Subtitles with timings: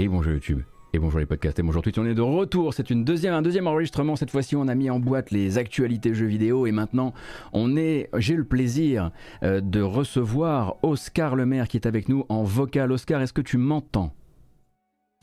[0.00, 0.62] Et bonjour YouTube.
[0.94, 1.58] Et bonjour les podcasts.
[1.58, 4.56] Et bonjour Twitch, on est de retour, c'est une deuxième, un deuxième enregistrement, cette fois-ci
[4.56, 6.66] on a mis en boîte les actualités jeux vidéo.
[6.66, 7.12] Et maintenant
[7.52, 9.10] on est, j'ai le plaisir
[9.42, 12.92] euh, de recevoir Oscar Lemaire qui est avec nous en vocal.
[12.92, 14.14] Oscar, est-ce que tu m'entends?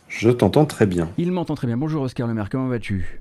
[0.09, 1.09] Je t'entends très bien.
[1.17, 3.19] Il m'entend très bien, bonjour Oscar Lemaire, comment vas-tu?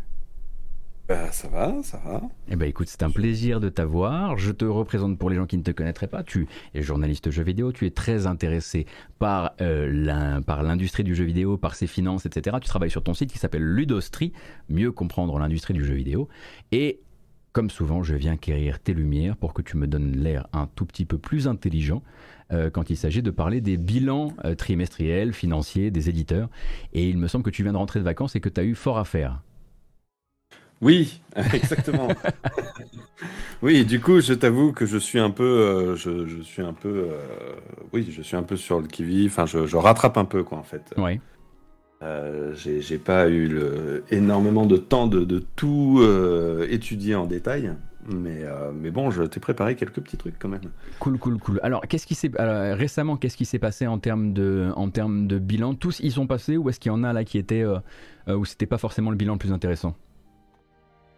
[1.09, 2.22] Bah, ça va, ça va.
[2.48, 4.36] Eh ben écoute, c'est un plaisir de t'avoir.
[4.39, 6.25] Je te représente pour les gens qui ne te connaîtraient pas.
[6.25, 8.86] Tu es journaliste jeu vidéo, tu es très intéressé
[9.18, 9.89] par euh,
[10.62, 12.57] l'industrie du jeu vidéo, par ses finances, etc.
[12.61, 14.32] Tu travailles sur ton site qui s'appelle Ludostri,
[14.68, 16.29] mieux comprendre l'industrie du jeu vidéo.
[16.72, 17.00] Et
[17.53, 20.84] comme souvent, je viens quérir tes lumières pour que tu me donnes l'air un tout
[20.84, 22.03] petit peu plus intelligent
[22.53, 26.50] euh, quand il s'agit de parler des bilans euh, trimestriels, financiers des éditeurs.
[26.93, 28.64] Et il me semble que tu viens de rentrer de vacances et que tu as
[28.64, 29.40] eu fort à faire.
[30.82, 31.21] Oui,
[31.54, 32.08] exactement.
[33.62, 37.09] oui, du coup, je t'avoue que je suis un peu, euh, je, suis un peu,
[37.11, 37.55] euh,
[37.92, 39.31] oui, je suis un peu sur le qui-vive.
[39.31, 40.95] Enfin, je, rattrape un peu, quoi, en fait.
[40.98, 41.20] Oui.
[42.03, 46.03] Euh, j'ai pas eu le, énormément de temps de, tout
[46.69, 47.73] étudier en détail.
[48.08, 50.61] Mais, mais bon, je t'ai préparé quelques petits trucs quand même.
[51.01, 51.58] Cool, cool, cool.
[51.64, 55.39] Alors, qu'est-ce qui s'est récemment, qu'est-ce qui s'est passé en termes de, en termes de
[55.39, 55.75] bilan?
[55.75, 57.64] Tous y sont passés ou est-ce qu'il y en a là qui étaient
[58.29, 59.97] où c'était pas forcément le bilan le plus intéressant?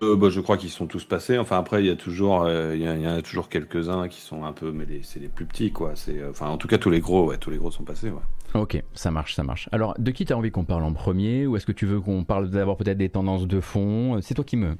[0.02, 1.38] Euh, bah, je crois qu'ils sont tous passés.
[1.38, 4.44] Enfin, après, il y a toujours, euh, il y, en a toujours quelques-uns qui sont
[4.44, 5.92] un peu, mais c'est les plus petits, quoi.
[5.94, 8.10] C'est, euh, enfin, en tout cas, tous les gros, ouais, tous les gros sont passés,
[8.10, 8.22] ouais.
[8.54, 9.68] Ok, ça marche, ça marche.
[9.72, 12.00] Alors, de qui tu as envie qu'on parle en premier, ou est-ce que tu veux
[12.00, 14.20] qu'on parle d'avoir peut-être des tendances de fond?
[14.22, 14.76] C'est toi qui me,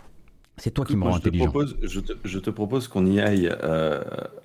[0.56, 1.47] c'est toi qui me rends intelligent.
[1.47, 3.53] Propose, je, te, je, te, propose qu'on y aille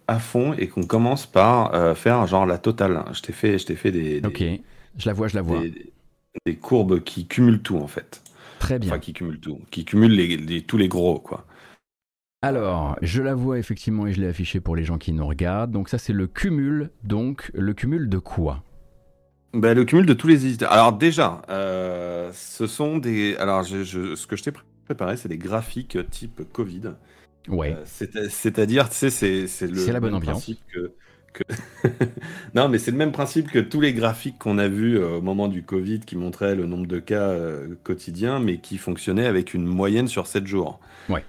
[0.08, 3.06] à fond et qu'on commence par faire genre la totale.
[3.14, 4.44] Je t'ai fait, je t'ai fait des, des, Ok,
[4.98, 5.62] je la vois, je la vois.
[6.46, 8.22] des courbes qui cumulent tout en fait.
[8.64, 8.92] Très bien.
[8.92, 11.46] Enfin, qui cumule tout, qui cumule les, tous les gros, quoi.
[12.42, 15.72] Alors, je la vois effectivement et je l'ai affiché pour les gens qui nous regardent.
[15.72, 16.90] Donc ça, c'est le cumul.
[17.04, 18.64] Donc, le cumul de quoi?
[19.54, 20.72] Ben, Le cumul de tous les éditeurs.
[20.72, 23.36] Alors déjà, euh, ce sont des...
[23.36, 24.54] Alors, je, ce que je t'ai
[24.86, 26.94] préparé, c'est des graphiques type Covid.
[27.50, 27.76] Ouais.
[27.76, 30.46] Euh, c'est-à-dire, tu sais, c'est le la bonne ambiance.
[30.46, 30.93] principe que
[32.56, 35.22] non, mais c'est le même principe que tous les graphiques qu'on a vus euh, au
[35.22, 39.54] moment du Covid qui montraient le nombre de cas euh, quotidiens, mais qui fonctionnaient avec
[39.54, 40.80] une moyenne sur 7 jours.
[41.10, 41.24] Ouais.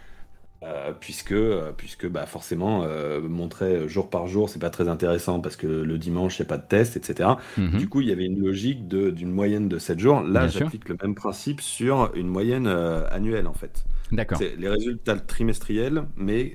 [0.63, 1.35] Euh, puisque,
[1.77, 2.87] puisque bah, forcément,
[3.21, 6.49] montrer jour par jour, c'est pas très intéressant parce que le dimanche, il n'y a
[6.49, 7.29] pas de test, etc.
[7.59, 7.79] Mhm.
[7.79, 10.23] Du coup, il y avait une logique d'une moyenne de 7 jours.
[10.23, 13.85] Là, j'applique le même principe sur une moyenne annuelle, en fait.
[14.11, 14.39] D'accord.
[14.39, 16.55] C'est les résultats trimestriels, mais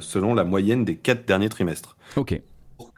[0.00, 1.98] selon la moyenne des 4 derniers trimestres.
[2.16, 2.40] Ok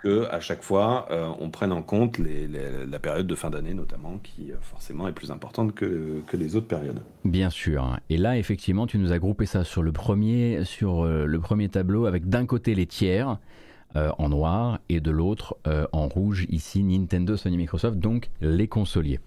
[0.02, 4.18] que à chaque fois, euh, on prenne en compte la période de fin d'année notamment,
[4.22, 7.00] qui euh, forcément est plus importante que, les autres périodes.
[7.24, 7.98] Bien sûr.
[8.10, 11.68] Et là, effectivement, tu nous as groupé ça sur le premier, sur, euh, le premier
[11.68, 13.38] tableau avec d'un côté les tiers.
[13.94, 15.58] en noir et de l'autre
[15.92, 19.20] en rouge ici Nintendo, Sony, Microsoft, donc les consoliers.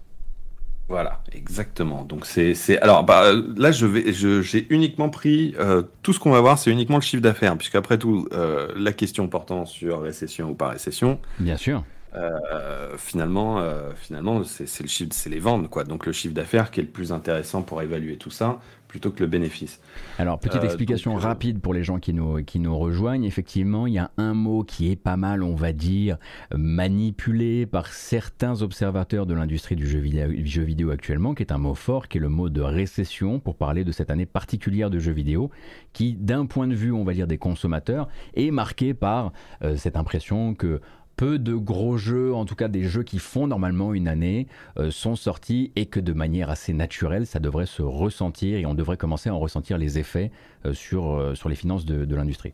[0.88, 2.04] Voilà, exactement.
[2.04, 6.40] Donc c'est alors bah, là je vais j'ai uniquement pris euh, tout ce qu'on va
[6.40, 10.54] voir, c'est uniquement le chiffre d'affaires, puisqu'après tout euh, la question portant sur récession ou
[10.54, 11.18] pas récession.
[11.40, 11.82] Bien sûr.
[12.14, 13.62] Euh, finalement,
[13.96, 15.82] finalement c'est le chiffre, c'est les ventes quoi.
[15.82, 18.60] Donc le chiffre d'affaires qui est le plus intéressant pour évaluer tout ça
[18.96, 19.78] plutôt que le bénéfice.
[20.18, 23.24] Alors, petite euh, explication euh, rapide pour les gens qui nous, qui nous rejoignent.
[23.24, 26.16] Effectivement, il y a un mot qui est pas mal, on va dire,
[26.54, 31.58] manipulé par certains observateurs de l'industrie du jeu vidéo, jeu vidéo actuellement, qui est un
[31.58, 34.98] mot fort, qui est le mot de récession, pour parler de cette année particulière de
[34.98, 35.50] jeux vidéo,
[35.92, 39.96] qui, d'un point de vue, on va dire, des consommateurs, est marqué par euh, cette
[39.96, 40.80] impression que
[41.16, 44.46] peu de gros jeux, en tout cas des jeux qui font normalement une année,
[44.78, 48.74] euh, sont sortis et que de manière assez naturelle, ça devrait se ressentir et on
[48.74, 50.30] devrait commencer à en ressentir les effets
[50.64, 52.52] euh, sur, euh, sur les finances de, l'industrie.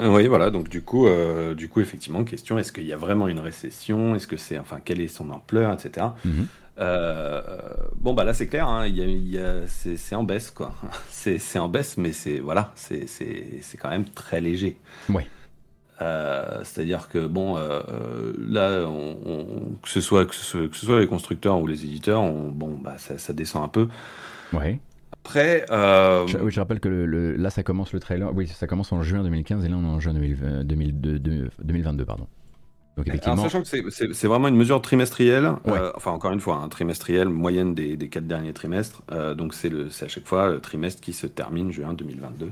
[0.00, 0.50] Oui, voilà.
[0.50, 1.06] Donc du coup,
[1.56, 4.14] du coup, effectivement, question est-ce qu'il y a vraiment une récession?
[4.14, 6.06] Est-ce que c'est, enfin, quelle est son ampleur, etc.
[6.24, 6.46] Mhm.
[7.96, 8.68] bon, bah là, c'est clair.
[8.68, 8.86] Hein,
[9.66, 10.72] c'est en baisse, quoi.
[11.10, 13.08] C'est en baisse, mais c'est voilà, c'est
[13.78, 14.76] quand même très léger.
[15.10, 15.24] Oui.
[16.00, 18.86] Euh, c'est-à-dire que bon, euh, euh, là,
[19.82, 23.64] que, ce soit, que, ce, soit, les constructeurs ou les éditeurs, bon, bah, ça, descend
[23.64, 23.88] un peu.
[24.52, 24.78] Ouais.
[25.12, 28.34] Après, je, oui, je rappelle que le, là, ça commence le trailer.
[28.34, 32.26] Oui, ça commence en juin 2015 et là, on est en juin 2022, pardon.
[32.96, 33.42] Donc, effectivement...
[33.42, 35.52] sachant que c'est vraiment une mesure trimestrielle,
[35.94, 39.02] enfin encore une fois, un trimestriel moyenne des, des quatre derniers trimestres.
[39.36, 39.72] donc c'est
[40.02, 42.50] à chaque fois le trimestre qui se termine juin 2022.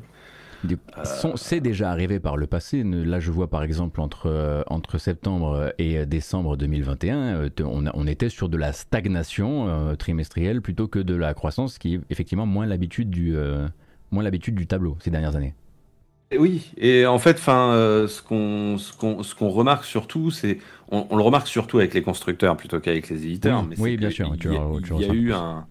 [1.36, 2.82] C'est déjà arrivé par le passé.
[2.84, 8.06] Là, je vois par exemple entre, euh, entre septembre et décembre 2021, euh, on, on
[8.06, 12.46] était sur de la stagnation euh, trimestrielle plutôt que de la croissance, qui est effectivement
[12.46, 13.36] moins l'habitude du,
[14.10, 15.54] moins l'habitude du tableau ces dernières années.
[16.36, 20.58] Oui, et en fait, enfin, euh, ce qu'on ce qu'on remarque surtout, c'est
[20.90, 23.60] on, on le remarque surtout avec les constructeurs plutôt qu'avec les éditeurs.
[23.62, 25.66] Oui, mais oui, c'est bien sûr, Il tu y a, tu y a eu un,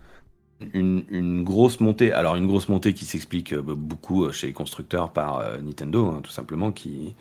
[0.73, 2.11] une, une grosse montée.
[2.13, 6.07] Alors une grosse montée qui s'explique euh, beaucoup euh, chez les constructeurs par euh, Nintendo,
[6.07, 7.15] hein, tout simplement, qui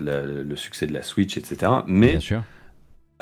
[0.00, 1.72] le, le succès de la Switch, etc.
[1.86, 2.42] Mais Bien sûr.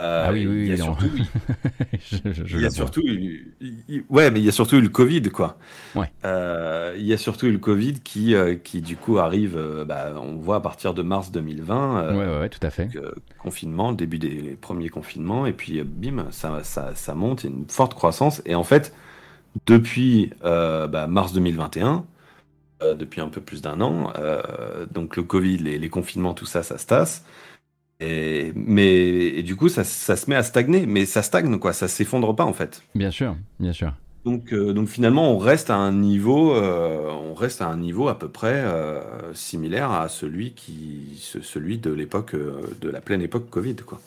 [0.00, 0.84] euh, Ah oui, oui, il y a non.
[0.96, 1.10] surtout,
[1.92, 4.80] je, je- je il y a surtout, il- ouais, mais il y a surtout eu
[4.82, 5.58] le Covid, quoi.
[5.94, 6.10] Ouais.
[6.24, 9.84] Euh, il y a surtout eu le Covid qui, euh, qui du coup arrive, euh,
[9.84, 12.86] bah, on voit à partir de mars 2020, euh, Ouais, ouais, ouais, tout à fait.
[12.86, 17.14] donc, euh, confinement, le début des premiers confinements, et puis euh, bim, ça, ça, ça
[17.14, 18.42] monte, il y a une forte croissance.
[18.46, 18.94] Et en fait,
[19.66, 22.05] depuis euh, bah, mars 2021,
[22.82, 26.46] euh, depuis un peu plus d'un an, euh, donc le Covid, les, les confinements, tout
[26.46, 27.25] ça, ça se tasse.
[28.00, 28.87] Et, mais
[29.26, 32.34] et du coup, ça, ça se met à stagner, mais ça stagne, quoi, ça s'effondre
[32.37, 32.82] pas en fait.
[32.94, 33.93] Bien sûr, bien sûr.
[34.25, 38.08] Donc, euh, donc finalement, on reste à un niveau, euh, on reste à un niveau
[38.08, 43.22] à peu près euh, similaire à celui qui, ce- celui de l'époque, de la pleine
[43.22, 44.00] époque Covid, quoi.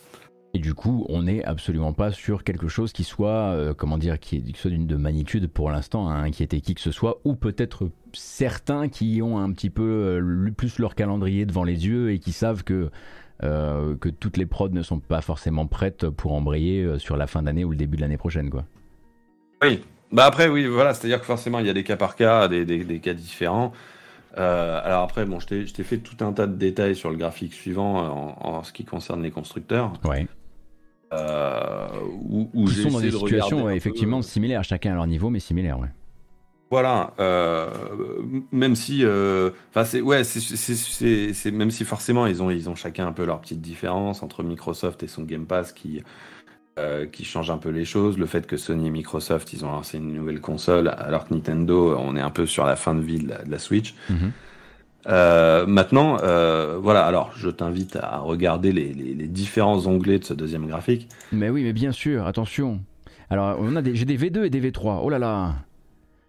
[0.53, 4.19] Et du coup, on n'est absolument pas sur quelque chose qui soit, euh, comment dire,
[4.19, 7.35] qui, qui soit d'une de magnitude pour l'instant à inquiéter qui que ce soit, ou
[7.35, 12.11] peut-être certains qui ont un petit peu euh, lu- plus leur calendrier devant les yeux
[12.11, 12.89] et qui savent que,
[13.43, 17.43] euh, que toutes les prods ne sont pas forcément prêtes pour embrayer sur la fin
[17.43, 18.65] d'année ou le début de l'année prochaine, quoi.
[19.63, 19.81] Oui.
[20.11, 22.65] Bah après, oui, voilà, c'est-à-dire que forcément, il y a des cas par cas, des,
[22.65, 23.71] des- des cas différents.
[24.37, 27.53] Euh, alors après, bon, je t'ai fait tout un tas de détails sur le graphique
[27.53, 27.95] suivant
[28.41, 30.27] en, en ce qui concerne les constructeurs, Ouais.
[31.13, 31.87] Euh,
[32.29, 34.95] où, où Qui j'ai sont dans des de situations ouais, effectivement euh, similaires, chacun à
[34.95, 35.89] leur niveau, mais similaires, ouais.
[36.71, 37.69] Voilà, euh,
[38.53, 43.07] même si, euh, enfin c'est ouais, c'est même si forcément ils ont ils ont chacun
[43.07, 46.01] un peu leur petite différence entre Microsoft et son Game Pass qui
[46.79, 48.17] euh, qui change un peu les choses.
[48.17, 51.93] Le fait que Sony et Microsoft ils ont lancé une nouvelle console alors que Nintendo
[51.99, 53.93] on est un peu sur la fin de vie de la, de la Switch.
[54.09, 54.31] Mhm.
[55.07, 57.05] Euh, maintenant, euh, voilà.
[57.05, 61.07] Alors je t'invite à regarder les, les, les différents onglets de ce deuxième graphique.
[61.31, 62.79] Mais oui, mais bien sûr, attention.
[63.29, 64.99] Alors, on a des, j'ai des V2 et des V3.
[65.03, 65.53] Oh là là.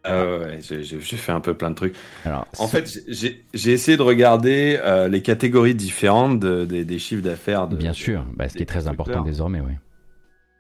[0.07, 1.95] Euh, ouais, j'ai fait un peu plein de trucs.
[2.25, 7.23] Alors, En fait, j'ai- essayé de regarder euh, les catégories différentes de- des- des chiffres
[7.23, 7.69] d'affaires.
[7.69, 9.73] de- bien sûr, bah, ce qui est très important désormais, oui.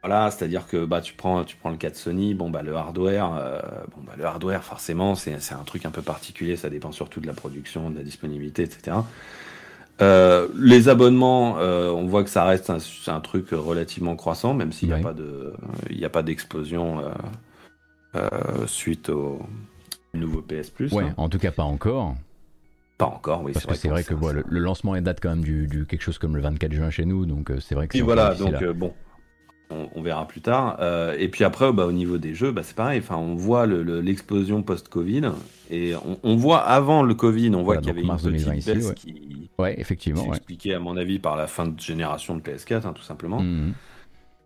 [0.04, 2.74] Voilà, c'est-à-dire que bah tu prends tu prends le cas de Sony, bon bah le
[2.74, 3.60] hardware, euh,
[3.94, 7.20] bon bah le hardware forcément c'est c'est un truc un peu particulier, ça dépend surtout
[7.20, 8.96] de la production, de la disponibilité, etc.
[10.00, 14.54] Euh, les abonnements, euh, on voit que ça reste un, c'est un truc relativement croissant,
[14.54, 15.52] même s'il n'y a pas de
[15.88, 17.00] il a pas d'explosion
[18.66, 19.40] suite au
[20.14, 20.92] nouveau PS Plus.
[20.92, 21.14] Ouais, hein.
[21.16, 22.16] en tout cas pas encore.
[22.98, 23.52] Pas encore, oui.
[23.52, 25.86] Parce que c'est vrai que ça- bon, le, le lancement date quand même du, du
[25.86, 28.34] quelque chose comme le 24 juin chez nous, donc c'est vrai que Et c'est voilà,
[28.34, 28.92] donc bon,
[29.72, 30.76] on, on verra plus tard.
[30.80, 32.98] Euh, et puis après, bah, au niveau des jeux, bah, c'est pareil.
[33.00, 35.22] Enfin, on voit le- le- l'explosion post-Covid
[35.70, 38.24] et on, on voit avant le Covid, on voit Voilà, qu'il y avait une petite
[38.26, 38.94] 2020 ici, baisse ouais.
[38.94, 40.22] qui Ouais, effectivement.
[40.22, 40.34] Ouais.
[40.34, 43.40] s'expliquait à mon avis par la fin de génération de PS4, hein, tout simplement.
[43.40, 43.72] Mhm.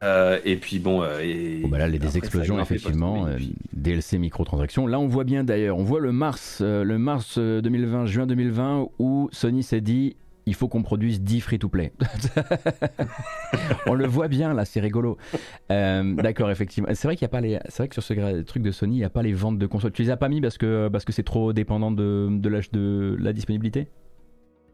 [0.04, 3.54] Euh, et puis bon, euh, et, Bon, bah là, les des explosions, effectivement, post-Covid, euh,
[3.72, 4.86] DLC microtransactions.
[4.86, 8.88] Là, on voit bien d'ailleurs, on voit le mars, le mars euh, 2020, juin 2020,
[8.98, 10.14] où Sony s'est dit
[10.46, 11.92] il faut qu'on produise 10 free-to-play.
[13.86, 15.16] on le voit bien là, c'est rigolo.
[15.70, 16.88] Euh, D'accord, effectivement.
[16.94, 18.96] C'est vrai qu'il y a pas les, c'est vrai que sur ce truc de Sony,
[18.96, 19.92] il n'y a pas les ventes de consoles.
[19.92, 22.60] Tu les as pas mis parce que parce que c'est trop dépendant de de la,
[22.72, 23.88] de la disponibilité?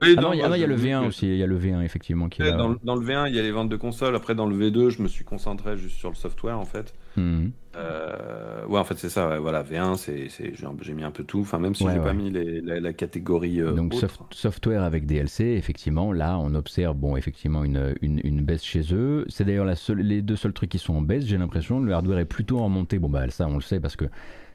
[0.03, 1.27] Oui, Ah non, il y a- non, y a le vous dis V1 que- aussi.
[1.29, 2.43] Il y a le V1 effectivement qui.
[2.43, 4.17] Dans, le- dans le V1, il y a les ventes de consoles.
[4.17, 6.93] Après, dans le V2, je me suis concentré juste sur le software, en fait.
[7.17, 7.53] Mhm.
[7.75, 9.29] Euh, ouais, en fait, c'est ça.
[9.31, 11.41] ouais, voilà, V1, c'est, c'est, j'ai, un- j'ai mis un peu tout.
[11.41, 12.05] Enfin, même si Ouais, j'ai ouais.
[12.05, 14.01] pas mis les- la, la catégorie euh, Donc autre.
[14.09, 18.83] soft- software avec DLC, effectivement, là on observe bon effectivement une, une, une baisse chez
[18.93, 19.25] eux.
[19.29, 21.81] C'est d'ailleurs la seule, les deux seuls trucs qui sont en baisse, j'ai l'impression.
[21.81, 22.99] Le hardware est plutôt en montée.
[22.99, 24.05] Bon bah ça on le sait parce que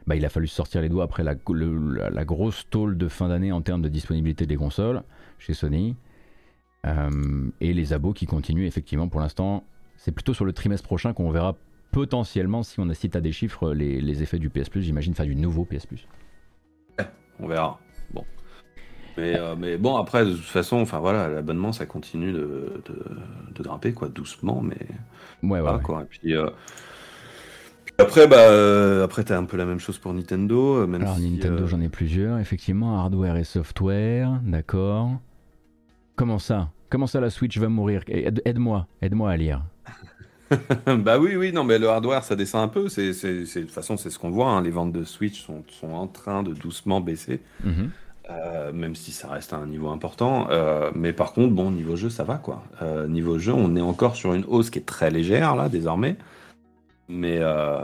[0.05, 3.07] bah, il a fallu sortir les doigts après la, le- la, la grosse tôle de
[3.07, 5.01] fin d'année en termes de disponibilité des consoles
[5.39, 5.95] chez Sony.
[6.85, 9.63] Euh, et les abos qui continuent effectivement pour l'instant.
[9.97, 11.55] C'est plutôt sur le trimestre prochain qu'on verra
[11.97, 14.83] potentiellement, si on cite à des chiffres, les, les effets du PS Plus.
[14.83, 16.07] J'imagine faire du nouveau PS Plus.
[17.39, 17.79] On verra.
[18.13, 18.23] Bon.
[19.17, 23.05] Mais, euh, mais bon, après, de toute façon, enfin voilà, l'abonnement, ça continue de, de,
[23.55, 24.77] de grimper, quoi, doucement, mais
[25.41, 25.83] Ouais, ouais, voilà, ouais.
[25.83, 26.01] quoi.
[26.03, 26.47] Et puis, euh,
[27.85, 31.17] puis après, bah, euh, après, t'as un peu la même chose pour Nintendo, même Alors
[31.17, 35.13] si, Nintendo, j'en ai plusieurs, effectivement, hardware et software, d'accord.
[36.15, 36.69] Comment ça?
[36.89, 38.03] Comment ça la Switch va mourir?
[38.07, 39.63] Aide- Aide-moi, aide-moi à lire.
[40.99, 42.89] bah oui, oui, non, mais le hardware, ça descend un peu.
[42.89, 44.47] C'est, c'est, c'est- de toute façon, c'est ce qu'on voit.
[44.49, 47.89] hein, Les ventes de Switch sont, sont en train de doucement baisser, Mhm.
[48.29, 50.47] euh, même si ça reste à un niveau important.
[50.49, 52.63] Euh, mais par contre, bon, niveau jeu, ça va, quoi.
[52.81, 56.15] Euh, niveau jeu, on est encore sur une hausse qui est très légère, là, désormais.
[57.09, 57.79] Mais, euh,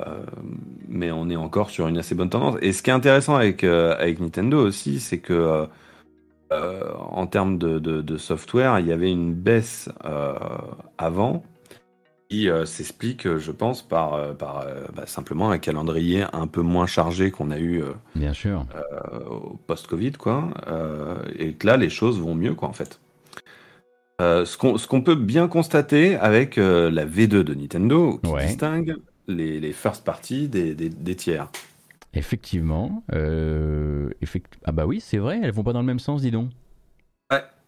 [0.89, 2.55] mais on est encore sur une assez bonne tendance.
[2.61, 5.65] Et ce qui est intéressant avec, euh, avec Nintendo aussi, c'est que,
[6.51, 9.89] euh, en termes de, software, il y avait une baisse
[10.97, 11.43] avant
[12.33, 17.51] qui s'explique, je pense, par, par bah, simplement un calendrier un peu moins chargé qu'on
[17.51, 17.83] a eu
[18.15, 18.65] Bien sûr.
[19.67, 20.49] post-Covid, quoi.
[21.37, 22.99] et que là, les choses vont mieux, quoi, en fait.
[24.21, 28.95] Euh, ce qu'on peut bien constater avec euh, la V2 de Nintendo, qui distingue
[29.27, 31.49] les, first party des, tiers.
[32.13, 33.03] Effectivement.
[33.11, 34.09] Euh,
[34.65, 36.49] ah bah oui, c'est vrai, elles vont pas dans le même sens, dis donc.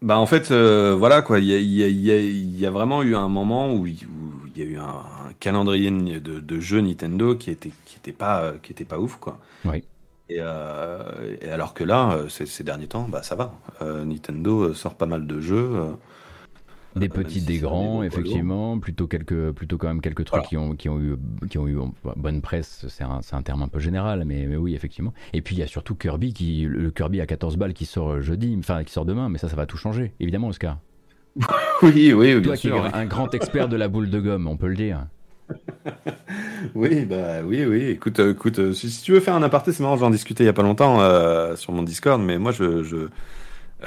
[0.01, 3.97] Bah en fait, voilà quoi, il y a, vraiment eu un moment où il
[4.55, 5.03] y a eu un,
[5.39, 9.39] calendrier de, jeux Nintendo qui était, qui était, pas, qui était pas ouf quoi.
[9.65, 9.83] Oui.
[10.29, 13.53] Et, alors que là, ces, derniers temps, bah ça va.
[13.81, 15.71] Nintendo sort pas mal de jeux.
[16.95, 20.87] Des petits, des grands, effectivement, plutôt quelques, plutôt quand même quelques trucs qui ont, qui
[20.87, 21.15] ont eu,
[21.49, 21.77] qui ont eu
[22.15, 22.85] bonne presse.
[22.87, 25.13] C'est un, un, terme un peu général, mais, mais, oui, effectivement.
[25.33, 28.21] Et puis il y a surtout Kirby qui, le Kirby à 14 balles qui sort
[28.21, 30.77] jeudi, enfin qui sort demain, mais ça, ça va tout changer, évidemment, Oscar.
[31.81, 34.55] oui, oui, bien Toi qui es un grand expert de la boule de gomme, on
[34.55, 35.07] peut le dire.
[36.75, 37.89] oui, bah oui, oui.
[37.89, 40.47] Écoute, euh, écoute, euh, si, tu veux faire un aparté, c'est marrant, j'en discutais il
[40.47, 43.09] y a pas longtemps euh, sur mon Discord, mais moi je, je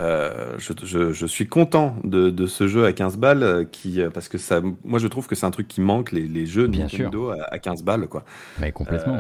[0.01, 4.39] euh, je, suis content de, ce jeu à 15 balles euh, qui, euh, parce que
[4.39, 7.59] ça, moi je trouve que c'est un truc qui manque les, jeux Bien Nintendo à,
[7.59, 8.25] 15 balles quoi.
[8.61, 9.19] Mais complètement.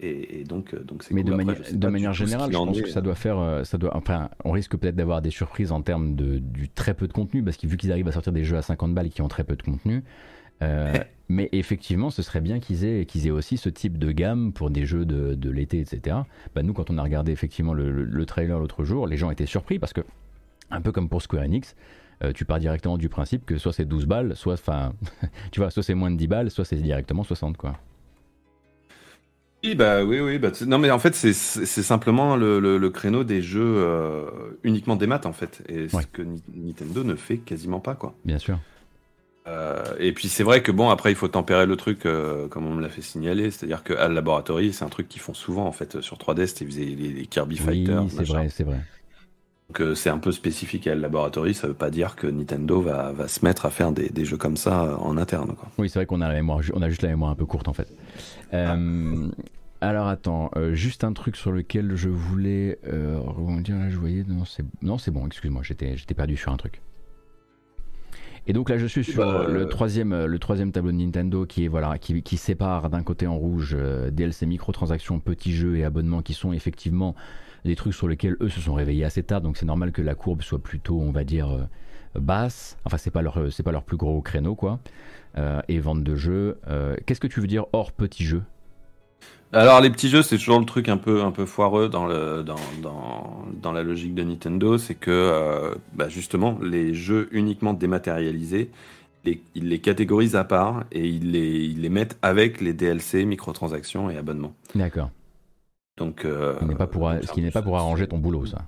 [0.00, 3.78] et, donc donc Mais de, de manière générale, je pense que ça doit faire, ça
[3.78, 7.12] doit, enfin, on risque peut-être d'avoir des surprises en termes de du très peu de
[7.12, 9.28] contenu parce que vu qu'ils arrivent à sortir des jeux à 50 balles qui ont
[9.28, 10.02] très peu de contenu.
[11.30, 14.68] Mais effectivement, ce serait bien qu'ils aient, qu'ils aient aussi ce type de gamme pour
[14.68, 16.16] des jeux de, de l'été, etc.
[16.56, 19.78] Bah, nous, quand on a regardé effectivement le, trailer l'autre jour, les gens étaient surpris
[19.78, 20.00] parce que,
[20.72, 21.76] un peu comme pour Square Enix,
[22.24, 24.92] euh, tu pars directement du principe que soit c'est 12 balles, soit, enfin,
[25.52, 27.78] tu vois, soit c'est moins de 10 balles, soit c'est directement 60, quoi.
[29.62, 30.40] Oui, bah oui, oui.
[30.40, 34.28] Bah, non, mais en fait, c'est simplement le, le, créneau des jeux euh,
[34.64, 35.62] uniquement des maths, en fait.
[35.68, 38.16] Et ce que Nintendo ne fait quasiment pas, quoi.
[38.24, 38.58] Bien sûr.
[39.50, 42.66] Euh, et puis c'est vrai que bon après il faut tempérer le truc euh, comme
[42.66, 45.66] on me l'a fait signaler, c'est-à-dire que Al Laboratory c'est un truc qu'ils font souvent
[45.66, 48.80] en fait sur 3DS, ils faisaient les, Kirby oui, c'est vrai, c'est vrai.
[49.68, 52.80] Donc euh, c'est un peu spécifique à Al Laboratory, ça veut pas dire que Nintendo
[52.80, 55.54] va, va se mettre à faire des, des jeux comme ça en interne.
[55.56, 55.68] Quoi.
[55.78, 57.66] Oui c'est vrai qu'on a la mémoire, on a juste la mémoire un peu courte
[57.66, 57.88] en fait.
[59.82, 64.24] Alors attends, juste un truc sur lequel je voulais rebondir là, je voyais
[64.82, 66.80] non c'est bon, excuse-moi, j'étais j'étais perdu sur un truc.
[68.50, 71.66] Et donc là, je suis sur bah, le, troisième, le troisième tableau de Nintendo qui,
[71.66, 75.84] est, voilà, qui, qui sépare d'un côté en rouge euh, DLC microtransactions, petits jeux et
[75.84, 77.14] abonnements qui sont effectivement
[77.64, 79.40] des trucs sur lesquels eux se sont réveillés assez tard.
[79.40, 82.76] Donc c'est normal que la courbe soit plutôt, on va dire, euh, basse.
[82.84, 84.80] Enfin, c'est pas leur, pas leur plus gros créneau, quoi.
[85.38, 86.58] Euh, et vente de jeux.
[87.06, 88.42] Qu'est-ce que tu veux dire hors petits jeux?
[89.52, 92.42] Alors les petits jeux, c'est toujours le truc un peu un peu foireux dans le
[92.44, 97.72] dans, dans, dans la logique de Nintendo, c'est que euh, bah justement les jeux uniquement
[97.72, 98.70] dématérialisés,
[99.24, 104.08] ils les catégorisent à part et ils les ils les mettent avec les DLC, microtransactions
[104.08, 104.54] et abonnements.
[104.74, 105.10] D'accord.
[105.96, 108.66] Donc euh, ce, pas pour, ce qui n'est pas pour arranger ton boulot, ça.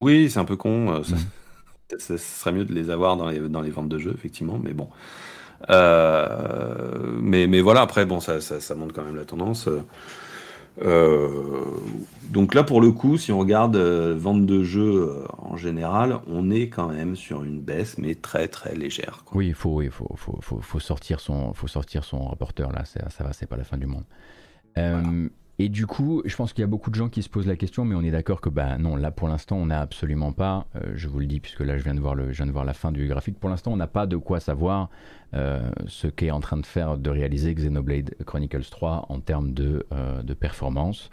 [0.00, 0.92] Oui, c'est un peu con.
[0.92, 1.98] Euh, mm.
[1.98, 4.72] Ce serait mieux de les avoir dans les dans les ventes de jeux, effectivement, mais
[4.72, 4.88] bon.
[5.70, 9.68] Euh, mais, mais voilà, après, bon, ça, ça, montre quand même la tendance.
[10.82, 11.28] Euh,
[12.24, 16.50] donc là, pour le coup, si on regarde euh, vente de jeux en général, on
[16.50, 19.24] est quand même sur une baisse, mais très très légère.
[19.32, 22.84] Oui, il faut, il faut, faut, faut, sortir son, faut sortir son rapporteur là.
[22.84, 24.04] Ça, ça va, c'est pas la fin du monde.
[25.58, 27.56] Et du coup, je pense qu'il y a beaucoup de gens qui se posent la
[27.56, 30.66] question, mais on est d'accord que bah non, là pour l'instant, on n'a absolument pas,
[30.76, 32.52] euh, je vous le dis puisque là je viens de voir, le, je viens de
[32.52, 34.90] voir la fin du graphique, pour l'instant on n'a pas de quoi savoir
[35.32, 39.86] euh, ce qu'est en train de faire, de réaliser Xenoblade Chronicles 3 en termes de,
[39.92, 41.10] euh, de performance.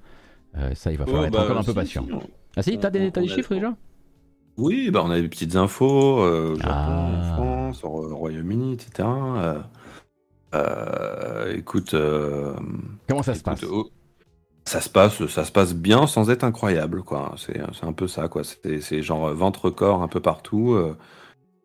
[0.73, 2.05] ça, il va falloir être bah, encore un peu patient.
[2.57, 3.73] Ah si, t'as des, as des chiffres déjà?
[4.57, 7.33] Oui, bah on a des petites infos, Japon, en ah.
[7.33, 9.07] France, au Royaume-Uni, etc.
[11.55, 11.95] écoute...
[13.07, 13.63] Comment ça se passe?
[14.65, 17.36] Ça se passe, ça se passe bien sans être incroyable, quoi.
[17.38, 18.43] C'est, un peu ça, quoi.
[18.43, 20.96] C'est, c'est genre ventre corps un peu partout, euh,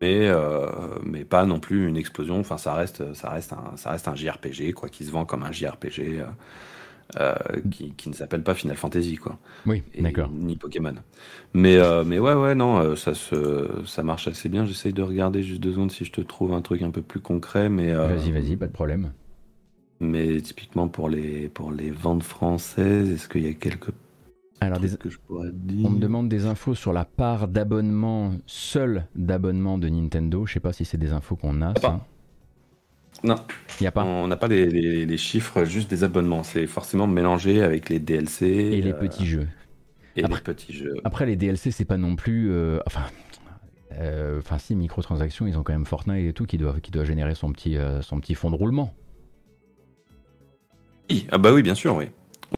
[0.01, 0.67] mais euh,
[1.03, 2.39] mais pas non plus une explosion.
[2.39, 5.43] Enfin, ça reste, ça reste un, ça reste un JRPG, quoi, qui se vend comme
[5.43, 6.25] un JRPG,
[7.19, 7.35] euh,
[7.71, 9.39] qui, qui ne s'appelle pas Final Fantasy, quoi.
[9.65, 10.29] Oui, d'accord.
[10.29, 10.95] Ni Pokémon.
[11.53, 14.65] Mais mais ouais, ouais, non, ça se, ça marche assez bien.
[14.65, 17.21] J'essaye de regarder juste deux secondes si je te trouve un truc un peu plus
[17.21, 17.93] concret, mais.
[17.93, 19.11] Vas-y, vas-y, pas de problème.
[19.99, 23.91] Mais typiquement pour les, pour les ventes françaises, est-ce qu'il y a quelques
[24.61, 29.05] alors, que je pourrais dire on me demande des infos sur la part d'abonnement, seul
[29.15, 30.45] d'abonnement de Nintendo.
[30.45, 31.73] Je sais pas si c'est des infos qu'on a.
[31.79, 32.05] Ça.
[33.23, 33.35] Non.
[33.79, 34.03] Y a pas.
[34.03, 36.43] On n'a pas les, chiffres juste des abonnements.
[36.43, 38.47] C'est forcément mélangé avec les DLC.
[38.47, 39.47] Et les euh, petits jeux.
[40.17, 40.95] et les petits jeux.
[41.05, 42.51] Après, les DLC, c'est pas non plus.
[42.85, 43.03] enfin.
[44.37, 47.35] Enfin, si, microtransactions, ils ont quand même Fortnite et tout qui doit, qui doit générer
[47.35, 48.93] son petit, son petit fond de roulement.
[51.09, 52.05] Oui, ah bah oui, bien sûr, oui.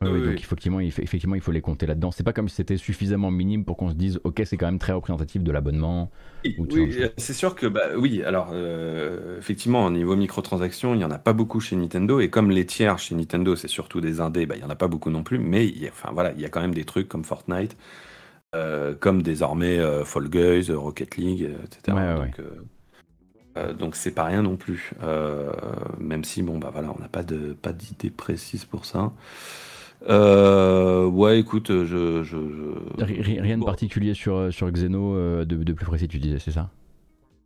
[0.01, 2.11] Oui, donc effectivement, il, effectivement, il faut les compter là-dedans.
[2.11, 4.79] C'est pas comme si c'était suffisamment minime pour qu'on se dise, ok, c'est quand même
[4.79, 6.09] très représentatif de l'abonnement.
[6.43, 11.11] Oui, c'est sûr que, bah, oui, alors, euh, effectivement, au niveau microtransactions, il n'y en
[11.11, 12.19] a pas beaucoup chez Nintendo.
[12.19, 14.75] Et comme les tiers chez Nintendo, c'est surtout des indés, bah, il n'y en a
[14.75, 15.39] pas beaucoup non plus.
[15.39, 17.75] Mais il y a, enfin, voilà, il y a quand même des trucs comme Fortnite,
[18.55, 21.97] euh, comme désormais euh, Fall Guys, Rocket League, etc.
[22.15, 22.41] donc,
[23.77, 24.93] donc c'est pas rien non plus.
[25.99, 29.11] même si, bon, bah voilà, on n'a pas de pas d'idée précise pour ça.
[30.09, 32.23] Euh, ouais, écoute, je.
[32.23, 32.37] je,
[33.03, 36.69] Rien de particulier sur, sur Xeno euh, de, de, plus précis, tu disais, c'est ça?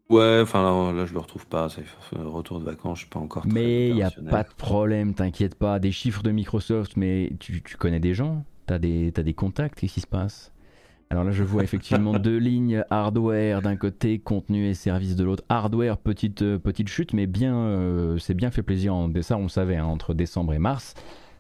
[0.09, 1.67] Ouais, enfin là, je le retrouve pas.
[1.69, 1.83] C'est
[2.17, 3.43] retour de vacances, je suis pas encore.
[3.47, 5.79] Mais il y a pas de problème, t'inquiète pas.
[5.79, 8.45] Des chiffres de Microsoft, mais tu, tu connais des gens?
[8.67, 9.79] T'as des, as des contacts?
[9.79, 10.51] Qu'est-ce qui se passe?
[11.09, 15.43] Alors là, je vois effectivement deux lignes hardware d'un côté, contenu et service de l'autre.
[15.49, 18.95] Hardware, petite, euh, petite chute, mais bien, euh, c'est bien fait plaisir.
[18.95, 20.93] En, ça, on le savait, hein, entre décembre et mars.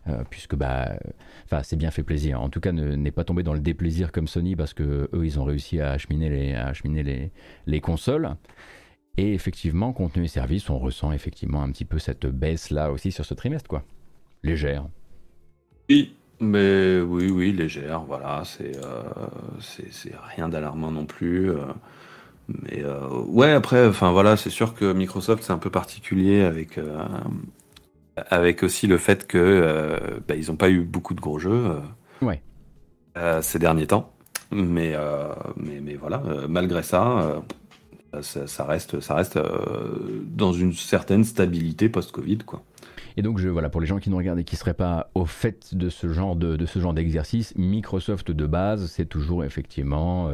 [0.07, 0.99] Euh, puisque bah,
[1.45, 2.39] enfin, c'est bien fait plaisir.
[2.39, 5.39] En tout cas, n'est pas tombé dans le déplaisir comme Sony parce que eux, ils
[5.39, 7.31] ont réussi à acheminer les, à acheminer les,
[7.65, 8.35] les consoles.
[9.17, 13.11] Et effectivement, contenu et service, on ressent effectivement un petit peu cette baisse là aussi
[13.11, 13.83] sur ce trimestre, quoi.
[14.43, 14.85] Légère.
[15.89, 19.03] Oui, mais oui, oui, légère, voilà, c'est euh,
[19.59, 21.51] c'est rien d'alarmant non plus.
[21.51, 21.57] Euh,
[22.47, 26.77] mais euh, ouais, après, enfin voilà, c'est sûr que Microsoft c'est un peu particulier avec
[28.15, 31.51] avec aussi le fait que euh, bah, ils n'ont pas eu beaucoup de gros jeux
[31.51, 32.41] euh, ouais.
[33.17, 34.11] Euh, ces derniers temps.
[34.51, 34.95] Mais,
[35.57, 37.41] mais, mais, voilà, malgré ça,
[38.21, 39.39] ça, reste, ça reste
[40.27, 42.37] dans une certaine stabilité post-Covid.
[42.39, 42.61] quoi.
[43.17, 45.09] Et donc, je, voilà, pour les gens qui nous regardent et qui ne seraient pas
[45.15, 50.29] au fait de ce genre de, ce genre d'exercice, Microsoft de base, c'est toujours effectivement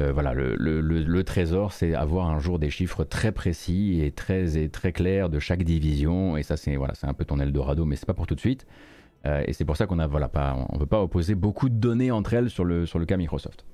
[0.00, 4.68] euh, voilà, le, trésor, c'est avoir un jour des chiffres très précis et très, et
[4.68, 6.36] très clairs de chaque division.
[6.36, 8.66] Et ça, c'est voilà, un peu ton Eldorado, mais c'est pas pour tout de suite.
[9.26, 11.74] Euh, et c'est pour ça qu'on a voilà, pas, on veut pas opposer beaucoup de
[11.74, 13.66] données entre elles sur le, sur le cas Microsoft.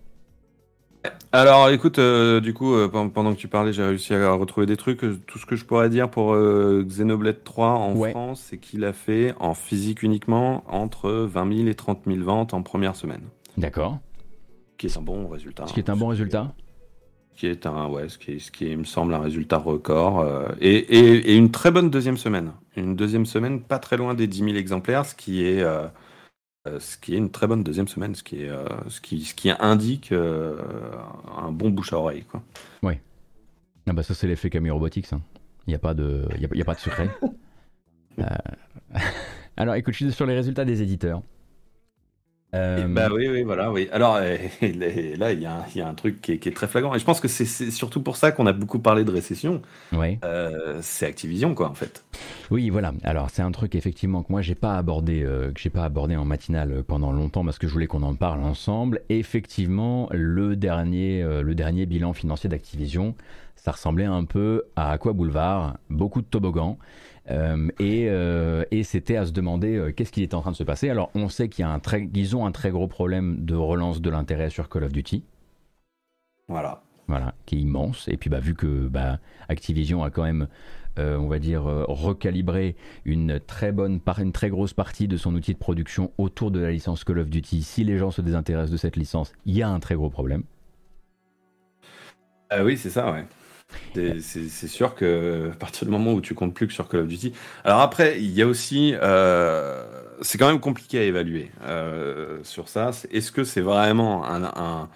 [1.33, 5.01] Alors écoute, euh, du coup, pendant que tu parlais, j'ai réussi à retrouver des trucs.
[5.27, 9.35] Tout ce que je pourrais dire pour Xenoblade 3 en France, c'est qu'il a fait
[9.39, 13.23] en physique uniquement entre 20 000 et 30 000 ventes en première semaine.
[13.57, 13.99] D'accord
[14.77, 15.67] qui est un bon résultat.
[15.67, 16.53] Ce qui est un bon résultat
[17.37, 20.21] qui est un, ouais, ce qui, ce qui me semble un résultat record.
[20.21, 22.53] Euh, et, et, et, une très bonne deuxième semaine.
[22.77, 25.89] Une deuxième semaine pas très loin des 10 000 exemplaires, ce qui est, euh, euh,
[26.79, 28.51] ce qui est une très bonne deuxième semaine, ce qui, est,
[28.89, 32.25] ce qui, ce qui indique un bon bouche à oreille.
[32.25, 32.43] Quoi.
[32.83, 32.95] Oui.
[33.89, 35.13] Ah bah ça, c'est l'effet Camille Robotics.
[35.13, 35.21] Hein.
[35.67, 37.09] Il n'y a, pas de, y a, y a pas de secret.
[39.57, 41.23] Alors, écoute, je suis sur les résultats des éditeurs.
[42.55, 43.89] Euh, bah oui, oui, voilà, oui.
[43.93, 44.19] Alors
[44.63, 46.95] là, il y, a un truc qui est, très flagrant.
[46.95, 49.63] Et je pense que c'est surtout pour ça qu'on a beaucoup parlé de récession.
[49.93, 50.19] Oui.
[50.25, 52.05] Euh, c'est Activision, quoi, en fait.
[52.51, 52.93] Oui, voilà.
[53.03, 56.17] Alors c'est un truc effectivement que moi j'ai pas abordé, euh, que j'ai pas abordé
[56.17, 59.01] en matinale pendant longtemps parce que je voulais qu'on en parle ensemble.
[59.09, 63.15] effectivement, le dernier, le dernier bilan financier d'Activision,
[63.57, 66.79] ça ressemblait un peu à Aqua Boulevard, beaucoup de toboggans.
[67.31, 70.65] Euh, euh, et, c'était à se demander euh, qu'est-ce qui était en train de se
[70.65, 70.89] passer.
[70.89, 73.55] Alors on sait qu'il y a un très, qu'ils ont un très gros problème de
[73.55, 75.25] relance de l'intérêt sur Call of Duty.
[76.49, 76.83] Voilà.
[77.09, 78.09] Voilà, qui est immense.
[78.09, 80.49] Et puis bah, vu que bah, Activision a quand même,
[80.99, 85.59] on va dire, recalibré une très bonne, une très grosse partie de son outil de
[85.59, 88.97] production autour de la licence Call of Duty, si les gens se désintéressent de cette
[88.97, 90.43] licence, il y a un très gros problème.
[92.61, 93.25] Oui, c'est ça, ouais.
[93.95, 97.09] C'est sûr que à partir du moment où tu comptes plus que sur Call of
[97.09, 97.33] Duty.
[97.65, 99.85] Alors après, il y a aussi, euh,
[100.21, 102.91] c'est quand même compliqué à évaluer euh, sur ça.
[103.11, 104.89] Est-ce que c'est vraiment un,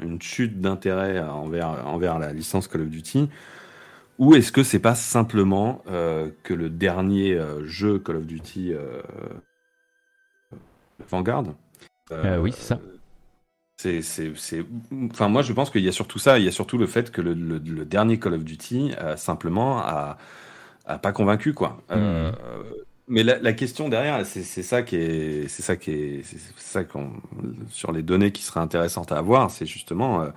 [0.00, 3.28] une chute d'intérêt envers, envers la licence Call of Duty?
[4.18, 8.72] Ou est-ce que c'est pas simplement euh, que le dernier jeu Call of Duty
[11.08, 11.44] Vanguard?
[12.10, 12.80] Oui, c'est ça
[13.80, 14.64] c'est,
[15.10, 16.38] enfin, moi, je pense qu'il y a surtout ça.
[16.38, 17.34] Il y a surtout le fait que le,
[17.84, 20.18] dernier Call of Duty, euh, simplement, a,
[21.02, 21.80] pas convaincu, quoi.
[21.92, 22.34] Euh, mmh.
[23.08, 27.12] mais la, question derrière, c'est, ça qui est, c'est ça qui est, c'est ça qu'on,
[27.68, 30.30] sur les données qui seraient intéressantes à avoir, c'est justement, euh,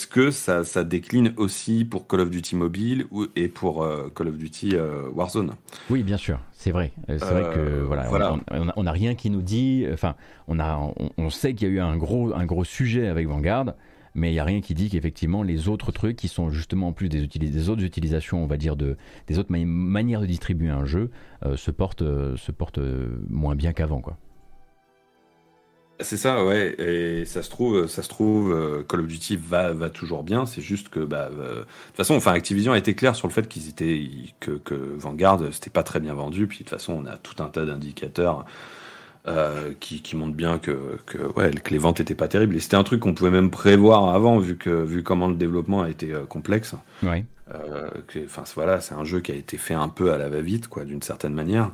[0.00, 4.08] est-ce que ça, ça, décline aussi pour Call of Duty Mobile ou, et pour euh,
[4.14, 5.52] Call of Duty euh, Warzone?
[5.90, 6.92] Oui, bien sûr, c'est vrai.
[7.10, 8.38] Euh, c'est vrai que voilà,
[8.76, 9.86] on n'a rien qui nous dit.
[9.92, 10.14] Enfin,
[10.48, 10.80] on, a,
[11.18, 13.74] on, sait qu'il y a eu un gros, un gros sujet avec Vanguard,
[14.14, 16.92] mais il n'y a rien qui dit qu'effectivement les autres trucs qui sont justement en
[16.92, 20.86] plus des, des autres utilisations, on va dire, de, des autres manières de distribuer un
[20.86, 21.10] jeu,
[21.56, 22.04] se portent,
[22.36, 22.80] se portent
[23.28, 24.16] moins bien qu'avant, quoi.
[26.02, 26.74] C'est ça, ouais.
[26.78, 30.46] Et ça se trouve, ça se trouve, euh, Call of Duty va, va toujours bien.
[30.46, 33.32] C'est juste que, bah, euh, de toute façon, enfin, Activision a été clair sur le
[33.32, 34.08] fait qu'ils étaient,
[34.40, 36.46] que, que Vanguard, c'était pas très bien vendu.
[36.46, 38.44] Puis de toute façon, on a tout un tas d'indicateurs
[39.28, 42.56] euh, qui, qui montrent bien que, que, ouais, que les ventes étaient pas terribles.
[42.56, 45.82] Et c'était un truc qu'on pouvait même prévoir avant, vu que, vu comment le développement
[45.82, 46.74] a été complexe.
[47.02, 47.24] Ouais.
[48.24, 50.84] Enfin, voilà, c'est un jeu qui a été fait un peu à la va-vite, quoi,
[50.84, 51.70] d'une certaine manière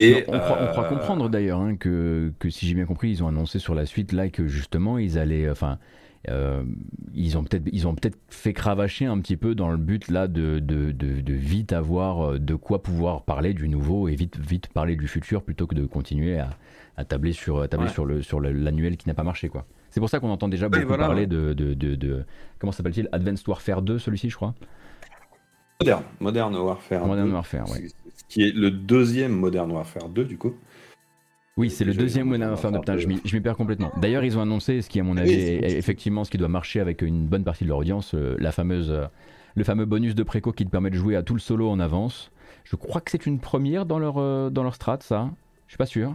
[0.00, 3.74] on, croit, euh, comprendre d'ailleurs hein, que, si j'ai bien compris, ils ont annoncé sur
[3.74, 5.78] la suite là que justement ils allaient, enfin,
[6.28, 6.64] euh,
[7.14, 10.28] ils ont peut-être ils ont peut-être fait cravacher un petit peu dans le but là
[10.28, 14.96] de, de, vite avoir euh, de quoi pouvoir parler du nouveau et vite vite parler
[14.96, 19.08] du futur plutôt que de continuer à, tabler sur tabler sur le sur l'annuel qui
[19.08, 19.66] n'a pas marché quoi.
[19.90, 22.24] C'est pour ça qu'on entend déjà beaucoup parler de, de,
[22.58, 23.08] comment s'appelle-t-il?
[23.12, 24.54] Advanced Warfare 2 celui-ci je crois?
[25.80, 27.06] Modern, Modern Warfare.
[27.06, 27.88] Modern Warfare, ouais
[28.32, 30.54] qui est le deuxième Modern Warfare 2 du coup.
[31.58, 32.78] Oui, c'est le deuxième Modern Warfare 2.
[32.78, 33.92] Putain, je m'y perds complètement.
[34.00, 36.80] D'ailleurs, ils ont annoncé ce qui, à mon avis, est effectivement ce qui doit marcher
[36.80, 39.04] avec une bonne partie de leur audience, euh, la fameuse, euh,
[39.54, 41.78] le fameux bonus de préco qui te permet de jouer à tout le solo en
[41.78, 42.30] avance.
[42.64, 45.30] Je crois que c'est une première dans leur, euh, dans leur strat, ça.
[45.66, 46.14] Je suis pas sûr.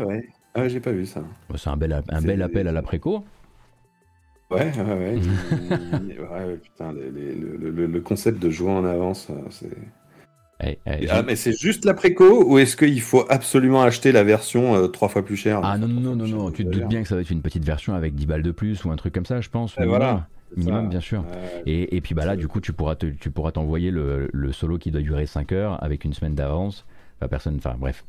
[0.00, 1.22] Ouais, ah, j'ai pas vu ça.
[1.54, 3.24] C'est un bel, un bel appel à la préco.
[4.50, 5.20] Ouais, ouais, ouais.
[5.70, 9.70] ouais putain, le, le, concept de jouer en avance, c'est.
[11.10, 14.88] Ah, mais c'est juste la préco ou est-ce qu'il faut absolument acheter la version euh,
[14.88, 15.60] trois fois plus chère?
[15.62, 17.64] Ah non, non, non, non, tu te doutes bien que ça va être une petite
[17.64, 19.76] version avec 10 balles de plus ou un truc comme ça, je pense.
[19.76, 20.28] minimum, voilà.
[20.56, 21.24] minimum bien sûr.
[21.66, 24.78] et, et, puis bah là, du coup, tu pourras tu pourras t'envoyer le, le, solo
[24.78, 26.84] qui doit durer 5 heures avec une semaine d'avance.
[27.18, 28.04] Enfin, personne, enfin bref,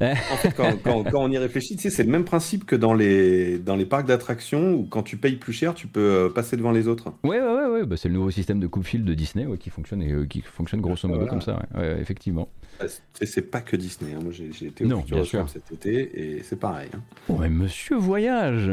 [0.00, 3.86] en fait, quand, on y réfléchit, c'est le même principe que dans les, dans les
[3.86, 7.12] parcs d'attractions où quand tu payes plus cher, tu peux euh, passer devant les autres.
[7.24, 10.12] Ouais, ouais, ouais, bah, c'est le nouveau système de coupe-fil de Disney qui fonctionne et
[10.12, 11.62] euh, qui fonctionne grosso modo comme ça,
[12.00, 12.48] effectivement.
[12.78, 12.86] Bah,
[13.22, 14.12] c'est pas que Disney.
[14.14, 14.20] Hein.
[14.22, 15.04] Moi, j'ai été au non,
[15.46, 16.90] cet été et c'est pareil.
[16.94, 17.00] Hein.
[17.28, 18.70] Ouais, monsieur voyage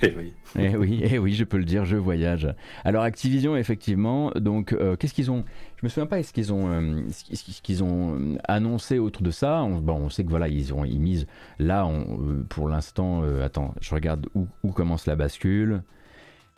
[0.02, 0.32] eh oui.
[0.58, 2.48] eh oui, eh oui, je peux le dire, je voyage.
[2.84, 5.44] Alors Activision, effectivement, donc euh, qu'est-ce qu'ils ont?
[5.76, 9.30] Je me souviens pas, est-ce qu'ils ont, euh, ce qu'ils ont euh, annoncé autour de
[9.30, 9.62] ça?
[9.62, 11.26] On, Bon, on sait que voilà, ils ont ils misent
[11.58, 13.22] là, on, pour l'instant.
[13.42, 15.82] attends, je regarde où, où, commence la bascule.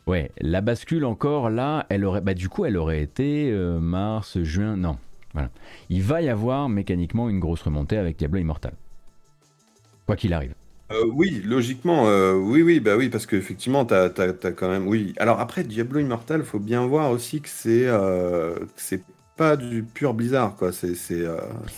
[0.07, 4.77] Ouais, la bascule encore là, elle aurait, bah du coup, elle aurait été mars, juin,
[4.77, 4.99] non.
[5.33, 5.51] Voilà,
[5.89, 8.75] il va y avoir mécaniquement une grosse remontée avec Diablo Immortal,
[10.07, 10.55] quoi qu'il arrive.
[10.93, 14.87] Euh, oui, logiquement, euh, oui, oui, bah oui, parce qu'effectivement, tu as, quand même.
[14.87, 15.15] Oui.
[15.19, 19.03] Alors après, Diablo Immortal, faut bien voir aussi que c'est euh, c'est
[19.37, 20.73] pas du pur Blizzard, quoi.
[20.73, 20.95] C'est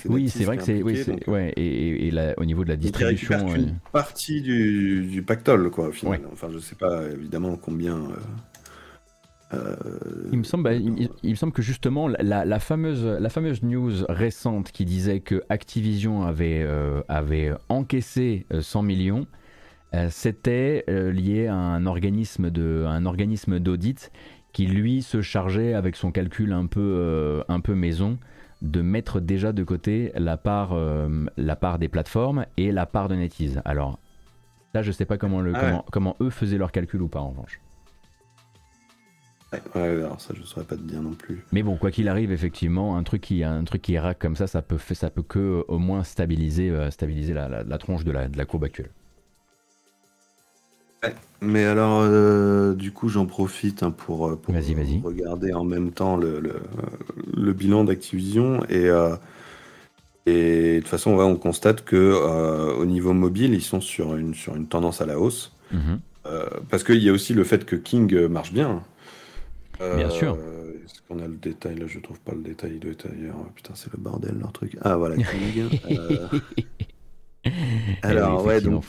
[0.06, 3.78] oui, c'est vrai que c'est oui, ouais, et, et au niveau de la distribution, une
[3.92, 5.88] partie du, du pactole, quoi.
[5.88, 6.20] Au final.
[6.32, 8.08] Enfin, je sais pas évidemment combien.
[9.54, 9.76] Euh,
[10.32, 14.72] il, me semble, bah, il, me semble que justement la, fameuse, la fameuse news récente
[14.72, 19.26] qui disait que Activision avait, euh, avait encaissé 100 euh, millions,
[20.10, 24.10] c'était lié à un organisme de, un organisme d'audit
[24.52, 28.18] qui lui se chargeait avec son calcul un peu, un peu maison
[28.60, 30.76] de mettre déjà de côté la part,
[31.36, 33.62] la part des plateformes et la part de NetEase.
[33.64, 34.00] Alors
[34.74, 37.20] là, je sais pas comment, le, ah comment, comment eux faisaient leur calcul ou pas
[37.20, 37.60] en revanche.
[39.74, 41.44] Ouais, alors ça je saurais pas te dire non plus.
[41.52, 44.46] Mais bon, quoi qu'il arrive, effectivement, un truc qui un truc qui rack comme ça,
[44.46, 48.28] ça peut ça peut que euh, au moins stabiliser euh, stabiliser la, tronche de la,
[48.28, 48.90] de la courbe actuelle.
[51.40, 56.40] mais alors, euh, du coup, j'en profite hein, pour, pour regarder en même temps le,
[57.34, 58.88] le, bilan d'Activision et
[60.26, 64.56] et de toute façon, on constate que au niveau mobile, ils sont sur une sur
[64.56, 65.52] une tendance à la hausse.
[65.72, 65.98] Mhm.
[66.70, 68.82] parce qu'il y a aussi le fait que King marche bien.
[69.78, 70.36] Bien sûr.
[70.38, 71.76] Euh, est-ce qu'on a le détail?
[71.76, 72.72] Là, je trouve pas le détail.
[72.74, 73.36] Il doit être ailleurs.
[73.54, 74.76] Putain, c'est le bordel, leur truc.
[74.82, 75.16] Ah, voilà,
[78.02, 78.84] Alors, ouais, donc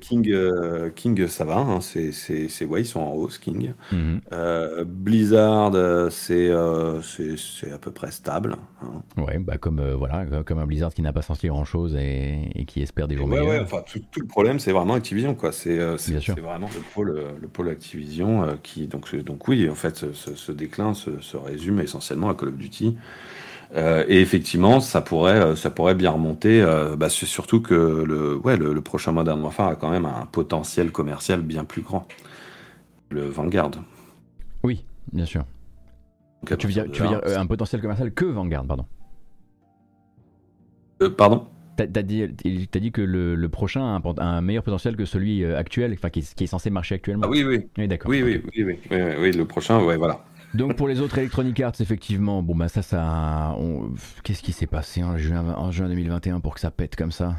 [0.00, 3.72] King, euh, King, ça va, hein, c'est, c'est, ouais, ils sont en hausse, King.
[3.92, 4.20] Mhm.
[4.32, 6.50] Euh, Blizzard, euh, c'est,
[7.36, 8.56] c'est, à peu près stable.
[8.82, 9.02] Hein.
[9.16, 12.82] Ouais, bah comme, voilà, comme un Blizzard qui n'a pas senti grand chose et, qui
[12.82, 15.52] espère des jours ouais, Ouais, enfin, tout, le problème, c'est vraiment Activision, quoi.
[15.52, 20.34] C'est, c'est, vraiment le pôle, le pôle Activision qui, donc, donc oui, en fait, ce,
[20.34, 22.96] ce déclin se, se, résume essentiellement à Call of Duty.
[23.74, 26.62] Euh, et effectivement, ça pourrait, euh, ça pourrait bien remonter.
[26.62, 30.26] Euh, bah, c'est surtout que le, ouais, le, prochain Modern Warfare a quand même un
[30.26, 32.06] potentiel commercial bien plus grand.
[33.10, 33.72] Le Vanguard.
[34.62, 35.44] Oui, bien sûr.
[36.46, 38.86] tu veux dire, tu veux dire un potentiel commercial que Vanguard, pardon.
[41.16, 41.46] pardon?
[41.76, 45.92] T'as as dit, as dit que le, prochain a un, meilleur potentiel que celui actuel,
[45.92, 47.24] enfin qui, est censé marcher actuellement.
[47.26, 47.68] Ah oui, oui.
[47.78, 48.10] Oui, d'accord.
[48.10, 50.24] Oui, oui, oui, oui, oui, le prochain, ouais, voilà.
[50.54, 53.56] Donc pour les autres Electronic Arts, effectivement, bon bah ça, ça,
[54.22, 57.36] qu'est-ce qui s'est passé en juin, en juin 2021 pour que ça pète comme ça?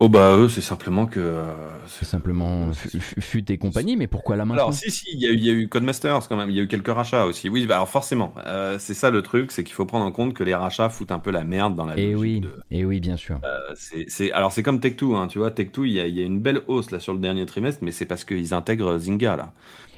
[0.00, 1.20] Oh bah eux, c'est simplement que.
[1.20, 1.54] Euh,
[1.86, 4.64] c'est simplement FUT et compagnie, mais pourquoi là maintenant?
[4.64, 6.56] Alors si, si, il y, a eu, il y a eu Codemasters quand même, il
[6.56, 7.48] y a eu quelques rachats aussi.
[7.48, 10.34] Oui, bah alors forcément, euh, c'est ça le truc, c'est qu'il faut prendre en compte
[10.34, 13.16] que les rachats foutent un peu la merde dans la Et oui, et oui, bien
[13.16, 13.38] sûr.
[13.44, 13.74] Euh,
[14.08, 16.26] c'est, alors c'est comme Tech2, hein, tu vois, Tech2, il y, a, il y a
[16.26, 19.52] une belle hausse là sur le dernier trimestre, mais c'est parce qu'ils intègrent Zynga là.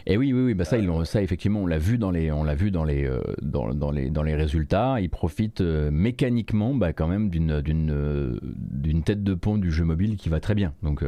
[0.09, 2.45] Et oui, oui, oui, bah ça, ils ça effectivement, on l'a vu dans les, on
[2.45, 5.01] l'a vu dans les, euh, dans, dans, les, dans les résultats.
[5.01, 9.73] Ils profitent euh, mécaniquement, bah, quand même, d'une, d'une, euh, d'une tête de pont du
[9.73, 10.75] jeu mobile qui va très bien.
[10.85, 11.03] Donc,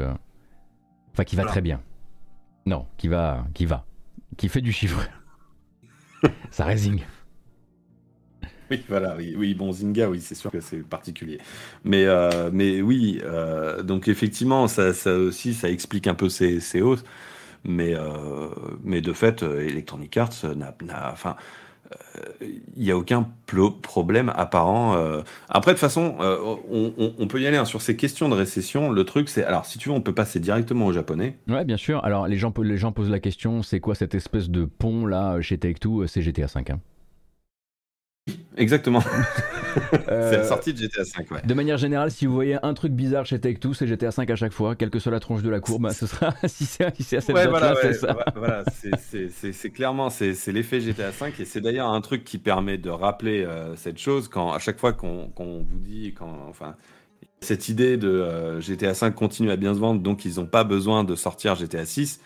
[1.13, 1.81] enfin, qui va très bien.
[2.67, 3.87] Non, qui va, qui va,
[4.37, 5.09] qui fait du chiffre.
[6.51, 7.05] ça résigne.
[8.71, 11.39] Oui, voilà, oui, oui, bon, Zynga, oui, c'est sûr que c'est particulier.
[11.85, 12.05] Mais,
[12.53, 13.23] mais oui,
[13.85, 17.05] donc effectivement, ça, ça, aussi, ça explique un peu ces, ces hausses.
[17.68, 18.48] Mais, euh,
[18.83, 20.74] mais de fait, euh, Electronic Arts n'a,
[21.12, 21.37] enfin,
[22.40, 23.28] il euh, n'y a aucun
[23.83, 24.96] problème apparent.
[25.50, 28.90] Après, de toute façon, on, peut y aller hein, sur ces questions de récession.
[28.90, 29.44] Le truc, c'est.
[29.44, 31.37] Alors, si tu veux, on peut passer directement au japonais.
[31.46, 32.02] Ouais, bien sûr.
[32.04, 35.38] Alors, les gens, les gens posent la question c'est quoi cette espèce de pont là
[35.42, 36.70] chez Take-Two C'est GTA 5.
[36.70, 36.81] Hein?
[38.57, 39.02] Exactement.
[40.07, 41.42] c'est la sortie de GTA 5, ouais.
[41.44, 44.37] De manière générale, si vous voyez un truc bizarre chez Take-Two, c'est GTA 5 à
[44.37, 46.85] chaque fois, quelle que soit la tronche de la courbe, bah, ce sera si c'est
[46.85, 48.16] à cette ouais, date-là, c'est ça.
[48.35, 52.90] Voilà, c'est clairement c'est l'effet GTA 5 et c'est d'ailleurs un truc qui permet de
[52.90, 56.74] rappeler euh, cette chose quand à chaque fois qu'on vous dit quand enfin
[57.40, 60.64] cette idée de euh, GTA 5 continue à bien se vendre donc ils n'ont pas
[60.64, 62.20] besoin de sortir GTA 6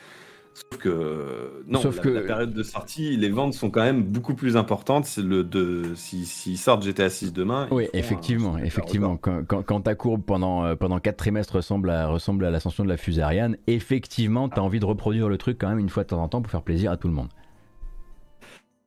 [0.55, 2.09] Sauf que non, Sauf la, que...
[2.11, 5.17] la période de sortie, les ventes sont quand même beaucoup plus importantes.
[5.17, 7.69] Le de s'ils si, sortent GTA 6 demain.
[7.71, 9.17] Oui, effectivement, effectivement.
[9.17, 12.89] Quand, quand, ta courbe pendant euh, pendant quatre trimestres ressemble à ressemble à l'ascension de
[12.89, 16.03] la fusée Ariane, effectivement, tu as envie de reproduire le truc quand même une fois
[16.03, 17.29] de temps en temps pour faire plaisir à tout le monde.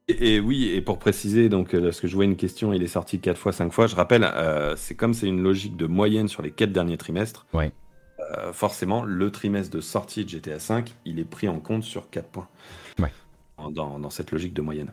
[0.08, 2.88] Et, oui, et pour préciser, donc, euh, parce que je vois une question, il est
[2.88, 6.28] sorti 4 fois, 5 fois, je rappelle, euh, c'est comme c'est une logique de moyenne
[6.28, 7.48] sur les 4 derniers trimestres.
[7.54, 7.72] Ouais.
[8.32, 12.10] Euh, forcément, le trimestre de sortie de GTA V, il est pris en compte sur
[12.10, 12.48] 4 points.
[13.72, 14.92] Dans, cette logique de moyenne.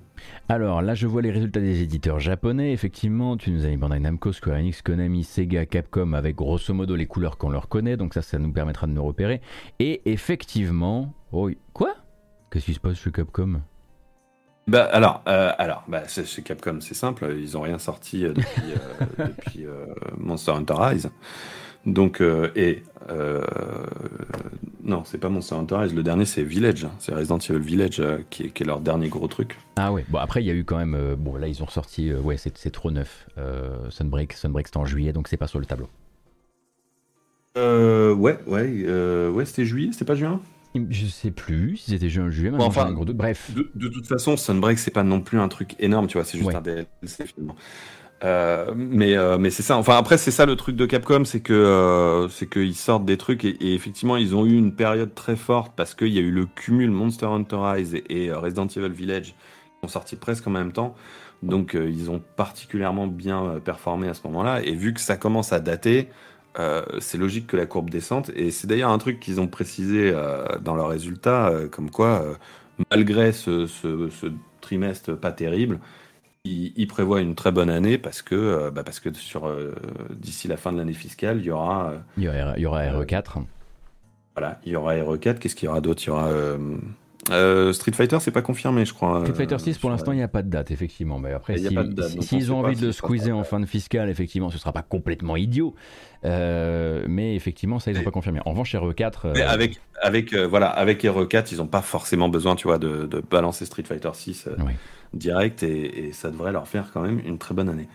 [0.48, 2.72] Alors là, je vois les résultats des éditeurs japonais.
[2.72, 6.94] Effectivement, tu nous as mis Bandai Namco, Square Enix, Konami, Sega, Capcom avec grosso modo
[6.94, 7.96] les couleurs qu'on leur connaît.
[7.96, 9.40] Donc ça, ça nous permettra de nous repérer.
[9.80, 11.96] Et effectivement, oh, quoi?
[12.52, 13.60] Qu'est-ce qui se passe chez Capcom?
[14.68, 19.66] Bah alors, euh, alors, bah, chez Capcom, c'est simple, ils ont rien sorti euh, depuis,
[20.16, 21.10] Monster Hunter Rise.
[21.86, 23.42] Donc, euh, et euh,
[24.84, 25.94] non, c'est pas Monster Hunter Rise.
[25.94, 26.84] Le dernier, c'est Village.
[26.84, 26.92] Hein.
[26.98, 29.58] C'est Resident Evil Village euh, qui, est, leur dernier gros truc.
[29.76, 30.04] Ah ouais.
[30.08, 31.16] Bon après, il y a eu quand même.
[31.18, 32.12] bon là, ils ont ressorti.
[32.12, 33.26] ouais, c'est trop neuf.
[33.90, 35.88] Sunbreak, Sunbreak, c'était en juillet, donc c'est pas sur le tableau.
[37.56, 39.44] ouais, ouais, ouais.
[39.44, 40.40] C'était juillet, c'était pas juin?
[40.74, 42.50] Je sais plus si c'était juin ou juillet.
[42.50, 43.50] Bon, enfin, gros Bref.
[43.54, 46.24] De, de, toute façon, Sunbreak, c'est pas non plus un truc énorme, tu vois.
[46.24, 47.56] C'est juste un DLC finalement.
[48.24, 49.76] Euh, mais euh, mais c'est ça.
[49.76, 53.16] Enfin après c'est ça le truc de Capcom, c'est que euh, c'est qu'ils sortent des
[53.16, 56.30] trucs et, effectivement ils ont eu une période très forte parce qu'il y a eu
[56.30, 59.34] le cumul Monster Hunter Rise et, Resident Evil Village qui
[59.82, 60.94] sont sortis presque en même temps.
[61.42, 64.62] Donc ils ont particulièrement bien performé à ce moment-là.
[64.62, 66.08] Et vu que ça commence à dater,
[67.00, 68.30] c'est logique que la courbe descende.
[68.36, 70.14] Et c'est d'ailleurs un truc qu'ils ont précisé
[70.60, 72.24] dans leurs résultats, comme quoi
[72.92, 74.28] malgré ce, ce, ce
[74.60, 75.80] trimestre pas terrible
[76.44, 79.74] il, prévoit une très bonne année parce que, euh, bah parce que sur euh,
[80.10, 81.90] d'ici la fin de l'année fiscale, il y aura.
[81.90, 83.44] Euh, il, y aura il y aura RE4.
[84.34, 85.38] Voilà, il y aura RE4.
[85.38, 86.02] Qu'est-ce qu'il y aura d'autre?
[86.04, 87.72] Il y aura.
[87.72, 89.20] Street Fighter, c'est pas confirmé, je crois.
[89.20, 91.20] Street Fighter 6, pour l'instant, il n'y a pas de date, effectivement.
[91.20, 91.58] Mais après,
[92.20, 95.36] s'ils ont envie de le squeezer en fin de fiscale, effectivement, ce sera pas complètement
[95.36, 95.76] idiot.
[96.24, 98.40] mais effectivement, ça, ils n'ont pas confirmé.
[98.44, 99.32] En revanche, RE4.
[99.34, 103.20] Mais avec, avec, voilà, avec RE4, ils n'ont pas forcément besoin, tu vois, de, de
[103.20, 104.48] balancer Street Fighter 6.
[104.58, 104.72] Oui
[105.14, 107.88] direct et, ça devrait leur faire quand même une très bonne année.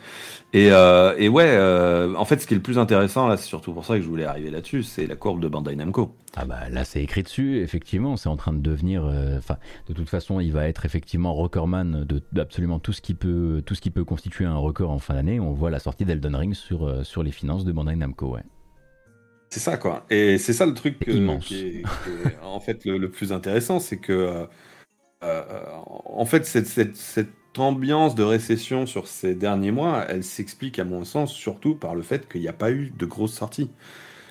[0.53, 3.47] Et, euh, et ouais, euh, en fait, ce qui est le plus intéressant là, c'est
[3.47, 6.15] surtout pour ça que je voulais arriver là-dessus, c'est la courbe de Bandai Namco.
[6.36, 7.60] Ah bah là, c'est écrit dessus.
[7.62, 9.06] Effectivement, c'est en train de devenir.
[9.06, 13.15] Euh, enfin, de toute façon, il va être effectivement recordman de d'absolument tout ce qui
[13.15, 15.39] peut tout ce qui peut constituer un record en fin d'année.
[15.39, 18.43] On voit la sortie d'Elden Ring sur sur les finances de Bandai Namco, ouais.
[19.49, 20.06] C'est ça quoi.
[20.10, 21.84] Et c'est ça le truc Qui, est,
[22.43, 24.45] en fait le plus intéressant, c'est que euh,
[25.21, 31.34] en fait, cette, ambiance de récession sur ces derniers mois, elle s'explique à mon sens
[31.34, 33.71] surtout par le fait qu'il n'y a pas eu de grosses sorties.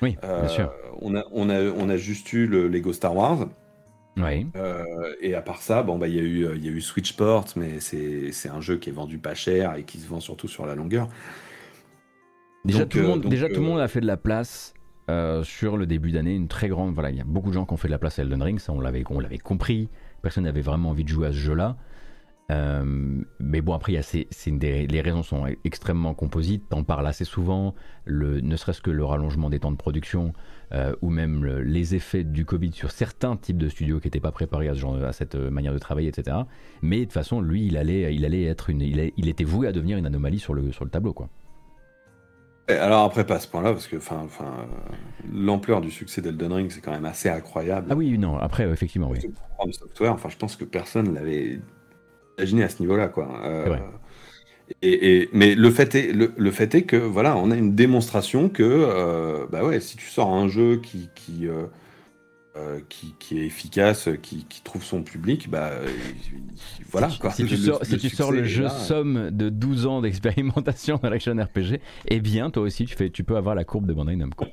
[0.01, 0.73] Oui, bien euh, sûr.
[1.01, 3.49] On a, on, a, on a juste eu le Lego Star Wars.
[4.17, 4.47] Oui.
[4.55, 4.85] Euh,
[5.21, 7.81] et à part ça, bon, bah, il y, a eu, y a eu Switchport, mais
[7.81, 10.75] c'est un jeu qui est vendu pas cher et qui se vend surtout sur la
[10.75, 11.09] longueur.
[12.65, 14.73] Déjà, tout, le monde, déjà tout le monde a fait de la place
[15.43, 16.95] sur le début d'année, une très grande.
[16.95, 18.43] Voilà, il y a beaucoup de gens qui ont fait de la place à Elden
[18.43, 19.89] Ring, ça on l'avait compris
[20.27, 21.77] personne n'avait vraiment envie de jouer à ce jeu-là.
[22.51, 26.69] Euh, mais bon, après, les raisons sont extrêmement composites.
[26.69, 30.33] T'en parles assez souvent, le, ne serait-ce que le rallongement des temps de production
[30.73, 34.33] euh, ou même les effets du Covid sur certains types de studios qui n'étaient pas
[34.33, 36.39] préparés à, cette manière de travailler, etc.
[36.83, 39.73] Mais de toute façon, lui, il allait, il allait être une, il, était voué à
[39.73, 41.29] devenir une anomalie sur le, sur le tableau, quoi.
[42.69, 44.27] Alors après, pas à ce point-là, parce que enfin,
[45.33, 47.87] l'ampleur du succès d'Elden Ring, c'est quand même assez incroyable.
[47.91, 49.21] Ah oui, non, après, effectivement, oui.
[49.73, 51.61] Software, enfin, je pense que personne l'avait
[52.39, 53.29] imaginé à ce niveau-là, quoi.
[53.45, 53.77] Euh,
[54.83, 58.65] et, mais le fait, est, le, fait est que, voilà, on a une démonstration que,
[58.65, 61.67] euh, bah ouais, si tu sors un jeu qui, qui, euh,
[62.89, 65.73] qui, qui, est efficace, qui, qui, trouve son public, bah
[66.91, 67.11] voilà.
[67.11, 67.31] Si, quoi.
[67.31, 71.11] si tu, sors, le, si tu sors le jeu somme de 12 ans d'expérimentation dans
[71.11, 74.17] l'action RPG, eh bien, toi aussi, tu, fais, tu peux avoir la courbe de Bandai
[74.17, 74.47] Namco.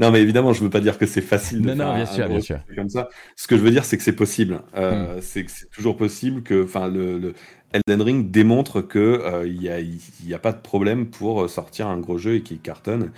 [0.00, 2.06] Non, mais évidemment, je veux pas dire que c'est facile de non, faire non, bien
[2.06, 2.60] sûr, bien sûr.
[2.76, 3.08] comme ça.
[3.36, 4.60] Ce que je veux dire, c'est que c'est possible.
[4.76, 5.20] Euh, hmm.
[5.20, 7.34] C'est que c'est toujours possible que, enfin, le, le,
[7.72, 11.88] Elden Ring démontre que euh, il n'y a, y a pas de problème pour sortir
[11.88, 13.10] un gros jeu et qu'il cartonne.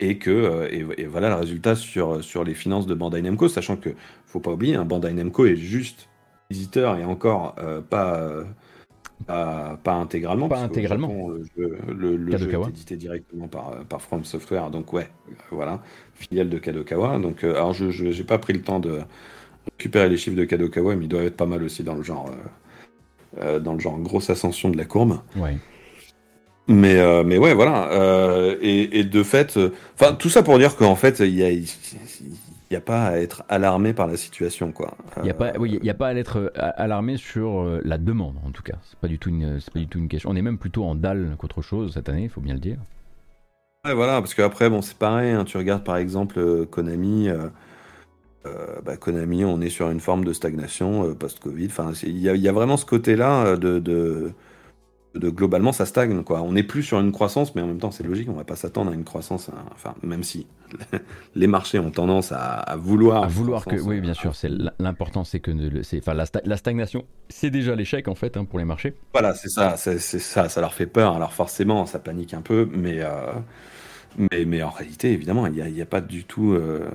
[0.00, 3.76] Et que euh, et, voilà le résultat sur, sur les finances de Bandai Namco, sachant
[3.76, 3.90] que
[4.26, 6.08] faut pas oublier, un hein, Bandai Namco est juste
[6.50, 7.56] éditeur et encore
[7.90, 8.44] pas
[9.26, 10.48] pas, pas, intégralement.
[10.48, 11.30] Pas intégralement.
[11.56, 14.70] le, le, jeu est édité directement par, par From Software.
[14.70, 15.08] Donc, ouais,
[15.50, 15.82] voilà.
[16.14, 17.18] Filiale de Kadokawa.
[17.18, 19.00] Donc, euh, alors, je n'ai pas pris le temps de
[19.72, 22.30] récupérer les chiffres de Kadokawa, mais ils doivent être pas mal aussi dans le genre,
[22.30, 25.20] euh, euh, dans le genre grosse ascension de la courbe.
[25.36, 25.56] Ouais.
[26.68, 27.88] Mais, mais ouais, voilà.
[28.60, 29.58] Et, et, de fait,
[29.98, 31.50] enfin, tout ça pour dire qu'en fait, il y a,
[32.70, 34.72] il n'y a pas à être alarmé par la situation.
[34.72, 34.94] quoi.
[35.18, 37.96] Il n'y a, pas, oui, y a pas à être euh, alarmé sur euh, la
[37.96, 38.76] demande, en tout cas.
[38.82, 40.28] Ce n'est pas, du tout une, pas du tout une question.
[40.30, 42.76] On est même plutôt en dalle qu'autre chose cette année, il faut bien le dire.
[43.86, 45.32] Ouais, voilà, parce qu'après, bon, c'est pareil.
[45.32, 47.30] Hein, tu regardes par exemple euh, Konami.
[48.84, 51.66] bah, Konami, on est sur une forme de stagnation post-Covid.
[51.66, 54.32] Enfin, il y, y, a vraiment ce côté-là de, de
[55.18, 56.42] de globalement ça stagne quoi.
[56.42, 58.56] On n'est plus sur une croissance, mais en même temps c'est logique, on va pas
[58.56, 59.48] s'attendre à une croissance.
[59.48, 59.64] Hein.
[59.72, 60.46] Enfin, même si
[61.34, 63.24] les marchés ont tendance à, vouloir.
[63.24, 64.34] À vouloir que, oui, bien sûr.
[64.34, 65.50] C'est l'important, c'est que
[65.82, 68.94] c'est, enfin, la, stagnation, c'est déjà l'échec en fait hein, pour les marchés.
[69.12, 71.14] Voilà, c'est ça, c'est, ça, ça leur fait peur.
[71.14, 73.00] Alors forcément, ça panique un peu, mais.
[73.00, 73.32] Euh,
[74.16, 76.88] mais, mais en réalité, évidemment, il n'y a, a, pas du tout, euh,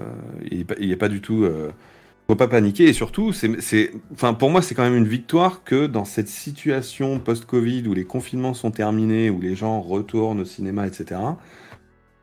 [0.49, 1.71] il n'y a, pas du tout euh,
[2.33, 5.85] faut pas paniquer et surtout, c'est, enfin, pour moi, c'est quand même une victoire que
[5.85, 10.87] dans cette situation post-Covid où les confinements sont terminés, où les gens retournent au cinéma,
[10.87, 11.19] etc.,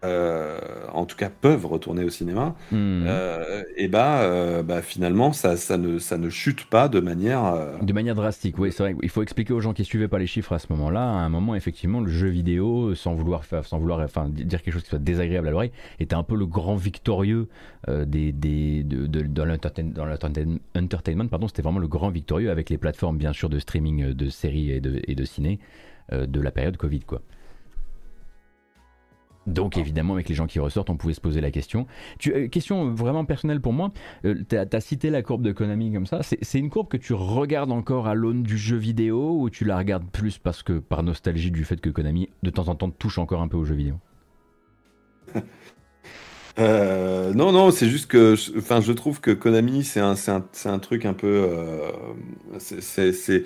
[0.02, 5.76] en tout cas peuvent retourner au cinéma, euh, et bah, euh, bah, finalement ça, ça,
[5.76, 8.58] ne, ça ne chute pas de manière de manière drastique.
[8.58, 8.96] Oui, c'est vrai.
[9.02, 11.02] Il faut expliquer aux gens qui suivaient pas les chiffres à ce moment-là.
[11.02, 14.84] À un moment, effectivement, le jeu vidéo, sans vouloir sans vouloir, enfin, dire quelque chose
[14.84, 17.48] qui soit désagréable à l'oreille, était un peu le grand victorieux
[17.88, 21.28] des, des de, de, dans l'entertainment.
[21.28, 24.70] Pardon, c'était vraiment le grand victorieux avec les plateformes bien sûr de streaming de séries
[24.70, 25.58] et de, et de ciné
[26.10, 27.20] de la période Covid, quoi.
[29.46, 31.86] Donc évidemment, avec les gens qui ressortent, on pouvait se poser la question.
[32.26, 33.92] Euh, question vraiment personnelle pour moi,
[34.24, 37.14] euh, tu as, cité la courbe de Konami comme ça, c'est une courbe que tu
[37.14, 41.02] regardes encore à l'aune du jeu vidéo ou tu la regardes plus parce que par
[41.02, 43.74] nostalgie du fait que Konami de temps en temps touche encore un peu au jeu
[43.74, 43.96] vidéo?
[46.58, 50.78] Euh, non, non, c'est juste que, enfin, je trouve que Konami, c'est un, un, un,
[50.78, 51.48] truc un peu,
[52.58, 53.44] c'est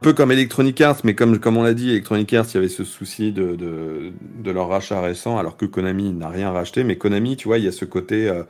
[0.00, 2.68] peu comme Electronic Arts, mais comme, comme on l'a dit, Electronic Arts, il y avait
[2.68, 6.84] ce souci de, de, de, leur rachat récent, alors que Konami n'a rien racheté.
[6.84, 8.42] Mais Konami, tu vois, il y a ce côté euh,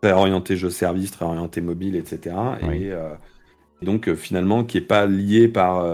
[0.00, 2.36] très orienté jeu-service, très orienté mobile, etc.
[2.72, 3.10] Et, euh,
[3.82, 5.84] donc, euh, finalement, qui n'est pas lié par,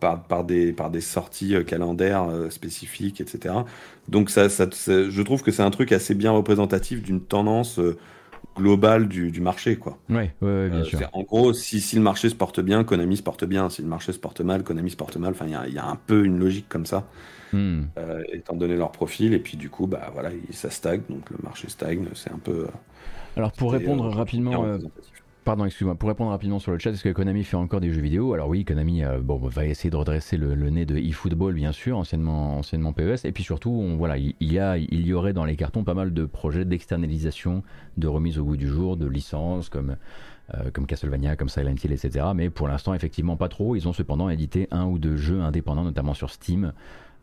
[0.00, 3.54] par, par, des, par des sorties calendaires spécifiques, etc.
[4.08, 7.78] Donc, ça, ça, je trouve que c'est un truc assez bien représentatif d'une tendance
[8.56, 9.76] global du, du marché.
[9.76, 9.98] Quoi.
[10.08, 11.08] Ouais, ouais, bien euh, sûr.
[11.12, 13.68] En gros, si, si, le marché se porte bien, Konami se porte bien.
[13.70, 15.32] Si le marché se porte mal, Konami se porte mal.
[15.32, 17.06] Enfin, il y, y a, un peu une logique comme ça,
[17.52, 17.82] hmm.
[17.98, 19.34] euh, étant donné leur profil.
[19.34, 21.02] Et puis, du coup, bah, voilà, ça stagne.
[21.08, 22.06] Donc, le marché stagne.
[22.14, 22.66] C'est un peu.
[23.36, 24.78] Alors, pour répondre rapidement.
[25.44, 25.94] Pardon, excuse-moi.
[25.94, 28.32] Pour répondre rapidement sur le chat, est-ce que Konami fait encore des jeux vidéo?
[28.32, 31.98] Alors oui, Konami euh, bon, va essayer de redresser le, nez de eFootball, bien sûr,
[31.98, 33.24] anciennement, anciennement PES.
[33.24, 35.92] Et puis surtout, on, voilà, il, y a, il y aurait dans les cartons pas
[35.92, 37.62] mal de projets d'externalisation,
[37.98, 39.96] de remise au goût du jour, de licences comme,
[40.54, 42.24] euh, comme Castlevania, comme Silent Hill, etc.
[42.34, 43.76] Mais pour l'instant, effectivement, pas trop.
[43.76, 46.72] Ils ont cependant édité un ou deux jeux indépendants, notamment sur Steam.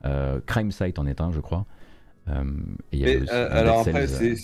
[0.06, 1.66] Euh, Crime Site en est un, je crois.
[2.92, 4.36] et, alors après, c'est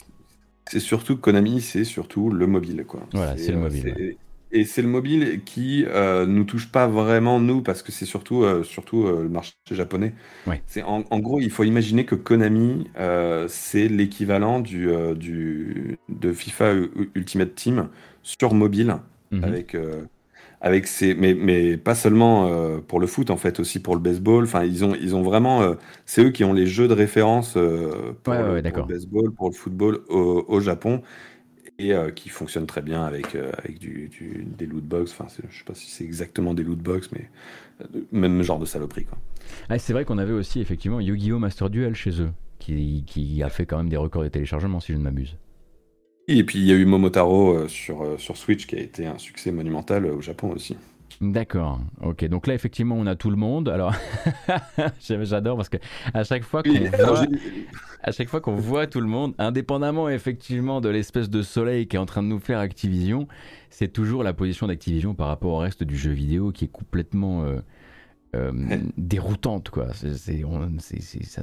[0.70, 2.84] c'est surtout Konami, c'est surtout le mobile.
[2.88, 3.02] Quoi.
[3.14, 4.18] Voilà, c'est le mobile.
[4.52, 8.44] Et c'est le mobile qui euh, nous touche pas vraiment nous parce que c'est surtout
[8.44, 10.14] euh, surtout euh, le marché japonais.
[10.68, 16.76] C'est en, gros il faut imaginer que Konami euh, c'est l'équivalent du, du de FIFA
[17.16, 17.90] Ultimate Team
[18.24, 18.96] sur mobile
[19.32, 19.44] mhm.
[19.44, 19.76] avec
[20.62, 24.02] avec ces, mais, mais pas seulement euh, pour le foot en fait, aussi pour le
[24.02, 24.44] baseball.
[24.44, 27.56] Enfin, ils ont, ils ont vraiment, euh, c'est eux qui ont les jeux de référence
[27.58, 31.02] euh, pour, le, baseball, pour le football au, Japon
[31.80, 34.10] et qui fonctionnent très bien avec, avec du,
[34.58, 35.12] des loot box.
[35.12, 37.30] Enfin, je sais pas si c'est exactement des loot box, mais
[38.12, 39.20] même genre de saloperie quoi.
[39.70, 43.50] Ah, c'est vrai qu'on avait aussi effectivement Yu-Gi-Oh Master Duel chez eux, qui, qui a
[43.50, 45.38] fait quand même des records de téléchargement si je ne m'abuse.
[46.30, 49.06] Et puis il y a eu Momotaro euh, sur, euh, sur Switch qui a été
[49.06, 50.76] un succès monumental euh, au Japon aussi.
[51.22, 52.26] D'accord, ok.
[52.26, 53.70] Donc là, effectivement, on a tout le monde.
[53.70, 53.96] Alors,
[55.00, 55.78] j'adore parce que
[56.14, 57.26] à chaque fois qu'on voit,
[58.04, 61.96] à chaque fois qu'on voit tout le monde, indépendamment effectivement de l'espèce de soleil qui
[61.96, 63.28] est en train de nous faire Activision,
[63.72, 67.46] c'est toujours la position d'Activision par rapport au reste du jeu vidéo qui est complètement
[67.46, 67.62] euh,
[68.98, 69.88] déroutante quoi.
[69.94, 70.42] C'est,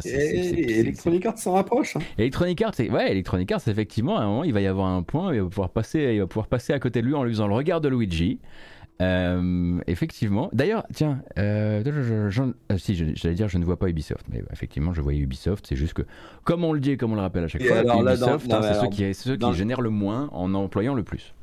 [0.07, 1.97] Electronic Arts s'en rapproche.
[1.97, 2.01] Hein.
[2.18, 5.35] Electronic Arts, ouais, Electronic Arts effectivement, à un moment il va y avoir un point,
[5.35, 7.49] il va pouvoir passer, il va pouvoir passer à côté de lui en lui faisant
[7.49, 8.39] le regard de Luigi.
[9.03, 10.49] Euh, effectivement.
[10.53, 11.82] D'ailleurs, tiens, euh,
[12.76, 15.66] si j'allais dire, je ne vois pas Ubisoft, mais effectivement, je voyais Ubisoft.
[15.66, 16.03] C'est juste que,
[16.45, 18.80] comme on le dit et comme on le rappelle à chaque fois, Ubisoft, hein, c'est
[18.80, 21.35] ceux qui, ceux qui génèrent le moins en employant le plus.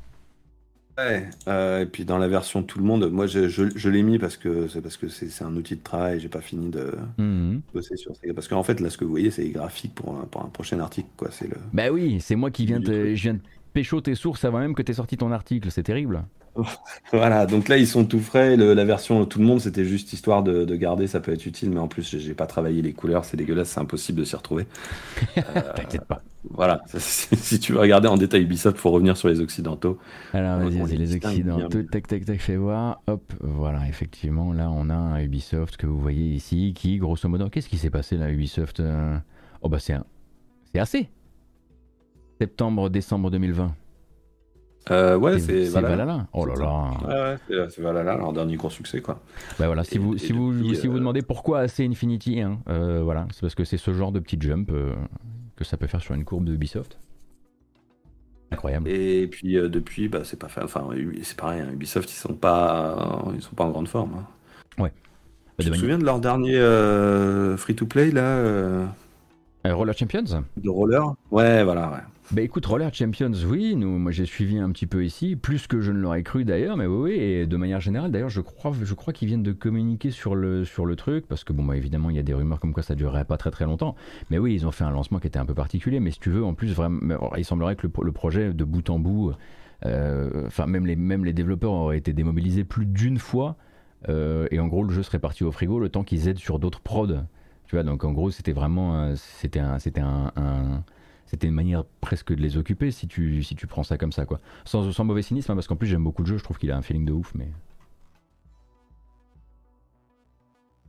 [0.98, 4.18] Ouais, euh, et puis dans la version tout le monde, moi je, je, l'ai mis
[4.18, 7.62] parce que c'est parce que c'est un outil de travail, j'ai pas fini de mhm.
[7.72, 8.20] bosser sur ça.
[8.34, 10.48] Parce qu'en fait, là, ce que vous voyez, c'est les graphiques pour un, pour un
[10.48, 11.28] prochain article, quoi.
[11.30, 11.56] C'est le.
[11.72, 13.40] Bah oui, c'est moi qui viens de, je viens de
[13.72, 16.24] pécho tes sources avant même que tu aies sorti ton article, c'est terrible.
[17.12, 18.56] voilà, donc là ils sont tout frais.
[18.56, 21.80] la version tout le monde, c'était juste histoire de, garder, ça peut être utile, mais
[21.80, 24.66] en plus j'ai pas travaillé les couleurs, c'est dégueulasse, c'est impossible de s'y retrouver.
[25.34, 26.22] T'inquiète pas.
[26.50, 29.98] Voilà, si tu veux regarder en détail Ubisoft, faut revenir sur les occidentaux.
[30.34, 33.00] Alors vas-y, les occidentaux, tac tac tac, fais voir.
[33.06, 37.48] Hop, voilà, effectivement, là on a un Ubisoft que vous voyez ici, qui grosso modo,
[37.48, 39.16] qu'est-ce qui s'est passé là, Ubisoft euh?
[39.62, 39.94] Oh bah c'est
[40.72, 41.08] c'est assez.
[42.42, 43.72] Septembre, décembre 2020.
[44.90, 46.26] Euh, ouais, c'est Valhalla.
[46.32, 47.38] Oh là là.
[47.48, 49.20] Ouais, c'est Valhalla, leur dernier gros succès, quoi.
[49.60, 53.00] Bah voilà, si vous, si, vous, si vous euh, demandez pourquoi AC Infinity, hein, euh,
[53.04, 54.92] voilà, c'est parce que c'est ce genre de petit jump euh,
[55.54, 56.98] que ça peut faire sur une courbe de Ubisoft.
[58.50, 58.88] Incroyable.
[58.88, 60.88] Et puis depuis, bah, c'est pas enfin,
[61.22, 64.14] c'est pareil, hein, Ubisoft, ils sont pas, ils sont pas en grande forme.
[64.18, 64.82] Hein.
[64.82, 64.92] Ouais.
[65.60, 66.58] Tu te souviens de leur dernier
[67.56, 68.88] free-to-play là
[69.64, 70.42] Roller Champions?
[70.56, 71.04] De Roller?
[71.30, 72.11] Ouais, voilà, ouais.
[72.32, 75.92] Bah écoute, Roller Champions, oui, moi j'ai suivi un petit peu ici, plus que je
[75.92, 79.12] ne l'aurais cru d'ailleurs, mais oui, et de manière générale, d'ailleurs, je crois, je crois
[79.12, 82.16] qu'ils viennent de communiquer sur le, sur le truc, parce que bon, bah, évidemment, il
[82.16, 83.96] y a des rumeurs comme quoi ça durerait pas très très longtemps,
[84.30, 86.30] mais oui, ils ont fait un lancement qui était un peu particulier, mais si tu
[86.30, 89.34] veux, en plus, vraiment, il semblerait que le, projet de bout en bout,
[89.84, 93.56] euh, enfin, même, les, même les développeurs auraient été démobilisés plus d'une fois,
[94.08, 96.58] euh, et en gros, le jeu serait parti au frigo le temps qu'ils aident sur
[96.58, 97.24] d'autres prods.
[97.66, 100.82] Tu vois, donc en gros, c'était vraiment, c'était un, c'était un
[101.32, 104.26] c'était une manière presque de les occuper si tu, si tu prends ça comme ça,
[104.26, 104.40] quoi.
[104.64, 106.76] Sans, mauvais cynisme, hein, parce qu'en plus j'aime beaucoup le jeu, je trouve qu'il a
[106.76, 107.48] un feeling de ouf, mais.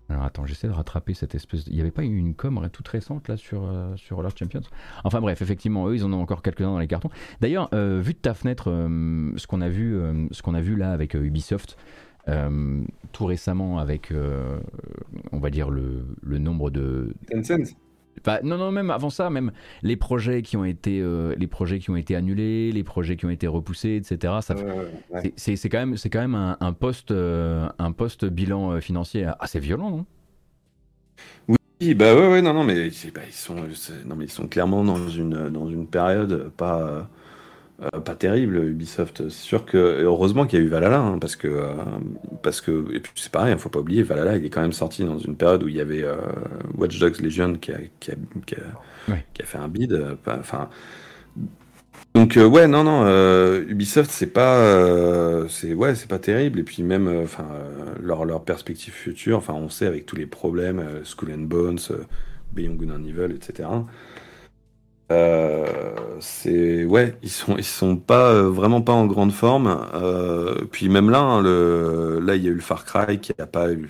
[0.10, 1.66] Alors attends, j'essaie de rattraper cette espèce.
[1.68, 4.62] Il n'y avait pas une com toute récente là sur, euh, sur Champions?
[5.06, 7.10] Enfin bref, effectivement, eux ils en ont encore quelques-uns dans les cartons.
[7.40, 9.98] D'ailleurs, euh, vu de ta fenêtre, euh, ce qu'on a, vu,
[10.44, 11.78] qu'on a vu là avec Ubisoft,
[12.28, 14.14] tout récemment avec,
[15.32, 17.16] on va dire, le, le nombre de.
[17.32, 17.76] Tencent
[18.44, 19.52] non, non, même avant ça, même
[19.82, 23.26] les projets qui ont été, euh, les projets qui ont été annulés, les projets qui
[23.26, 24.34] ont été repoussés, etc.
[24.42, 24.56] Ça,
[25.36, 29.30] c'est quand même, c'est quand même un, un poste, euh, un poste bilan euh, financier
[29.40, 30.06] assez violent, non?
[31.82, 33.56] Oui, bah ouais, ouais, non, non, mais, bah, ils sont,
[34.06, 37.10] non, mais ils sont clairement dans une, dans une période pas
[37.94, 39.30] euh, pas terrible Ubisoft.
[39.30, 41.74] C'est sûr que heureusement qu'il y a eu Valhalla hein, parce que euh,
[42.42, 44.62] parce que et puis c'est pareil, il hein, faut pas oublier Valhalla, il est quand
[44.62, 46.16] même sorti dans une période où il y avait euh,
[46.78, 48.16] Watch Dogs Legion qui a qui a,
[48.46, 48.56] qui
[49.42, 50.18] a, fait un bid.
[50.28, 50.70] Enfin
[52.16, 53.08] donc ouais non non
[53.68, 57.48] Ubisoft c'est pas c'est ouais c'est pas terrible et puis même enfin
[58.00, 61.80] leur leur perspective future enfin on sait avec tous les problèmes Skull and Bones
[62.52, 63.68] Beyond Good and Evil etc
[65.12, 65.66] euh,
[66.20, 69.88] c'est ouais, ils sont ils sont pas euh, vraiment pas en grande forme.
[69.94, 73.34] Euh, puis même là, hein, le, là il y a eu le Far Cry qui
[73.38, 73.90] a pas eu.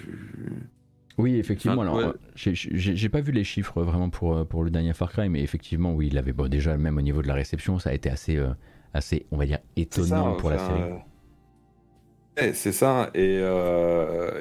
[1.20, 1.82] Oui, effectivement.
[1.82, 5.94] alors, j'ai pas vu les chiffres vraiment pour pour le dernier Far Cry, mais effectivement,
[5.94, 8.42] oui, il avait bon, déjà même au niveau de la réception, ça a été assez
[8.96, 10.82] assez, on va dire, étonnant pour la série.
[12.54, 13.44] C'est ça, et,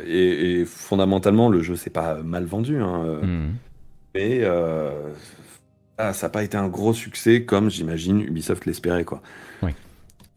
[0.06, 3.50] et, fondamentalement, le jeu s'est pas mal vendu, hein, mmh.
[4.14, 4.40] mais
[6.02, 9.22] ah, ça n'a pas été un gros succès comme j'imagine Ubisoft l'espérait quoi.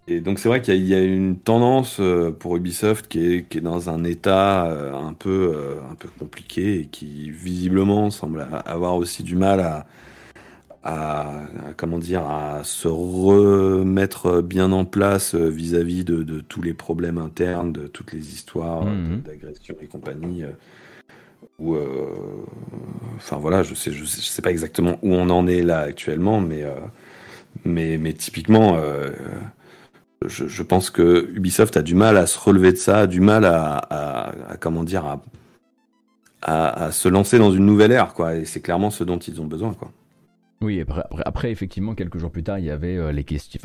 [0.07, 3.57] Et donc c'est vrai qu'il y, a une tendance euh, pour Ubisoft qui est, qui
[3.57, 8.47] est dans un état euh, un peu euh, un peu compliqué et qui visiblement semble
[8.67, 9.87] avoir aussi du mal à,
[10.83, 17.73] à, comment dire, à se remettre bien en place vis-à-vis de, tous les problèmes internes,
[17.73, 19.21] de toutes les histoires mmh.
[19.25, 20.43] d'agression et compagnie.
[21.59, 21.77] Ou,
[23.15, 26.65] enfin voilà, je sais, je sais, pas exactement où on en est là actuellement, mais
[27.63, 28.77] mais, mais typiquement,
[30.25, 33.21] je, je, pense que Ubisoft a du mal à se relever de ça, a du
[33.21, 35.21] mal à, comment dire, à,
[36.41, 38.35] à, se lancer dans une nouvelle ère, quoi.
[38.35, 39.91] Et c'est clairement ce dont ils ont besoin, quoi.
[40.61, 40.83] Oui,
[41.25, 43.59] après, effectivement, quelques jours plus tard, il y avait euh, les questions.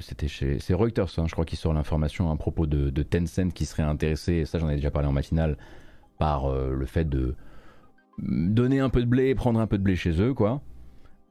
[0.00, 3.64] C'était chez c'est Reuters, hein, je crois, qui sort l'information à propos de, Tencent qui
[3.64, 5.56] serait intéressé, ça j'en ai déjà parlé en matinale,
[6.18, 7.34] par euh, le fait de
[8.18, 10.60] donner un peu de blé, prendre un peu de blé chez eux, quoi.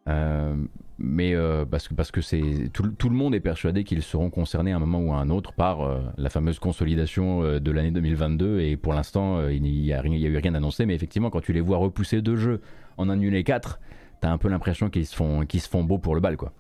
[0.07, 0.55] Euh,
[0.97, 4.71] mais euh, parce que, parce que c'est tout, le monde est persuadé qu'ils seront concernés
[4.71, 5.87] à un moment ou à un autre par
[6.17, 10.55] la fameuse consolidation de l'année 2022 et pour l'instant il n'y a, a, eu rien
[10.55, 12.61] annoncé mais effectivement quand tu les vois repousser deux jeux
[12.97, 13.79] en annuler quatre
[14.19, 16.53] t'as un peu l'impression qu'ils se font qu'ils se font beau pour le bal quoi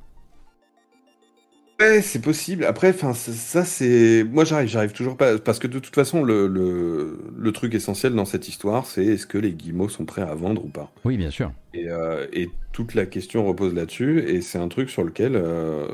[1.79, 2.65] Ouais, c'est possible.
[2.65, 4.25] Après, enfin, ça, c'est.
[4.25, 5.39] Moi, j'arrive, j'arrive toujours pas.
[5.39, 9.37] Parce que de toute façon, le, le, truc essentiel dans cette histoire, c'est est-ce que
[9.37, 10.91] les guillemots sont prêts à vendre ou pas?
[11.05, 11.53] Oui, bien sûr.
[11.73, 14.19] Et, euh, et toute la question repose là-dessus.
[14.27, 15.87] Et c'est un truc sur lequel euh,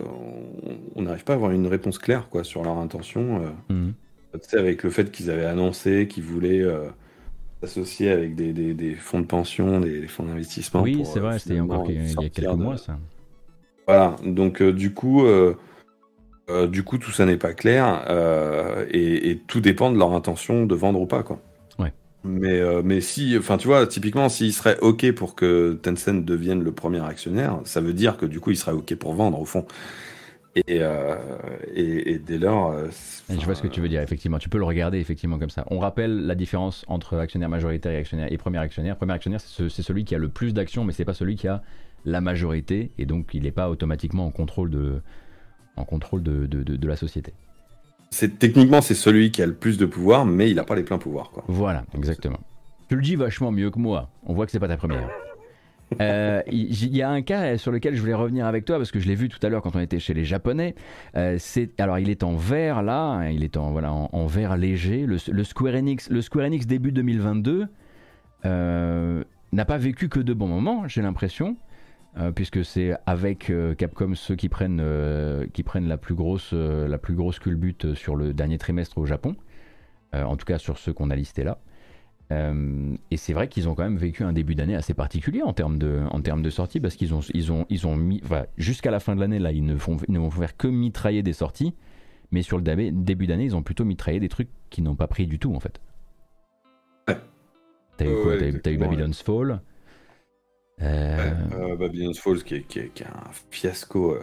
[0.95, 3.43] on n'arrive pas à avoir une réponse claire quoi, sur leur intention.
[3.43, 3.73] Euh.
[3.73, 3.93] Mhm.
[4.33, 6.65] Tu sais, avec le fait qu'ils avaient annoncé qu'ils voulaient
[7.61, 10.81] s'associer avec des, des, des, fonds de pension, des, fonds d'investissement.
[10.81, 12.97] Oui, c'est vrai, c'était encore il y a quelques mois, ça.
[13.87, 15.25] Voilà, donc du coup.
[16.49, 20.65] Euh, du coup, tout ça n'est pas clair euh, et, tout dépend de leur intention
[20.65, 21.39] de vendre ou pas, quoi.
[21.79, 21.91] Ouais.
[22.23, 26.63] Mais, euh, mais si, enfin, tu vois, typiquement, s'il serait OK pour que Tencent devienne
[26.63, 29.45] le premier actionnaire, ça veut dire que du coup, il serait OK pour vendre, au
[29.45, 29.65] fond.
[30.55, 30.79] Et,
[31.75, 32.73] et, dès lors.
[33.27, 34.37] je vois ce que tu veux dire, effectivement.
[34.37, 35.65] Tu peux le regarder, effectivement, comme ça.
[35.69, 38.95] On rappelle la différence entre actionnaire majoritaire et, actionnaire, et premier actionnaire.
[38.95, 41.61] Premier actionnaire, c'est celui qui a le plus d'actions, mais c'est pas celui qui a
[42.05, 45.01] la majorité, et donc il n'est pas automatiquement en contrôle de
[45.77, 47.33] en contrôle de, de, la société.
[48.11, 50.83] C'est techniquement c'est celui qui a le plus de pouvoir, mais il n'a pas les
[50.83, 51.31] pleins pouvoirs.
[51.31, 51.43] Quoi.
[51.47, 52.39] Voilà, exactement.
[52.89, 54.09] Tu le dis vachement mieux que moi.
[54.25, 55.09] On voit que c'est pas ta première.
[56.01, 58.99] Euh, il y, a un cas sur lequel je voulais revenir avec toi parce que
[58.99, 60.73] je l'ai vu tout à l'heure quand on était chez les Japonais.
[61.15, 64.57] Euh, c'est alors il est en vert là, hein, il est en voilà en, vert
[64.57, 65.05] léger.
[65.05, 67.67] Le, Square Enix, le Square Enix début 2022
[68.45, 71.55] euh, n'a pas vécu que de bons moments, j'ai l'impression.
[72.17, 76.53] Euh, puisque c'est avec euh, Capcom ceux qui prennent, euh, qui prennent la plus grosse,
[76.53, 79.35] la plus grosse culbute sur le dernier trimestre au Japon,
[80.13, 81.59] en tout cas sur ceux qu'on a listés là.
[82.31, 85.77] et c'est vrai qu'ils ont quand même vécu un début d'année assez particulier en termes
[85.77, 88.21] de, en termes de sorties, parce qu'ils ont, ils ont, ils ont mis,
[88.57, 91.21] jusqu'à la fin de l'année là, ils ne, font, ils ne vont faire que mitrailler
[91.21, 91.73] des sorties,
[92.31, 95.27] mais sur le début d'année, ils ont plutôt mitraillé des trucs qui n'ont pas pris
[95.27, 95.81] du tout en fait.
[97.97, 98.37] T'as eu quoi?
[98.37, 99.59] T'as eu, Babylon's Fall
[100.81, 101.31] euh...
[101.53, 104.19] euh Babylon's Falls qui est, qui, est, qui est, un fiasco euh,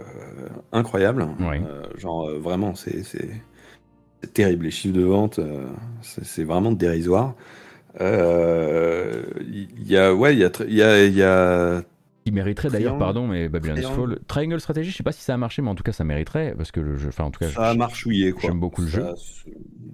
[0.72, 1.26] incroyable.
[1.40, 3.04] Euh, genre vraiment c'est
[4.34, 4.64] terrible.
[4.66, 5.40] Les chiffres de vente,
[6.02, 7.34] c'est vraiment dérisoire.
[8.00, 11.82] Il y a ouais il y a il y a, y a
[12.24, 14.20] il mériterait d'ailleurs, pardon, mais Babylon's Fall.
[14.28, 16.54] Triangle Strategy, je sais pas si ça a marché, mais en tout cas, ça mériterait.
[16.56, 18.42] Parce que, enfin, en tout cas, ça a marchouillé, quoi.
[18.42, 19.04] J'aime beaucoup le jeu.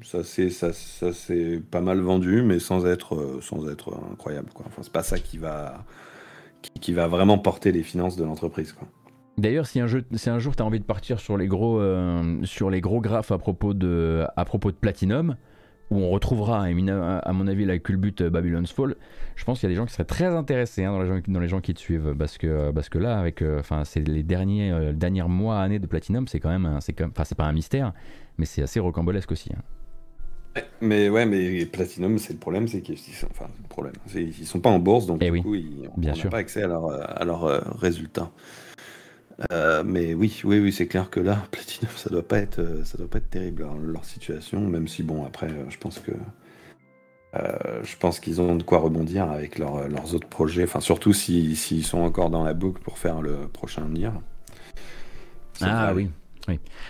[0.03, 4.67] Ça, c'est ça, ça c'est pas mal vendu, mais sans être, sans être incroyable, quoi.
[4.69, 5.85] Enfin, c'est pas ça qui va,
[6.81, 8.75] qui, va vraiment porter les finances de l'entreprise.
[9.37, 10.03] D'ailleurs, si un, jour
[10.57, 13.75] tu as envie de partir sur les gros, euh, sur les gros graphes à propos
[13.75, 15.37] de, à propos de Platinum,
[15.91, 18.97] où on retrouvera, à mon avis, la culbute Babylon's Fall,
[19.37, 21.21] je pense qu'il y a des gens qui seraient très intéressés hein, dans, les gens,
[21.27, 24.23] dans, les gens, qui te suivent, parce que, parce que là, avec, euh, c'est les
[24.23, 27.93] derniers, euh, mois, années de Platinum, c'est quand même, c'est enfin, c'est pas un mystère,
[28.37, 29.51] mais c'est assez rocambolesque aussi.
[29.55, 29.63] Hein.
[30.81, 34.61] Mais ouais, mais Platinum, c'est le problème, c'est qu'ils sont, enfin, le problème, ils sont
[34.61, 37.45] pas en bourse, donc eh du coup, ils n'ont pas accès à leurs à leur,
[37.45, 38.31] euh, résultats.
[39.53, 42.85] Euh, mais oui, oui, oui, c'est clair que là, Platinum, ça doit pas être, euh,
[42.85, 46.13] ça doit pas être terrible hein, leur situation, même si bon, après, je pense que
[47.85, 51.99] je pense qu'ils ont de quoi rebondir avec leurs autres projets, enfin surtout s'ils sont
[51.99, 54.11] encore dans la boucle pour faire le prochain Nier.
[55.61, 56.11] Ah oui.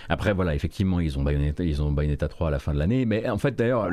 [0.08, 3.04] Après, voilà, effectivement, ils ont Bayonetta, ils ont Bayonetta 3 à la fin de l'année.
[3.04, 3.88] Mais en fait, d'ailleurs,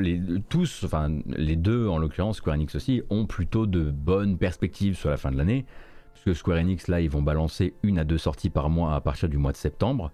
[0.50, 5.10] tous, enfin, les deux, en l'occurrence, Square Enix aussi, ont plutôt de bonnes perspectives sur
[5.10, 5.66] la fin de l'année.
[6.14, 9.30] Puisque Square Enix, là, ils vont balancer une à deux sorties par mois à partir
[9.30, 10.12] du mois de septembre.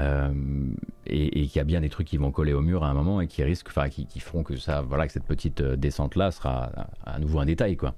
[0.00, 0.32] Euh,
[1.06, 3.20] et, qu'il y a bien des trucs qui vont coller au mur à un moment
[3.20, 6.30] et qui risquent, enfin, qui, qui, feront que ça, voilà, que cette petite euh, descente-là
[6.30, 6.70] sera
[7.04, 7.94] à nouveau un détail, quoi.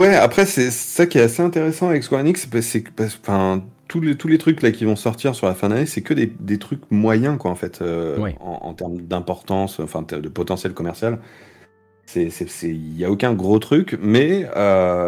[0.00, 4.00] Ouais, après, c'est ça qui est assez intéressant avec Square Enix, c'est que, enfin, tous
[4.00, 6.26] les, tous les trucs là qui vont sortir sur la fin d'année, c'est que des,
[6.26, 11.18] des, trucs moyens, quoi, en fait, euh, en, termes d'importance, enfin, de potentiel commercial.
[12.14, 14.46] il n'y a aucun gros truc, mais,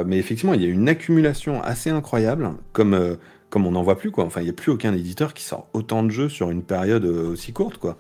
[0.07, 3.17] mais effectivement, il y a une accumulation assez incroyable, comme,
[3.51, 4.25] comme on n'en voit plus, quoi.
[4.25, 7.05] Enfin, il n'y a plus aucun éditeur qui sort autant de jeux sur une période
[7.05, 7.99] aussi courte, quoi.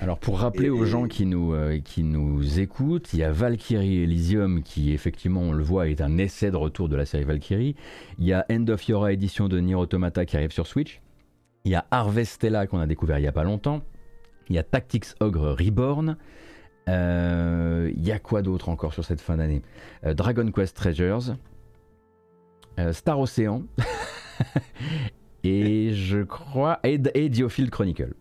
[0.00, 4.02] Alors pour rappeler aux gens qui nous, euh, qui nous écoutent, il y a Valkyrie
[4.02, 7.76] Elysium qui effectivement on le voit est un essai de retour de la série Valkyrie.
[8.18, 11.00] Il y a End of Yora édition de Nier Automata qui arrive sur Switch.
[11.64, 13.82] Il y a Harvestella qu'on a découvert il n'y a pas longtemps.
[14.48, 16.16] Il y a Tactics Ogre Reborn.
[16.88, 19.62] Euh, il y a quoi d'autre encore sur cette fin d'année?
[20.04, 21.36] Euh, Dragon Quest Treasures.
[22.92, 23.62] Star Ocean.
[25.42, 26.78] et je crois...
[26.84, 27.00] Et,
[27.70, 28.12] Chronicle.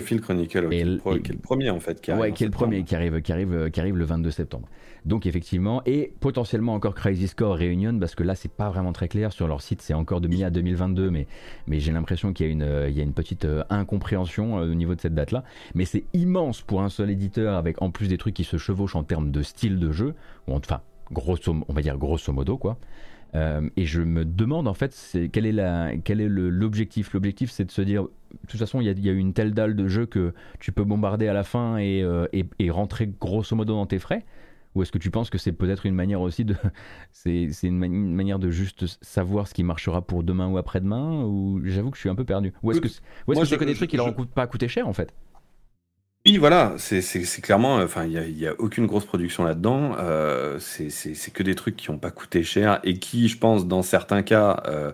[0.00, 2.00] Phil Chronicle, qui, est le premier en fait.
[2.00, 4.30] Qui arrive ouais, qui est le premier qui arrive, qui, arrive, qui arrive le 22
[4.30, 4.68] septembre.
[5.04, 9.08] Donc effectivement, et potentiellement encore Crazy Score Reunion, parce que là c'est pas vraiment très
[9.08, 11.26] clair sur leur site, c'est encore de mi à 2022, mais,
[11.66, 14.70] mais j'ai l'impression qu'il y, a une, il y a une petite euh, incompréhension euh,
[14.70, 15.42] au niveau de cette date-là.
[15.74, 18.96] Mais c'est immense pour un seul éditeur, avec en plus des trucs qui se chevauchent
[18.96, 20.14] en termes de style de jeu,
[20.46, 22.78] ou enfin, grosso, on va dire grosso modo quoi.
[23.34, 27.14] Euh, et je me demande en fait est, quel est l'objectif?
[27.14, 29.88] L'objectif c'est de se dire, de toute façon il y, a, une telle dalle de
[29.88, 33.86] jeu que tu peux bombarder à la fin et, euh, et, rentrer grosso modo dans
[33.86, 34.24] tes frais.
[34.74, 36.56] Ou est-ce que tu penses que c'est peut-être une manière aussi de,
[37.12, 37.78] c'est une,
[38.14, 42.00] manière de juste savoir ce qui marchera pour demain ou après-demain Ou j'avoue que je
[42.00, 42.52] suis un peu perdu.
[42.62, 42.88] Ou est-ce que,
[43.26, 45.12] ou est-ce que c'est que des trucs qui leur coûtent pas coûté cher en fait?
[46.24, 47.02] Oui, voilà, c'est
[47.42, 49.96] clairement, enfin, il n'y a, a, aucune grosse production là-dedans.
[49.98, 53.82] Euh, c'est que des trucs qui n'ont pas coûté cher et qui, je pense, dans
[53.82, 54.92] certains cas, euh,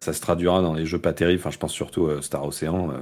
[0.00, 1.40] ça se traduira dans les jeux pas terribles.
[1.40, 2.98] Enfin, je pense surtout à Star Ocean euh,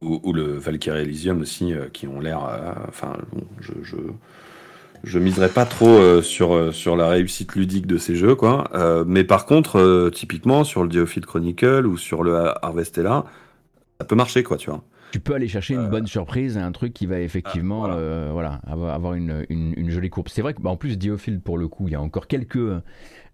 [0.00, 2.40] ou, le Valkyrie Elysium aussi, qui ont l'air.
[2.88, 3.16] Enfin,
[3.60, 3.96] je, je,
[5.04, 8.68] je, miserai pas trop sur, sur la réussite ludique de ces jeux, quoi.
[9.06, 13.26] mais par contre, typiquement, sur le Diophile Chronicle ou sur le Harvestella,
[14.00, 16.94] ça peut marcher, quoi, tu vois tu peux aller chercher une bonne surprise, un truc
[16.94, 18.62] qui va effectivement ah, voilà.
[18.66, 20.28] Euh, avoir une, une, jolie courbe.
[20.28, 22.56] C'est vrai que bah, en plus Diofield pour le coup, il y a encore quelques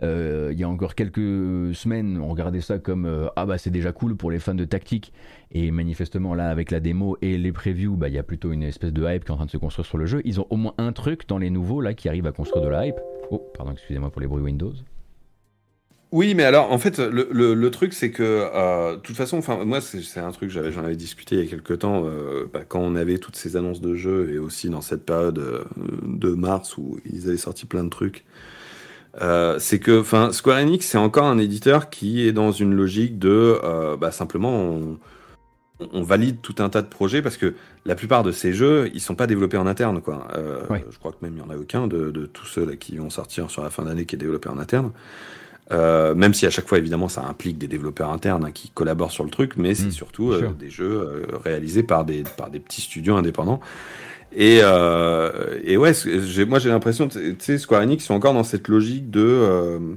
[0.03, 3.71] euh, il y a encore quelques semaines, on regardait ça comme euh, ah bah c'est
[3.71, 5.13] déjà cool pour les fans de tactique
[5.51, 8.65] et manifestement là avec la démo et les previews, bah il y a plutôt une
[8.65, 10.21] espèce de hype qui est en train de se construire sur le jeu.
[10.25, 12.69] Ils ont au moins un truc dans les nouveaux là qui arrive à construire de
[12.69, 13.01] la hype.
[13.31, 14.75] Oh, pardon, excusez-moi pour les bruits Windows.
[16.11, 19.63] Oui, mais alors, en fait, le, le, truc, c'est que, euh, de toute façon, enfin,
[19.67, 22.81] moi, c'est un truc, j'en avais discuté il y a quelques temps, euh, bah, quand
[22.81, 25.65] on avait toutes ces annonces de jeux, et aussi dans cette période euh,
[26.05, 28.25] de mars où ils avaient sorti plein de trucs.
[29.59, 33.59] c'est que, enfin, Square Enix, c'est encore un éditeur qui est dans une logique de,
[34.01, 34.99] bah, simplement, on,
[35.93, 37.55] on, valide tout un tas de projets parce que
[37.85, 40.27] la plupart de ces jeux, ils sont pas développés en interne, quoi.
[40.91, 42.97] Je crois que même il y en a aucun de, de tous ceux là qui
[42.97, 44.93] vont sortir sur la fin d'année qui est développé en interne.
[45.71, 49.13] Euh, même si à chaque fois, évidemment, ça implique des développeurs internes hein, qui collaborent
[49.13, 52.51] sur le truc, mais c'est hmm, surtout euh, des jeux euh, réalisés par des, par
[52.51, 53.61] des petits studios indépendants.
[54.35, 55.93] Et, et ouais,
[56.47, 59.97] moi j'ai l'impression, tu sais, Square Enix sont encore dans cette logique de.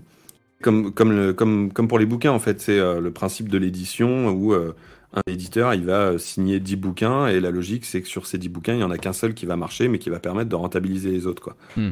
[0.61, 4.30] comme, comme, le, comme, comme pour les bouquins, en fait, c'est le principe de l'édition
[4.30, 8.38] où un éditeur il va signer 10 bouquins et la logique c'est que sur ces
[8.38, 10.49] 10 bouquins, il n'y en a qu'un seul qui va marcher mais qui va permettre
[10.49, 11.43] de rentabiliser les autres.
[11.43, 11.57] Quoi.
[11.76, 11.91] Hmm.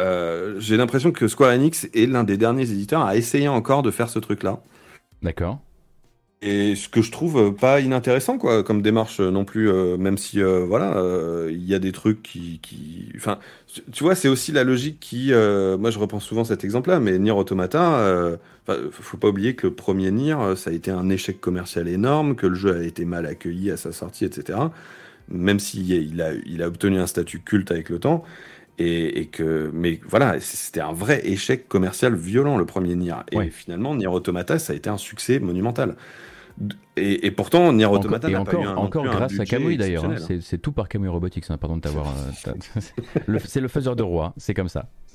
[0.00, 3.90] Euh, j'ai l'impression que Square Enix est l'un des derniers éditeurs à essayer encore de
[3.90, 4.60] faire ce truc-là.
[5.22, 5.60] D'accord.
[6.42, 10.42] Et ce que je trouve pas inintéressant, quoi, comme démarche non plus, euh, même si,
[10.42, 11.02] euh, voilà,
[11.48, 13.10] il y a des trucs qui, qui...
[13.16, 13.38] Enfin,
[13.92, 15.30] tu vois, c'est aussi la logique qui...
[15.32, 18.36] moi, je reprends souvent cet exemple-là, mais Nier Automata,
[18.90, 22.46] faut pas oublier que le premier Nier, ça a été un échec commercial énorme, que
[22.46, 24.58] le jeu a été mal accueilli à sa sortie, etc.
[25.30, 28.24] Même s'il il a, il a obtenu un statut culte avec le temps.
[28.78, 33.14] Et, que, mais voilà, c'était un vrai échec commercial violent le premier Nier.
[33.30, 35.96] Et finalement, Nier Automata, ça a été un succc'est monumental.
[36.96, 40.04] Et, pourtant, Nier Automata n'a pas eu un, encore grâce à Kamui d'ailleurs.
[40.04, 40.16] Hein.
[40.40, 41.44] c'est tout par Kamui Robotics.
[41.50, 42.14] Hein, pardon de t'avoir.
[42.46, 44.34] Euh, c'est le faiseur de roi.
[44.36, 44.88] C'est comme ça.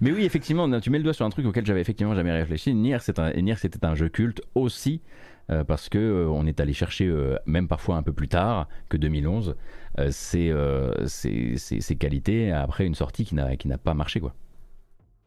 [0.00, 2.74] Mais oui, effectivement, tu mets le doigt sur un truc auquel j'avais effectivement jamais réfléchi.
[2.74, 5.00] Nier, c'était un jeu culte aussi
[5.50, 8.68] euh, parce que euh, on est allé chercher, euh, même parfois un peu plus tard
[8.88, 9.56] que 2011,
[10.10, 10.52] ces,
[11.98, 14.20] qualités après une sortie qui n'a pas marché.
[14.20, 14.34] quoi.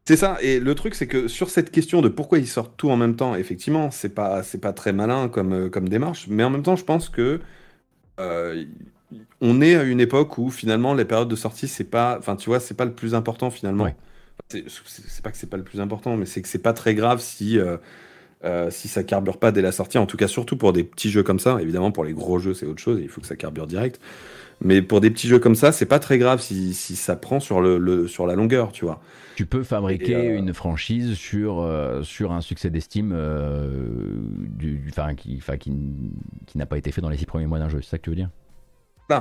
[0.05, 2.89] C'est ça, et le truc c'est que sur cette question de pourquoi ils sortent tout
[2.89, 6.63] en même temps, effectivement, c'est pas, pas très malin comme, comme démarche, mais en même
[6.63, 7.41] temps, je pense que
[9.39, 12.49] on est à une époque où finalement les périodes de sortie, c'est pas, enfin tu
[12.49, 13.87] vois, c'est pas le plus important finalement.
[14.49, 14.63] C'est
[15.23, 17.59] pas que c'est pas le plus important, mais c'est que c'est pas très grave si
[17.59, 17.77] euh,
[18.69, 21.23] si ça carbure pas dès la sortie, en tout cas surtout pour des petits jeux
[21.23, 23.67] comme ça, évidemment pour les gros jeux c'est autre chose, il faut que ça carbure
[23.67, 23.99] direct.
[24.61, 27.39] Mais pour des petits jeux comme ça, c'est pas très grave si, si ça prend
[27.39, 29.01] sur, le, sur la longueur, tu vois.
[29.35, 33.15] Tu peux fabriquer euh, une franchise sur, euh, sur un succès d'estime
[34.37, 35.71] du, qui, qui,
[36.47, 38.03] qui n'a pas été fait dans les six premiers mois d'un jeu, c'est ça que
[38.03, 38.29] tu veux dire?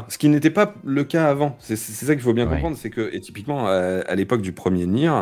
[0.08, 1.56] Ce qui n'était pas le cas avant.
[1.60, 5.12] C'est ça qu'il faut bien comprendre, c'est que, et typiquement, à, l'époque du premier Nier,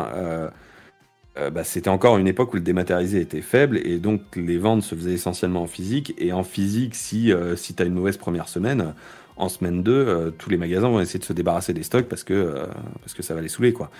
[1.37, 4.57] euh, euh, bah, c'était encore une époque où le dématérialisé était faible, et donc les
[4.57, 7.93] ventes se faisaient essentiellement en physique, et en physique, si, euh, si tu as une
[7.93, 8.93] mauvaise première semaine,
[9.37, 12.67] en semaine 2, tous les magasins vont essayer de se débarrasser des stocks parce que,
[13.01, 13.91] parce que ça va les saouler, quoi.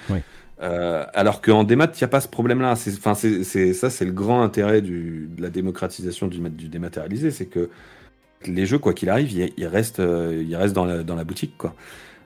[0.62, 2.78] alors qu'en démat, il n'y a pas ce problème-là.
[2.78, 7.70] Ça, c'est le grand intérêt du, de la démocratisation du, du dématérialisé, c'est que
[8.48, 11.58] les jeux, quoi qu'il arrive, ils, restent, euh, ils restent dans la, dans la boutique,
[11.58, 11.76] quoi.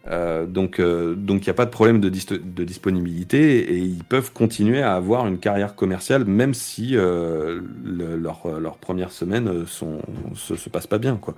[0.08, 4.32] Euh, donc, euh, donc il n'y a pas de problème de, disponibilité et ils peuvent
[4.32, 10.00] continuer à avoir une carrière commerciale même si leur, leur, première semaine sont,
[10.36, 11.36] se, se passe pas bien, quoi.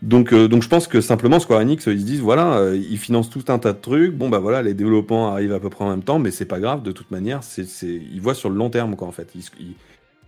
[0.00, 3.44] Donc, donc je pense que simplement Square Enix, ils se disent voilà, ils financent tout
[3.46, 4.12] un tas de trucs.
[4.12, 6.58] Bon bah voilà, les développements arrivent à peu près en même temps, mais c'est pas
[6.58, 6.82] grave.
[6.82, 9.28] De toute manière, c'est, ils voient sur le long terme quoi en fait.
[9.36, 9.74] Ils,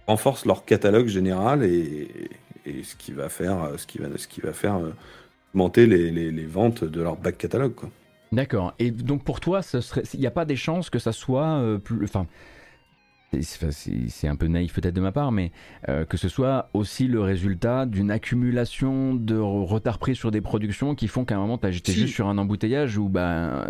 [0.06, 2.08] renforcent leur catalogue général et,
[2.66, 4.92] et ce qui va faire, euh, ce qui va, ce qui va faire euh,
[5.54, 7.74] augmenter les, les, ventes de leur back catalogue.
[8.32, 8.74] D'accord.
[8.78, 9.60] Et donc pour toi,
[10.12, 12.26] il n'y a pas des chances que ça soit euh, plus, enfin,
[13.40, 15.50] c'est un peu naïf peut-être de ma part, mais
[15.86, 21.08] que ce soit aussi le résultat d'une accumulation de retard pris sur des productions qui
[21.08, 21.92] font qu'à un moment tu as si.
[21.92, 23.64] juste sur un embouteillage ou ben.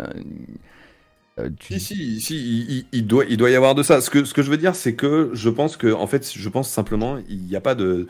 [1.59, 3.99] Si, si, si il, doit, il doit y avoir de ça.
[3.99, 6.49] Ce que, ce que je veux dire, c'est que je pense que, en fait, je
[6.49, 8.07] pense simplement, il n'y a pas de.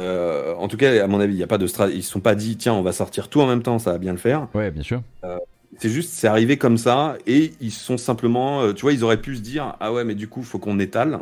[0.00, 2.20] Euh, en tout cas, à mon avis, il y a pas de Ils se sont
[2.20, 4.48] pas dit, tiens, on va sortir tout en même temps, ça va bien le faire.
[4.54, 5.02] Ouais, bien sûr.
[5.24, 5.38] Euh,
[5.78, 9.20] c'est juste, c'est arrivé comme ça, et ils sont simplement, euh, tu vois, ils auraient
[9.20, 11.20] pu se dire, ah ouais, mais du coup, il faut qu'on étale.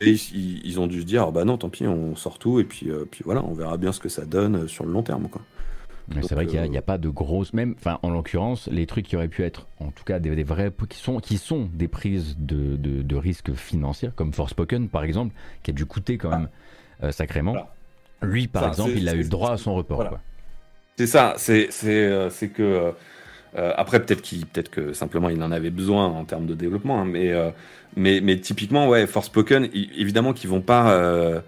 [0.00, 2.90] Et ils, ont dû se dire, bah non, tant pis, on sort tout, et puis,
[3.12, 5.42] puis voilà, on verra bien ce que ça donne sur le long terme, quoi.
[6.22, 9.14] C'est vrai qu'il n'y a, pas de grosses, même, enfin, en l'occurrence, les trucs qui
[9.14, 12.74] auraient pu être, en tout cas, des, vrais, qui sont, qui sont des prises de,
[12.76, 15.32] de, risques financiers, comme Forspoken, par exemple,
[15.62, 17.54] qui a dû coûter quand même sacrément.
[18.22, 20.18] Lui, par exemple, il a eu le droit à son report.
[20.96, 22.62] C'est ça, c'est euh, que.
[22.62, 22.92] Euh,
[23.56, 27.02] euh, après, peut-être qu'il, peut-être que simplement il en avait besoin en termes de développement,
[27.02, 27.34] hein, mais,
[27.96, 31.42] mais, mais typiquement, ouais, Forspoken, évidemment qu'ils vont pas,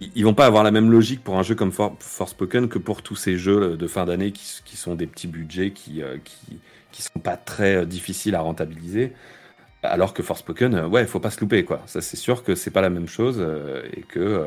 [0.00, 3.00] ils vont pas avoir la même logique pour un jeu comme For Forspoken que pour
[3.02, 6.58] tous ces jeux de fin d'année qui, qui, sont des petits budgets qui, qui,
[6.92, 9.14] qui sont pas très difficiles à rentabiliser.
[9.82, 11.80] Alors que Forspoken, ouais, il faut pas se louper, quoi.
[11.86, 13.42] Ça, c'est sûr que c'est pas la même chose
[13.96, 14.44] et que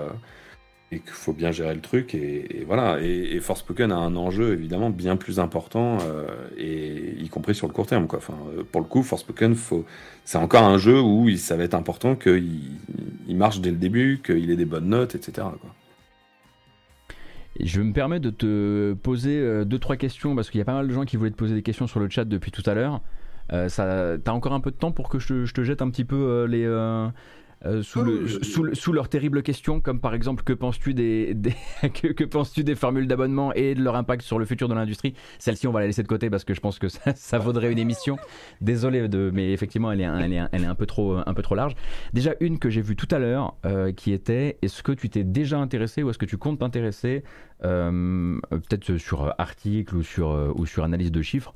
[0.92, 2.14] et qu'il faut bien gérer le truc.
[2.16, 3.02] Et, voilà.
[3.02, 6.28] Et, et Forspoken a un enjeu évidemment bien plus important, euh,
[6.58, 8.08] et y compris sur le court terme.
[8.08, 8.20] Quoi.
[8.20, 9.86] Enfin, euh, pour le coup, Forspoken, faut...
[10.26, 12.80] c'est encore un jeu où il, ça va être important qu'il
[13.28, 15.48] il marche dès le début, qu'il ait des bonnes notes, etc.
[17.60, 20.74] Je me permets de te poser euh, deux trois questions parce qu'il y a pas
[20.74, 22.74] mal de gens qui voulaient te poser des questions sur le chat depuis tout à
[22.74, 23.02] l'heure.
[23.50, 26.66] T'as encore un peu de temps pour que je te jette un petit peu les,
[27.66, 31.38] euh, sous, le, sous, sous, leurs terribles questions, comme par exemple que penses-tu des,
[31.94, 35.14] que, que penses-tu des formules d'abonnement et de leur impact sur le futur de l'industrie?
[35.38, 37.72] Celle-ci, on va la laisser de côté parce que je pense que ça, ça vaudrait
[37.72, 38.18] une émission.
[38.62, 41.44] Désolé, de, mais effectivement, elle est, elle, est, elle est un, peu trop, un peu
[41.44, 41.76] trop large.
[42.14, 45.24] Déjà, une que j'ai vue tout à l'heure euh, qui était est-ce que tu t'es
[45.24, 47.24] déjà intéressé ou est-ce que tu comptes t'intéresser,
[47.64, 51.54] euh, peut-être sur article ou sur, ou sur analyse de chiffres,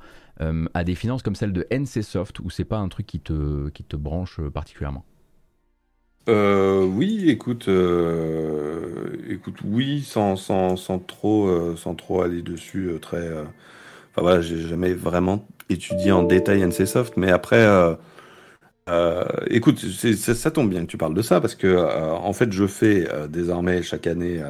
[0.74, 3.82] à des finances comme celle de NCSoft où c'est pas un truc qui te, qui
[3.82, 5.04] te branche particulièrement?
[6.28, 12.90] Euh, oui, écoute, euh, écoute, oui, sans, sans, sans trop, euh, sans trop aller dessus,
[13.00, 13.30] très.
[13.30, 17.66] Enfin voilà, j'ai jamais vraiment étudié en détail NCSoft, mais après,
[19.50, 22.66] écoute, ça, ça tombe bien que tu parles de ça parce que en fait, je
[22.66, 24.42] fais désormais chaque année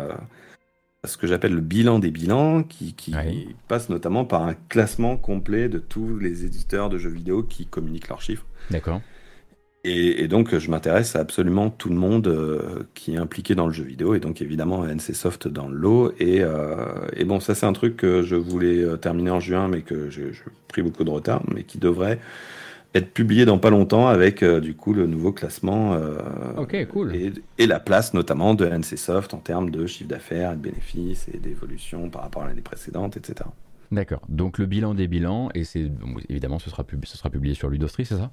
[1.04, 3.14] ce que j'appelle le bilan des bilans, qui, qui
[3.68, 8.08] passe notamment par un classement complet de tous les éditeurs de jeux vidéo qui communiquent
[8.08, 8.46] leurs chiffres.
[8.70, 9.00] D'accord.
[9.88, 13.72] Et, donc, je m'intéresse à absolument tout le monde euh, qui est impliqué dans le
[13.72, 16.12] jeu vidéo, et donc évidemment NCSoft dans le lot.
[16.18, 16.76] Et, euh,
[17.12, 20.10] et bon, ça, c'est un truc que je voulais euh, terminer en juin, mais que
[20.10, 20.32] j'ai
[20.66, 22.18] pris beaucoup de retard, mais qui devrait
[22.94, 25.98] être publié dans pas longtemps avec du coup le nouveau classement
[26.56, 27.14] ok cool.
[27.14, 31.36] et, et, la place notamment de NCSoft en termes de chiffre d'affaires, de bénéfices et
[31.36, 33.50] d'évolution par rapport à l'année précédente, etc.
[33.92, 34.22] D'accord.
[34.30, 35.90] Donc le bilan des bilans, et c'est
[36.30, 38.30] évidemment ce sera, ce sera publié sur Ludostri, c'est ça?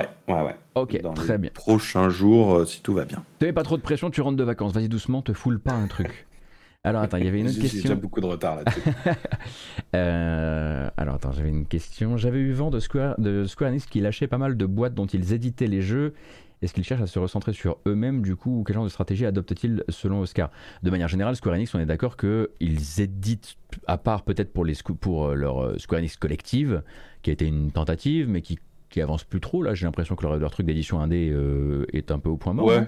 [0.00, 0.56] Ouais, ouais, ouais.
[0.74, 1.50] Ok, très bien.
[1.52, 3.24] Prochain jour, euh, si tout va bien.
[3.40, 4.72] Tu pas trop de pression, tu rentres de vacances.
[4.72, 6.26] Vas-y doucement, te foule pas un truc.
[6.82, 7.82] Alors attends, il y avait une autre question.
[7.82, 8.80] J'ai déjà beaucoup de retard là-dessus.
[9.94, 12.16] euh, alors attends, j'avais une question.
[12.16, 15.04] J'avais eu vent de Square, de Square Enix qui lâchait pas mal de boîtes dont
[15.04, 16.14] ils éditaient les jeux.
[16.62, 19.26] Est-ce qu'ils cherchent à se recentrer sur eux-mêmes du coup ou quel genre de stratégie
[19.26, 20.50] adoptent-ils selon Oscar?
[20.82, 24.74] De manière générale, Square Enix, on est d'accord qu'ils éditent, à part peut-être pour, les,
[25.00, 26.82] pour euh, leur Square Enix collective,
[27.20, 28.58] qui a été une tentative, mais qui
[28.90, 29.62] qui avance plus trop.
[29.62, 32.66] Là, j'ai l'impression que leur, truc d'édition indé euh, est un peu au point mort.
[32.66, 32.86] Ouais,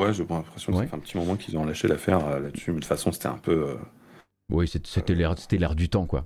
[0.00, 2.70] ouais j'ai l'impression que ça fait un petit moment qu'ils ont lâché l'affaire euh, là-dessus.
[2.70, 3.68] Mais de toute façon, c'était un peu.
[3.70, 3.74] Euh,
[4.50, 6.24] Oui, c'était l'air du temps, quoi.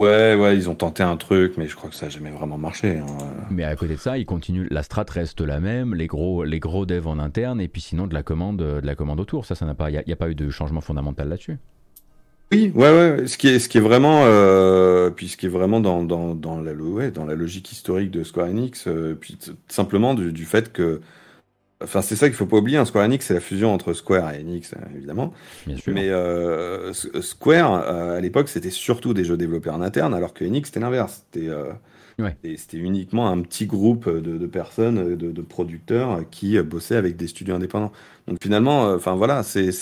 [0.00, 2.56] Ouais, ouais, ils ont tenté un truc, mais je crois que ça n'a jamais vraiment
[2.56, 2.98] marché.
[2.98, 3.06] Hein.
[3.50, 4.66] Mais à côté de ça, ils continuent.
[4.70, 8.06] La strat reste la même, les gros, les gros devs en interne, et puis sinon
[8.06, 9.44] de la commande, de la commande autour.
[9.44, 9.90] Ça, ça n'a pas.
[9.90, 11.58] Il n'y a, pas eu de changement fondamental là-dessus.
[12.52, 13.26] Oui, ouais, ouais.
[13.28, 16.34] Ce qui est, ce qui est vraiment, euh, puis ce qui est vraiment dans, dans,
[16.34, 19.38] dans la, ouais, dans la logique historique de Square Enix, euh, puis
[19.68, 21.00] simplement du, du, fait que
[21.82, 22.76] Enfin, c'est ça qu'il faut pas oublier.
[22.76, 22.84] Hein.
[22.84, 25.32] Square Enix, c'est la fusion entre Square et Enix, euh, évidemment.
[25.66, 25.94] Bien sûr.
[25.94, 30.68] Mais euh, Square, à l'époque, c'était surtout des jeux développés en interne, alors que Enix,
[30.68, 31.24] c'était l'inverse.
[31.32, 31.48] C'était
[32.18, 32.36] ouais.
[32.74, 37.54] uniquement un petit groupe de, de personnes, de, de, producteurs qui bossaient avec des studios
[37.54, 37.92] indépendants.
[38.28, 39.72] Donc finalement, enfin voilà, c'est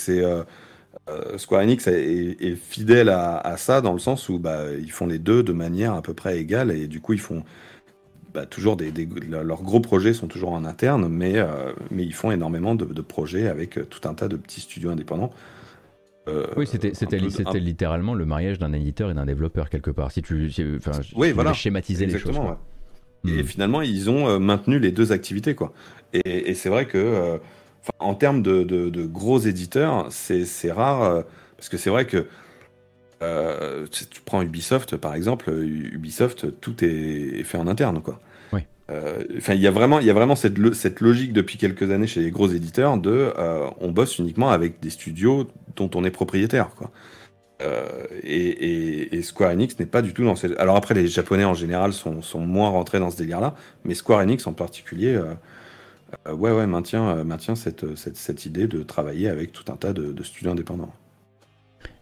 [1.37, 5.07] Square Enix est, est fidèle à, à, ça dans le sens où bah, ils font
[5.07, 7.43] les deux de manière à peu près égale et du coup ils font
[8.33, 8.91] bah, toujours des,
[9.27, 13.47] leurs gros projets sont toujours en interne, mais, euh, mais ils font énormément de, projets
[13.47, 15.31] avec euh, tout un tas de petits studios indépendants.
[16.27, 17.19] Euh, oui, c'était
[17.59, 20.11] littéralement le mariage d'un éditeur et d'un développeur quelque part.
[20.11, 21.53] Si tu, enfin, oui, voilà.
[21.53, 22.37] schématiser les choses.
[23.25, 23.45] Et hmm.
[23.45, 25.73] finalement, ils ont maintenu les deux activités, quoi.
[26.13, 27.39] Et, c'est vrai que,
[27.99, 31.23] en termes de, de, gros éditeurs, c'est rare
[31.57, 32.25] parce que c'est vrai que
[33.21, 38.19] euh, tu prends Ubisoft par exemple, Ubisoft tout est, fait en interne quoi.
[38.53, 38.61] Oui.
[38.89, 41.91] Euh, enfin, il y a vraiment, il y a vraiment cette, cette, logique depuis quelques
[41.91, 46.05] années chez les gros éditeurs de, euh, on bosse uniquement avec des studios dont on
[46.05, 46.91] est propriétaire quoi.
[48.23, 50.57] Et, et, Square Enix n'est pas du tout dans cette.
[50.59, 53.53] Alors après, les Japonais en général sont, sont moins rentrés dans ce délire-là,
[53.83, 55.19] mais Square Enix en particulier,
[56.27, 60.11] ouais, ouais, maintient, maintient cette, cette, cette, idée de travailler avec tout un tas de,
[60.11, 60.93] de studios indépendants.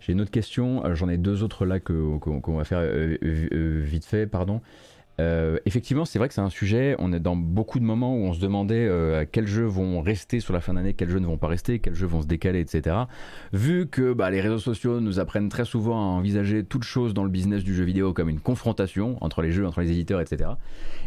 [0.07, 3.81] J'ai une autre question, euh, j'en ai deux autres là qu'on va faire euh, euh,
[3.83, 4.61] vite fait, pardon.
[5.65, 6.95] Effectivement, c'est vrai que c'est un sujet.
[6.99, 10.53] On est dans beaucoup de moments où on se demandait quels jeux vont rester sur
[10.53, 12.95] la fin d'année, quels jeux ne vont pas rester, quels jeux vont se décaler, etc.
[13.51, 17.23] Vu que bah, les réseaux sociaux nous apprennent très souvent à envisager toute chose dans
[17.23, 20.51] le business du jeu vidéo comme une confrontation entre les jeux, entre les éditeurs, etc.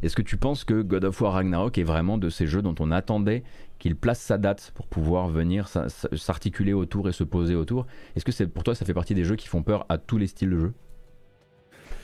[0.03, 2.75] Est-ce que tu penses que God of War Ragnarok est vraiment de ces jeux dont
[2.81, 3.45] on attendait
[3.79, 7.87] qu'il place sa date pour pouvoir venir s'articuler autour et se poser autour?
[8.17, 10.19] Est-ce que c'est pour toi ça fait partie des jeux qui font peur à tous
[10.19, 10.73] les styles de jeu?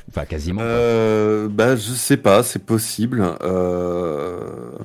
[0.08, 0.60] Enfin quasiment.
[0.62, 3.24] Euh, bah je sais pas, c'est possible.
[3.42, 4.78] Euh...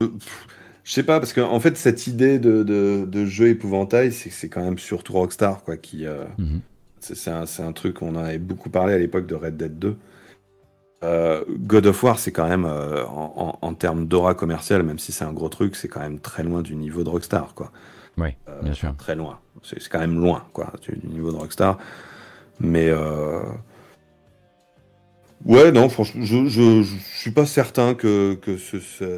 [0.00, 4.62] Je sais pas parce qu'en en fait cette idée de, de, jeu épouvantail, c'est quand
[4.62, 6.06] même surtout Rockstar quoi qui.
[6.06, 6.24] Euh...
[6.38, 6.60] Mm-hmm.
[7.00, 9.96] C'est un, un, truc on en avait beaucoup parlé à l'époque de Red Dead 2.
[11.04, 15.24] Euh, God of War, c'est quand même, euh, en, termes d'aura commerciale, même si c'est
[15.24, 17.72] un gros truc, c'est quand même très loin du niveau de Rockstar, quoi.
[18.18, 18.28] Oui,
[18.62, 18.94] bien sûr.
[18.96, 19.40] Très loin.
[19.62, 21.78] C'est quand même loin, quoi, du niveau de Rockstar.
[22.60, 22.90] Mais
[25.44, 26.82] ouais, non, franchement, je, je,
[27.14, 28.56] suis pas certain que, que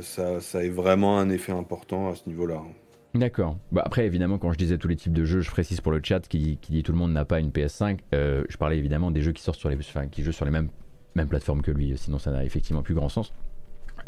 [0.03, 2.61] ça, ça, ait vraiment un effet important à ce niveau-là.
[3.15, 3.59] D'accord.
[3.71, 6.01] Bah après, évidemment, quand je disais tous les types de jeux, je précise pour le
[6.03, 7.99] chat qui, qui dit tout le monde n'a pas une PS5.
[8.13, 10.69] je parlais évidemment des jeux qui sortent sur les, enfin, qui jouent sur les mêmes
[11.15, 13.33] même plateforme que lui, sinon ça n'a effectivement plus grand sens.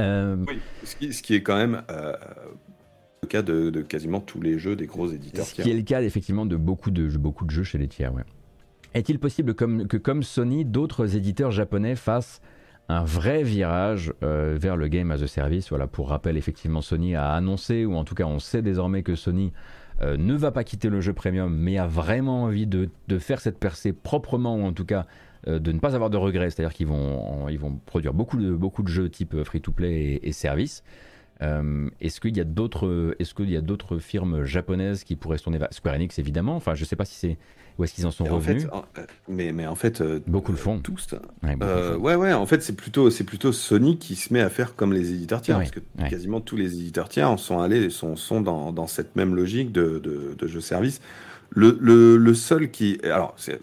[0.00, 2.14] Euh, oui, ce qui, est quand même euh,
[3.22, 5.46] le cas de, quasiment tous les jeux des gros éditeurs.
[5.46, 8.12] Ce qui est le cas effectivement de beaucoup de, beaucoup de jeux chez les tiers,
[8.12, 8.24] ouais.
[8.96, 12.40] Est-il possible que comme Sony, d'autres éditeurs japonais fassent
[12.88, 15.68] un vrai virage euh, vers le game as a service?
[15.68, 19.14] Voilà, pour rappel, effectivement, Sony a annoncé, ou en tout cas on sait désormais que
[19.14, 19.52] Sony
[20.02, 23.92] ne va pas quitter le jeu premium, mais a vraiment envie de, faire cette percée
[23.92, 25.06] proprement, ou en tout cas
[25.48, 27.48] euh, de ne pas avoir de regrets, c'est-à-dire qu'ils vont,
[27.86, 30.82] produire beaucoup de, beaucoup de jeux type free-to-play et, service.
[31.42, 35.38] Euh, est-ce qu'il y a d'autres, est-ce qu'il y a d'autres firmes japonaises qui pourraient
[35.38, 36.56] se tourner vers Square Enix évidemment.
[36.56, 37.38] Enfin, je sais pas si c'est
[37.78, 38.66] où est-ce qu'ils en sont revenus.
[38.72, 40.78] Euh, mais, mais en fait, beaucoup le font.
[40.78, 41.08] Tous.
[41.42, 41.56] Ouais,
[41.96, 44.94] ouais, ouais, En fait, c'est plutôt, c'est plutôt Sony qui se met à faire comme
[44.94, 48.72] les éditeurs tiers, parce que quasiment tous les éditeurs tiers sont allés, sont, sont dans,
[48.72, 51.00] dans cette même logique de, de, de jeu-service.
[51.50, 53.60] Le, le, le, seul qui, alors, c'est,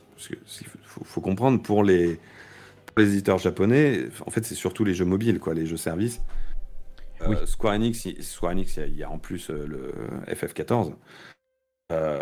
[0.85, 2.19] faut, faut comprendre pour les,
[2.97, 6.21] les, éditeurs japonais, en fait, c'est surtout les jeux mobiles, quoi, les jeux services.
[7.27, 9.91] Euh, Square Enix, Square Enix, il y, a en plus euh, le
[10.33, 10.93] FF14.
[11.91, 12.19] Euh,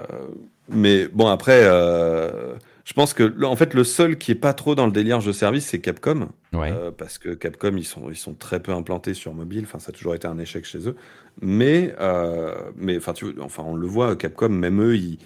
[0.70, 4.86] mais bon, après, je pense que en fait, le seul qui est pas trop dans
[4.86, 6.30] le délire jeu service, c'est Capcom.
[6.98, 9.64] parce que Capcom, ils sont, ils sont très peu implantés sur mobile.
[9.64, 10.96] Enfin, ça a toujours été un échec chez eux.
[11.42, 11.96] Mais,
[12.76, 15.20] mais enfin, tu, enfin, on le voit, Capcom, même eux, ils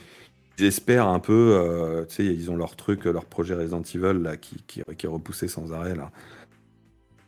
[0.58, 4.22] ils espèrent un peu, euh, tu sais, ils ont leur truc, leur projet Resident Evil
[4.22, 6.12] là, qui, qui, qui est repoussé sans arrêt là.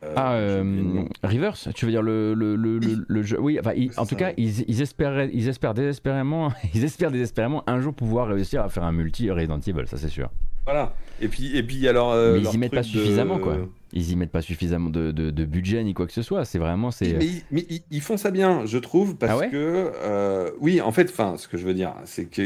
[0.03, 4.05] Euh, ah, euh, Reverse, tu veux dire le, le, le, le jeu Oui, enfin, en
[4.05, 8.61] tout cas, ils, ils, espèrent, ils espèrent désespérément, ils espèrent désespérément un jour pouvoir réussir
[8.61, 10.29] à faire un multi Resident Evil, ça c'est sûr.
[10.65, 10.93] Voilà.
[11.19, 12.13] Et puis, et puis alors.
[12.15, 13.57] mais ils y mettent pas suffisamment, quoi
[13.93, 16.45] ils y mettent pas suffisamment de, de, budget ni quoi que ce soit.
[16.45, 17.17] C'est vraiment c'est.
[17.51, 21.35] Mais, ils, font ça bien, je trouve, parce ah que euh, oui, en fait, enfin,
[21.37, 22.41] ce que je veux dire, c'est que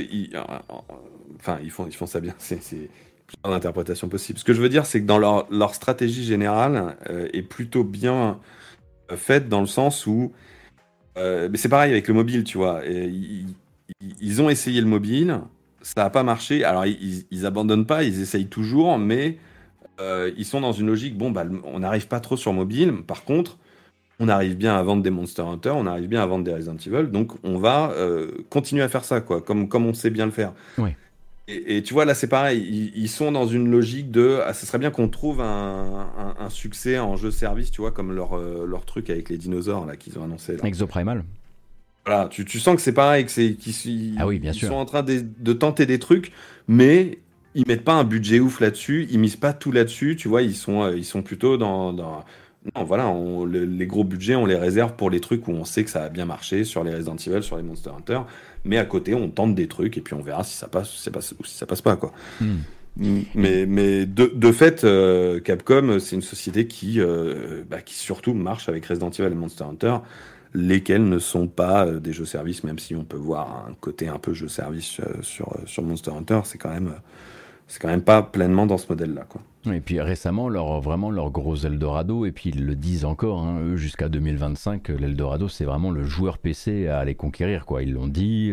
[1.39, 2.33] enfin, ils font, ils font ça bien.
[2.39, 2.89] C'est
[3.37, 4.39] plusieurs interprétations possibles.
[4.39, 6.95] Ce que je veux dire, c'est que dans leur, leur stratégie générale
[7.33, 8.39] est plutôt bien
[9.15, 10.31] faite dans le sens où
[11.15, 12.81] mais c'est pareil avec le mobile, tu vois.
[12.85, 15.41] ils, ont essayé le mobile,
[15.81, 16.63] ça n'a pas marché.
[16.63, 19.37] Alors, ils, ils, abandonnent pas, ils essayent toujours, mais
[19.99, 22.93] euh, ils sont dans une logique bon, bah, on n'arrive pas trop sur mobile.
[23.05, 23.57] Par contre,
[24.19, 26.77] on arrive bien à vendre des Monster Hunter, on arrive bien à vendre des Resident
[26.77, 30.25] Evil, donc on va euh, continuer à faire ça, quoi, comme, comme on sait bien
[30.25, 30.53] le faire.
[31.51, 32.91] Et, tu vois, là, c'est pareil.
[32.95, 34.39] Ils, sont dans une logique de.
[34.45, 38.65] Ah, ce serait bien qu'on trouve un, succès en jeu-service, tu vois, comme leur, euh,
[38.67, 40.57] leur truc avec les dinosaures là qu'ils ont annoncé.
[40.57, 40.65] Là.
[40.65, 41.23] Exoprimal.
[42.05, 44.85] Voilà, tu, tu, sens que c'est pareil, que c'est qu'ils ah oui, bien sont en
[44.85, 46.31] train de, de, tenter des trucs,
[46.67, 47.19] mais
[47.53, 50.55] ils mettent pas un budget ouf là-dessus, ils misent pas tout là-dessus, tu vois, ils
[50.55, 52.25] sont, euh, ils sont plutôt dans, dans...
[52.75, 55.83] non, voilà, on, les gros budgets, on les réserve pour les trucs où on sait
[55.83, 58.21] que ça a bien marché, sur les Resident Evil, sur les Monster Hunter,
[58.65, 61.01] mais à côté, on tente des trucs et puis on verra si ça passe, si
[61.01, 62.11] ça passe ou si ça passe pas, quoi.
[62.39, 62.57] Hmm.
[62.97, 68.33] Mais, mais de, de fait, euh, Capcom, c'est une société qui, euh, bah, qui surtout
[68.33, 69.97] marche avec Resident Evil et Monster Hunter
[70.53, 74.09] lesquels ne sont pas euh, des jeux services, même si on peut voir un côté
[74.09, 76.93] un peu jeu service sur, sur Monster Hunter, c'est quand même
[77.67, 79.25] c'est quand même pas pleinement dans ce modèle-là.
[79.29, 79.41] Quoi.
[79.71, 83.59] Et puis récemment, leur, vraiment leur gros Eldorado, et puis ils le disent encore, hein,
[83.61, 87.67] eux jusqu'à 2025, l'Eldorado c'est vraiment le joueur PC à aller conquérir.
[87.67, 87.83] Quoi.
[87.83, 88.51] Ils l'ont dit,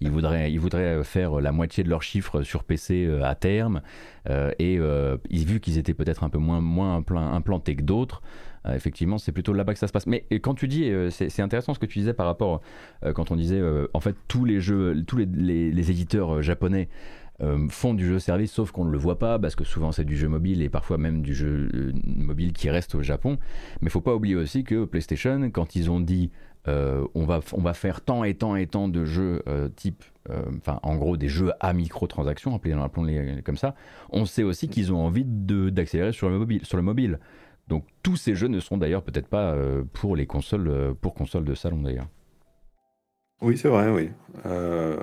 [0.00, 3.82] ils, voudraient, ils voudraient faire la moitié de leurs chiffres sur PC à terme,
[4.58, 4.78] et
[5.30, 7.04] vu qu'ils étaient peut-être un peu moins, moins
[7.34, 8.22] implantés que d'autres,
[8.66, 10.06] euh, effectivement, c'est plutôt là-bas que ça se passe.
[10.06, 12.60] Mais quand tu dis, euh, c'est intéressant ce que tu disais par rapport,
[13.04, 13.62] euh, quand on disait,
[13.94, 16.88] en fait, tous les jeux, tous les, éditeurs japonais
[17.68, 20.16] font du jeu service, sauf qu'on ne le voit pas, parce que souvent c'est du
[20.16, 23.38] jeu mobile et parfois même du jeu mobile qui reste au Japon.
[23.80, 26.30] Mais il faut pas oublier aussi que PlayStation, quand ils ont dit
[26.66, 29.42] on, va, on va faire tant et tant et tant de jeux
[29.76, 33.74] type, enfin en gros des jeux à microtransactions, appelons-les comme ça,
[34.10, 37.18] on sait aussi qu'ils ont envie d'accélérer sur le mobile.
[37.68, 41.14] Donc tous ces jeux ne seront d'ailleurs peut-être pas euh, pour les consoles, euh, pour
[41.14, 42.08] consoles de salon d'ailleurs.
[43.42, 44.10] Oui, c'est vrai, oui.
[44.46, 44.96] Euh,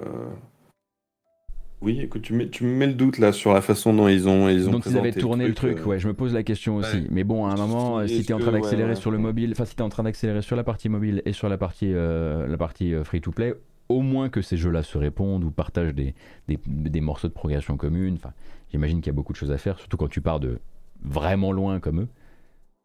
[1.83, 4.47] oui, écoute, tu mets, tu mets le doute là sur la façon dont ils ont,
[4.49, 7.07] ils ont Donc ils avaient tourné le truc, ouais, je me pose la question aussi.
[7.11, 9.65] Mais bon, à un moment, si tu es en train d'accélérer sur le mobile, enfin
[9.65, 12.57] si tu es en train d'accélérer sur la partie mobile et sur la partie, la
[12.57, 13.53] partie free-to-play,
[13.89, 16.15] au moins que ces jeux-là se répondent ou partagent des,
[16.47, 18.15] des, des morceaux de progression commune.
[18.15, 18.31] Enfin,
[18.71, 20.59] j'imagine qu'il y a beaucoup de choses à faire, surtout quand tu pars de
[21.03, 22.07] vraiment loin comme eux.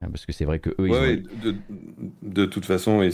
[0.01, 1.57] Hein, parce que c'est vrai que eux, ils de,
[2.23, 3.13] de, toute façon, il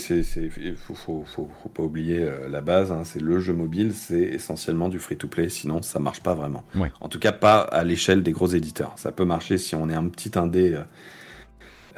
[0.77, 4.21] faut, faut, faut, faut, pas oublier euh, la base, hein, c'est le jeu mobile, c'est
[4.21, 6.63] essentiellement du free-to-play, sinon ça marche pas vraiment.
[7.01, 8.93] En tout cas, pas à l'échelle des gros éditeurs.
[8.97, 10.83] Ça peut marcher si on est un petit indé euh,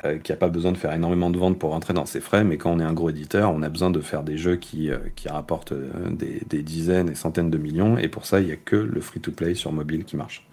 [0.05, 2.45] euh, qui a pas besoin de faire énormément de ventes pour rentrer dans ses frais,
[2.45, 4.91] mais quand on est un gros éditeur, on a besoin de faire des jeux qui,
[5.16, 5.74] qui rapportent
[6.12, 9.01] des, des, dizaines et centaines de millions, et pour ça, il y a que le
[9.01, 10.47] free-to-play sur mobile qui marche.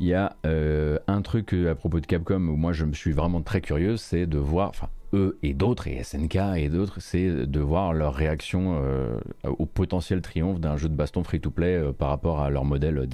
[0.00, 2.92] Il y a euh, un truc euh, à propos de Capcom où moi je me
[2.92, 7.00] suis vraiment très curieux, c'est de voir, enfin eux et d'autres, et SNK et d'autres,
[7.00, 12.10] c'est de voir leur réaction euh, au potentiel triomphe d'un jeu de baston free-to-play par
[12.10, 13.08] rapport à leur modèle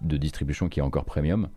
[0.00, 1.48] de distribution qui est encore premium.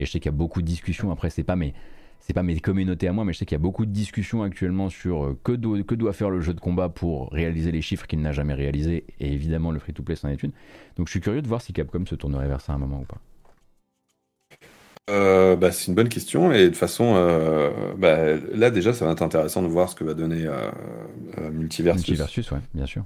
[0.00, 1.74] Et je sais qu'il y a beaucoup de discussions, après c'est pas mes...
[2.22, 4.42] C'est pas mes communautés à moi, mais je sais qu'il y a beaucoup de discussions
[4.42, 8.20] actuellement sur que, que doit faire le jeu de combat pour réaliser les chiffres qu'il
[8.20, 9.06] n'a jamais réalisés.
[9.20, 10.52] Et évidemment, le free-to-play, c'en est une.
[10.98, 13.00] Donc je suis curieux de voir si Capcom se tournerait vers ça à un moment
[13.00, 13.22] ou pas.
[15.10, 18.16] Euh, bah, c'est une bonne question et de façon euh, bah,
[18.54, 22.08] là déjà ça va être intéressant de voir ce que va donner euh, Multiversus.
[22.08, 23.04] Multiversus, ouais, bien sûr.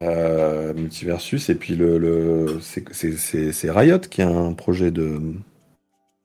[0.00, 5.20] Multiversus et puis le, le c'est Riot qui a un projet de,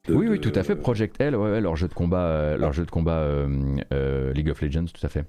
[0.09, 0.75] oui, oui, tout à fait.
[0.75, 3.25] Project L, ouais, leur jeu de combat, leur jeu de combat
[4.33, 5.25] League of Legends, tout à fait.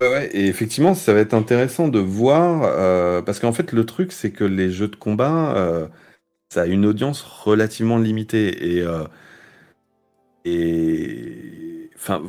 [0.00, 4.12] Ouais, ouais, et effectivement, ça va être intéressant de voir parce qu'en fait, le truc,
[4.12, 5.88] c'est que les jeux de combat,
[6.54, 9.04] ça a une audience relativement limitée et euh,
[10.44, 12.22] et enfin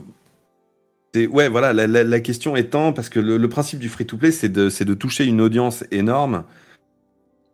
[1.15, 4.83] ouais voilà la, question étant parce que le, principe du free to play c'est de
[4.83, 6.43] de toucher une audience énorme.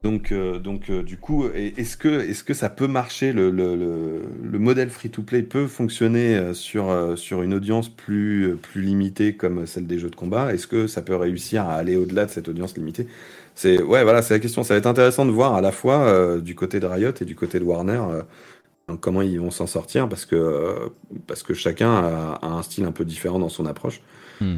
[0.04, 4.22] Donc euh, donc euh, du coup est-ce que est-ce que ça peut marcher le, le,
[4.42, 9.68] le modèle free to play peut fonctionner sur sur une audience plus plus limitée comme
[9.68, 10.54] celle des jeux de combat?
[10.54, 13.08] Est-ce que ça peut réussir à aller au-delà de cette audience limitée?
[13.62, 14.64] C'est ouais, voilà, c'est la question.
[14.64, 17.26] Ça va être intéressant de voir à la fois euh, du côté de Riot et
[17.26, 20.90] du côté de Warner euh, comment ils vont s'en sortir parce que euh,
[21.28, 24.02] parce que chacun a, un style un peu différent dans son approche.
[24.40, 24.58] Hmm.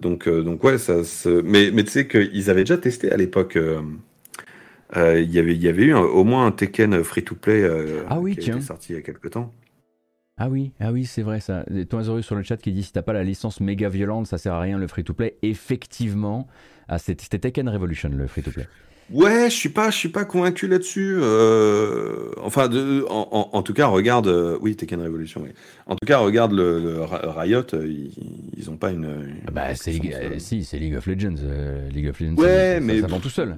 [0.00, 0.94] donc donc ouais, ça.
[1.42, 3.58] Mais mais tu sais qu'ils avaient déjà testé à l'époque.
[4.94, 7.68] Il y avait il y avait eu au moins un Tekken free to play
[8.08, 9.52] ah oui, qui a été sorti il y a quelques temps.
[10.38, 11.64] Ah oui, ah oui, c'est vrai ça.
[11.88, 14.52] Toisorus sur le chat qui dit si t'as pas la licence méga violente, ça sert
[14.52, 15.38] à rien le free to play.
[15.42, 16.46] Effectivement,
[16.88, 18.66] ah, c'était Tekken Revolution, le free-to-play.
[19.10, 21.16] Ouais, je suis pas, je suis pas convaincu là-dessus.
[21.20, 25.42] Euh, enfin, de, en, en, tout cas, regarde, euh, oui, Tekken Revolution.
[25.44, 25.50] Oui.
[25.86, 28.12] En tout cas, regarde le, Riot, euh, ils,
[28.56, 29.36] ils ont pas une.
[29.46, 30.00] Ah bah, c'est
[30.38, 31.36] si, c'est League of Legends.
[31.92, 32.34] League of Legends.
[32.34, 33.56] Ouais, mais ça, tout seul.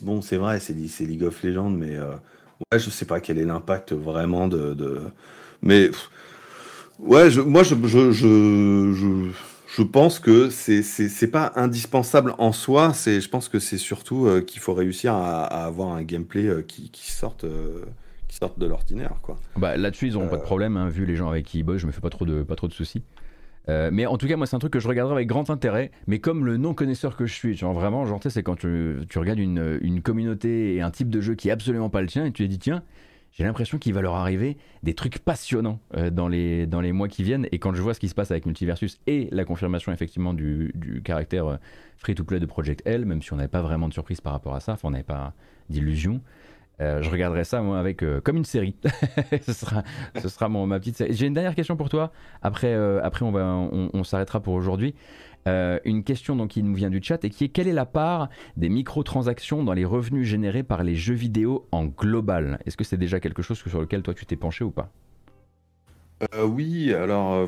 [0.00, 3.92] Bon, c'est vrai, c'est League of Legends, mais ouais, je sais pas quel est l'impact
[3.92, 5.02] vraiment de, de...
[5.60, 5.90] mais
[6.98, 9.30] ouais, je, moi, je, je, je je
[9.82, 12.92] pense que c'est pas indispensable en soi.
[12.94, 16.62] C'est je pense que c'est surtout euh, qu'il faut réussir à, avoir un gameplay euh,
[16.62, 17.84] qui, qui sorte euh,
[18.28, 19.36] qui sorte de l'ordinaire quoi.
[19.56, 21.80] Bah là-dessus ils n'auront pas de problème hein, vu les gens avec qui ils bossent.
[21.80, 23.02] Je me fais pas trop de pas trop de soucis.
[23.68, 25.90] mais en tout cas, moi, c'est un truc que je regarderai avec grand intérêt.
[26.06, 29.40] Mais comme le non-connaisseur que je suis, genre vraiment, genre, c'est quand tu, tu regardes
[29.40, 32.30] une, une, communauté et un type de jeu qui est absolument pas le tien et
[32.30, 32.84] tu te dis, tiens,
[33.36, 37.06] j'ai l'impression qu'il va leur arriver des trucs passionnants euh, dans, les, dans les mois
[37.06, 37.46] qui viennent.
[37.52, 40.72] Et quand je vois ce qui se passe avec Multiversus et la confirmation effectivement du,
[41.04, 41.56] caractère euh,
[41.98, 44.60] free-to-play de Project L, même si on n'avait pas vraiment de surprise par rapport à
[44.60, 45.34] ça, on n'avait pas
[45.68, 46.22] d'illusion,
[46.80, 48.74] euh, je regarderai ça moi avec comme une série.
[49.42, 49.82] ce sera,
[50.18, 51.12] ce sera mon, ma petite série.
[51.12, 52.12] J'ai une dernière question pour toi.
[52.40, 54.94] Après, après on, on s'arrêtera pour aujourd'hui.
[55.46, 57.86] Euh, une question donc, qui nous vient du chat et qui est quelle est la
[57.86, 62.58] part des microtransactions dans les revenus générés par les jeux vidéo en global?
[62.66, 64.90] Est-ce que c'est déjà quelque chose sur lequel toi tu t'es penché ou pas?
[66.34, 67.46] Euh, Oui, alors euh,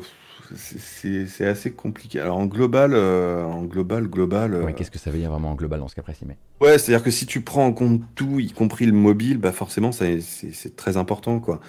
[0.55, 2.19] c'est assez compliqué.
[2.19, 4.73] Alors en global, en global, global.
[4.75, 6.37] Qu'est-ce que ça veut dire vraiment en global dans ce cas précis mais...
[6.61, 9.91] Ouais, c'est-à-dire que si tu prends en compte tout, y compris le mobile, bah forcément
[9.91, 11.59] c'est très important quoi.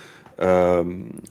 [0.43, 0.85] Euh,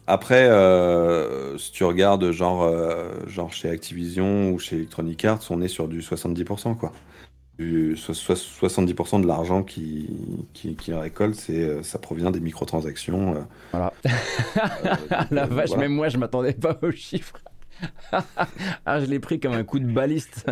[0.07, 5.61] après, euh, si tu regardes genre, euh, genre chez Activision ou chez Electronic Arts, on
[5.61, 6.91] est sur du 70%, quoi.
[7.59, 10.09] 70% de l'argent qui,
[10.53, 13.45] qui, qui récolte, c'est, ça provient des microtransactions.
[13.71, 13.91] voilà.
[15.31, 17.37] La vache, même moi, je m'attendais pas aux chiffres.
[18.85, 20.49] ah, je l'ai pris comme un coup de baliste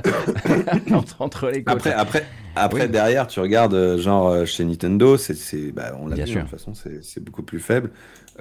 [1.20, 1.78] entre, les côtes.
[1.78, 6.40] Après, après, après derrière, tu regardes genre chez Nintendo, c'est, bah, on l'a vu, de
[6.42, 7.92] toute façon, c'est beaucoup plus faible.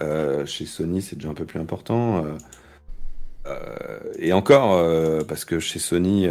[0.00, 2.24] Euh, chez Sony, c'est déjà un peu plus important.
[2.24, 2.32] Euh,
[3.46, 4.84] euh, et encore,
[5.26, 6.26] parce que chez Sony,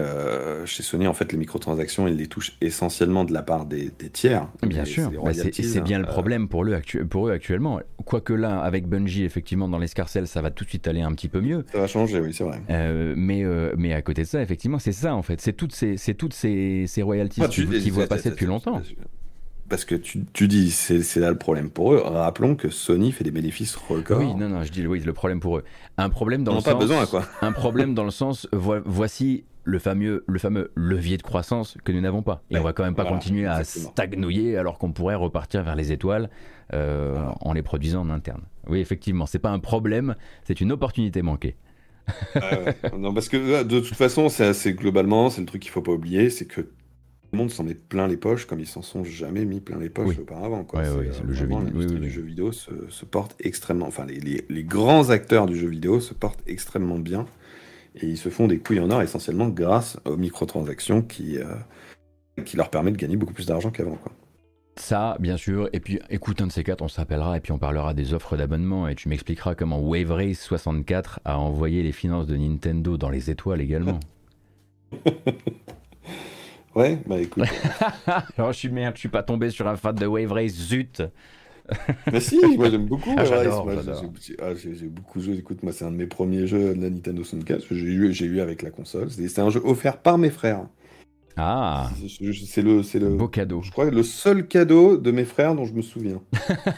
[0.65, 4.49] chez Sony, en fait, les microtransactions, ils les touchent essentiellement de la part des, tiers.
[4.63, 6.77] Bien sûr, bah, c'est bien le problème pour, eux
[7.09, 7.79] pour eux actuellement.
[8.03, 11.29] Quoique là, avec Bungie, effectivement, dans l'escarcelle, ça va tout de suite aller un petit
[11.29, 11.65] peu mieux.
[11.71, 12.59] Ça va changer, oui, c'est vrai.
[13.15, 13.45] mais,
[13.77, 15.39] mais à côté de ça, effectivement, c'est ça, en fait.
[15.39, 18.81] C'est toutes ces, toutes ces, ces royalties ah, qui, qui voient passer depuis longtemps
[19.69, 22.01] parce que tu, tu dis, c'est là le problème pour eux.
[22.03, 24.19] Rappelons que Sony fait des bénéfices records.
[24.19, 25.63] Oui, non, non, je dis oui, le problème pour eux.
[25.97, 26.79] Un problème dans le pas sens.
[26.79, 27.25] besoin, quoi.
[27.41, 32.01] un problème dans le sens, voici le fameux, le fameux levier de croissance que nous
[32.01, 32.43] n'avons pas.
[32.51, 35.91] Et on va quand même pas continuer à stagnouiller alors qu'on pourrait repartir vers les
[35.91, 36.29] étoiles
[36.73, 38.43] euh, en les produisant en interne.
[38.67, 41.55] Oui, effectivement, c'est pas un problème, c'est une opportunité manquée.
[42.97, 46.29] Non, parce que de toute façon, c'est globalement, c'est le truc qu'il faut pas oublier,
[46.29, 46.69] c'est que
[47.35, 49.89] le monde s'en met plein les poches comme ils s'en sont jamais mis plein les
[49.89, 50.63] poches auparavant.
[50.63, 50.83] Quoi.
[50.83, 53.87] le jeu vidéo, le jeu vidéo se, porte extrêmement.
[53.87, 57.25] Enfin, les, grands acteurs du jeu vidéo se portent extrêmement bien
[57.95, 61.45] et ils se font des couilles en or essentiellement grâce aux microtransactions qui, euh,
[62.45, 63.95] qui leur permettent de gagner beaucoup plus d'argent qu'avant.
[63.95, 64.13] Quoi.
[64.77, 65.69] Ça, bien sûr.
[65.73, 68.37] Et puis, écoute, un de ces quatre, on s'appellera et puis on parlera des offres
[68.37, 73.09] d'abonnement et tu m'expliqueras comment Wave Race 64 a envoyé les finances de Nintendo dans
[73.09, 73.99] les étoiles également.
[76.75, 77.45] Ouais, bah écoute.
[78.37, 81.01] Alors je suis merde, je suis pas tombé sur un fan de Wave Race, zut.
[82.11, 84.03] Mais si, moi j'aime beaucoup ah, Wave Race.
[84.41, 85.35] Ah, j'ai beaucoup joué.
[85.35, 87.65] Écoute, moi c'est un de mes premiers jeux de la Nintendo 64.
[87.71, 89.09] J'ai eu, j'ai eu avec la console.
[89.09, 90.67] C'est un jeu offert par mes frères.
[91.37, 91.89] Ah.
[92.07, 93.61] C'est le, c'est le beau cadeau.
[93.61, 96.21] Je crois le seul cadeau de mes frères dont je me souviens.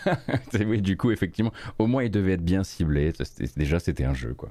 [0.65, 3.13] oui, du coup, effectivement, au moins il devait être bien ciblé.
[3.55, 4.49] Déjà, c'était un jeu, quoi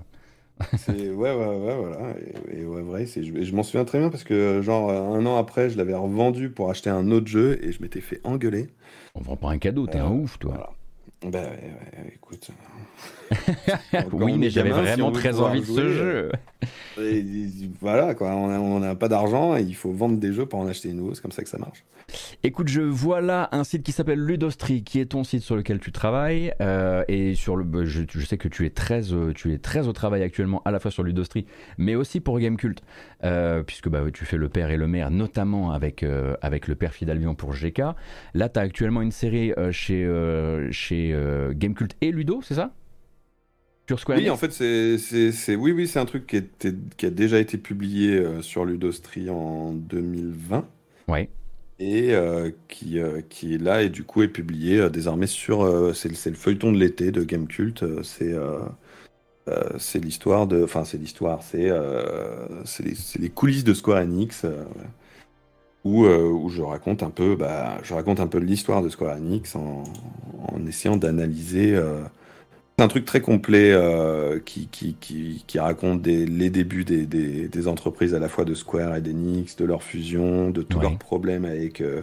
[0.89, 2.15] ouais, ouais, ouais, voilà.
[2.53, 5.37] Et, ouais, vrai, c'est, je, je m'en souviens très bien parce que, genre, un an
[5.37, 8.69] après, je l'avais revendu pour acheter un autre jeu et je m'étais fait engueuler.
[9.15, 10.53] On vend pas un cadeau, t'es un euh, ouf, toi.
[10.53, 10.71] Voilà.
[11.23, 11.73] Ben ouais,
[12.05, 12.51] ouais, écoute.
[14.13, 16.33] Oui, mais j'avais vraiment très envie de ce jeu.
[17.81, 18.35] voilà, quoi.
[18.35, 21.15] On n'a pas d'argent et il faut vendre des jeux pour en acheter de nouveaux.
[21.15, 21.85] C'est comme ça que ça marche.
[22.45, 25.81] Écoute, je vois là un site qui s'appelle Ludostri, qui est ton site sur lequel
[25.81, 26.53] tu travailles.
[26.61, 29.89] Euh, et sur le, bah, je, sais que tu es, très, euh, tu es très
[29.89, 31.47] au travail actuellement, à la fois sur Ludostri,
[31.79, 32.81] mais aussi pour Gamecult,
[33.25, 36.05] euh, puisque bah, tu fais le père et le maire, notamment avec,
[36.43, 37.83] avec le père Fidalvion pour GK.
[38.35, 40.09] Là, tu as actuellement une série chez,
[40.71, 41.17] chez
[41.55, 42.73] Gamecult et Ludo, c'est ça?
[43.87, 47.11] Sur Square Oui, en fait, c'est, oui, oui, c'est un truc qui, était, qui, a
[47.11, 50.67] déjà été publié sur Ludostri en 2020.
[51.09, 51.29] Ouais
[51.79, 55.67] et euh, qui, euh, qui est là et du coup est publié euh, désormais sur
[55.95, 58.35] c'est le feuilleton de l'été de Gamecult c'est
[59.79, 61.71] c'est l'histoire de enfin c'est l'histoire c'est
[62.65, 64.45] c'est les, les, coulisses de Square Enix
[65.85, 69.55] où, où je raconte un peu, bah, je raconte un peu l'histoire de Square Enix
[69.55, 69.85] en,
[70.49, 71.81] en essayant d'analyser
[72.79, 77.07] c'est un truc très complet euh, qui, qui, qui, qui, raconte des, les débuts des,
[77.07, 80.81] des, des, entreprises à la fois de Square et d'Enix, de leur fusion, de tous
[80.81, 82.03] leurs problèmes avec euh,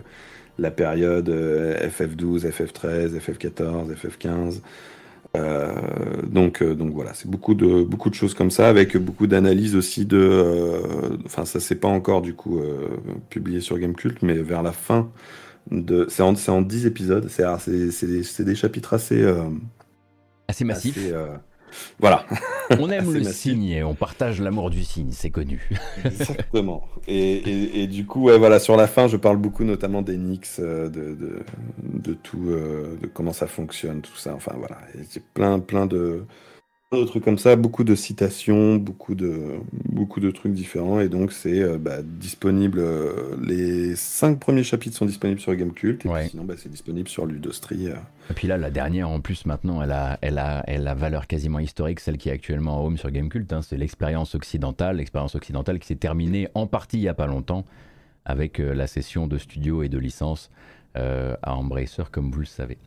[0.57, 4.61] la période FF12, FF13, FF14, FF15.
[5.37, 5.73] Euh,
[6.23, 10.07] donc, donc voilà, c'est beaucoup de, beaucoup de choses comme ça, avec beaucoup d'analyses aussi
[10.07, 10.17] de.
[10.17, 12.59] Euh, enfin, ça c'est pas encore du coup
[13.29, 15.11] publié sur Gamecult, mais vers la fin
[15.69, 16.07] de.
[16.09, 19.23] C'est en, en 10 épisodes, c'est des chapitres assez
[20.47, 20.97] Assez massif.
[20.99, 21.35] Euh,
[21.99, 22.25] voilà.
[22.79, 25.69] On aime le signe et on partage l'amour du signe, c'est connu.
[26.05, 26.87] Exactement.
[27.07, 30.87] Et, du coup, ouais, voilà, sur la fin, je parle beaucoup notamment des Nix, euh,
[30.87, 31.43] de,
[31.81, 34.33] de, tout, euh, de comment ça fonctionne, tout ça.
[34.33, 34.77] Enfin voilà,
[35.09, 36.23] c'est plein, plein de,
[37.01, 39.59] de trucs comme ça, beaucoup de citations, beaucoup de,
[39.89, 40.99] beaucoup de trucs différents.
[40.99, 42.79] Et donc, c'est euh, bah, disponible.
[42.79, 46.05] Euh, les cinq premiers chapitres sont disponibles sur Gamecult.
[46.05, 47.87] Et sinon, bah, c'est disponible sur Ludostri.
[47.87, 47.95] Euh.
[48.29, 51.27] Et puis là, la dernière, en plus, maintenant, elle a, elle a, elle a valeur
[51.27, 53.51] quasiment historique, celle qui est actuellement en home sur Gamecult.
[53.51, 53.61] Hein.
[53.61, 54.97] c'est l'expérience occidentale.
[54.97, 57.65] L'expérience occidentale qui s'est terminée en partie il n'y a pas longtemps
[58.25, 60.49] avec la session de studio et de licence
[60.95, 62.77] euh, à Embracer, comme vous le savez.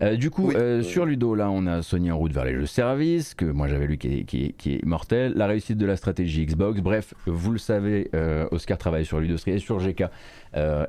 [0.00, 2.66] Euh, du coup, euh, sur Ludo, là, on a Sony en route vers les jeux
[2.66, 5.32] services, que moi j'avais lu qui est, mortel.
[5.34, 6.80] La réussite de la stratégie Xbox.
[6.80, 8.08] Bref, vous le savez,
[8.52, 10.04] Oscar travaille sur Ludostri et sur GK.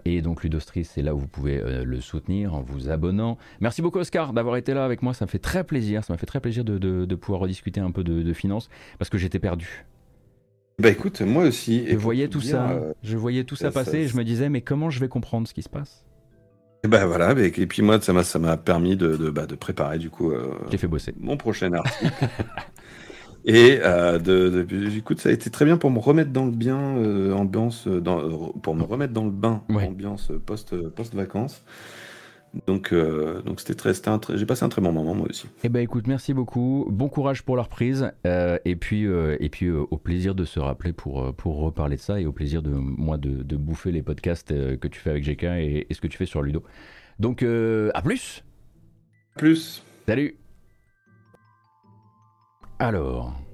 [0.05, 3.39] et donc Ludostri, c'est là où vous pouvez le soutenir en vous abonnant.
[3.59, 6.17] Merci beaucoup Oscar d'avoir été là avec moi, ça me fait très plaisir, ça m'a
[6.17, 9.85] fait très plaisir de, pouvoir rediscuter un peu de, finances, parce que j'étais perdu.
[10.79, 11.87] Bah écoute, moi aussi.
[11.87, 14.91] Je voyais tout ça, je voyais tout ça, passer et je me disais, mais comment
[14.91, 16.05] je vais comprendre ce qui se passe?
[16.87, 19.55] Et ben voilà, et puis moi, ça m'a, ça m'a permis de, de, bah, de,
[19.55, 21.13] préparer du coup euh, fait bosser.
[21.19, 22.13] mon prochain article.
[23.45, 26.51] et euh, de, de, écoute, ça a été très bien pour me remettre dans le
[26.51, 31.61] bien, euh, ambiance, dans, pour me remettre dans le bain, ambiance post, post-vacances.
[32.65, 33.93] Donc, euh, donc c'était très,
[34.35, 35.47] j'ai passé un très bon moment moi aussi.
[35.63, 39.49] Eh ben écoute, merci beaucoup, bon courage pour la reprise, euh, et puis, euh, et
[39.49, 42.71] puis au plaisir de se rappeler pour, pour reparler de ça, et au plaisir de
[42.71, 44.49] moi de, de bouffer les podcasts
[44.79, 46.63] que tu fais avec GK et, et, ce que tu fais sur Ludo.
[47.19, 48.43] Donc à plus.
[49.35, 49.83] Plus.
[50.07, 50.37] Salut.
[52.79, 53.46] Alors.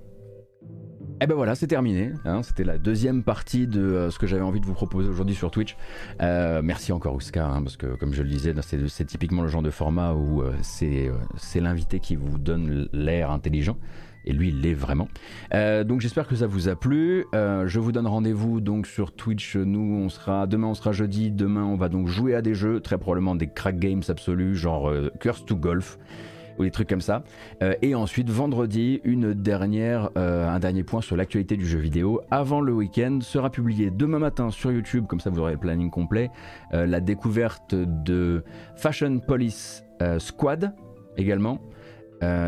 [1.23, 2.11] Et eh ben voilà, c'est terminé.
[2.25, 2.43] Hein.
[2.43, 5.51] C'était la deuxième partie de euh, ce que j'avais envie de vous proposer aujourd'hui sur
[5.51, 5.77] Twitch.
[6.21, 8.53] Euh, merci encore Oscar, hein, parce que comme je le disais,
[8.89, 13.77] c'est typiquement le genre de format où euh, c'est l'invité qui vous donne l'air intelligent.
[14.25, 15.07] Et lui, il l'est vraiment.
[15.53, 17.23] donc j'espère que ça vous a plu.
[17.31, 19.55] je vous donne rendez-vous donc sur Twitch.
[19.55, 21.31] Nous, on sera demain, on sera jeudi.
[21.31, 24.91] Demain, on va donc jouer à des jeux, très probablement des crack games absolus, genre
[25.21, 25.97] Curse to Golf
[26.57, 27.23] ou des trucs comme ça.
[27.61, 32.21] Euh, et ensuite, vendredi, une dernière, euh, un dernier point sur l'actualité du jeu vidéo.
[32.31, 35.89] Avant le week-end, sera publié demain matin sur YouTube, comme ça vous aurez le planning
[35.89, 36.29] complet,
[36.73, 38.43] euh, la découverte de
[38.75, 39.83] Fashion Police
[40.17, 40.73] Squad
[41.15, 41.59] également.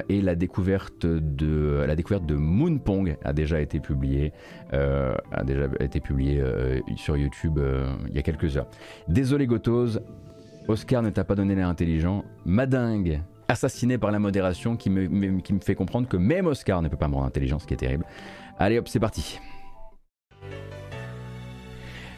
[0.10, 4.34] et la découverte de la découverte de Moonpong a déjà été publiée
[4.72, 6.44] a déjà été publiée
[6.95, 7.60] sur YouTube
[8.10, 8.68] il y a quelques heures.
[9.07, 9.99] Désolé Gotos,
[10.68, 12.23] Oscar ne t'a pas donné l'air intelligent.
[12.45, 16.88] Madingue assassiné par la modération qui me, qui me fait comprendre que même Oscar ne
[16.88, 18.06] peut pas me rendre intelligent, ce qui est terrible.
[18.58, 19.40] Allez hop, c'est parti.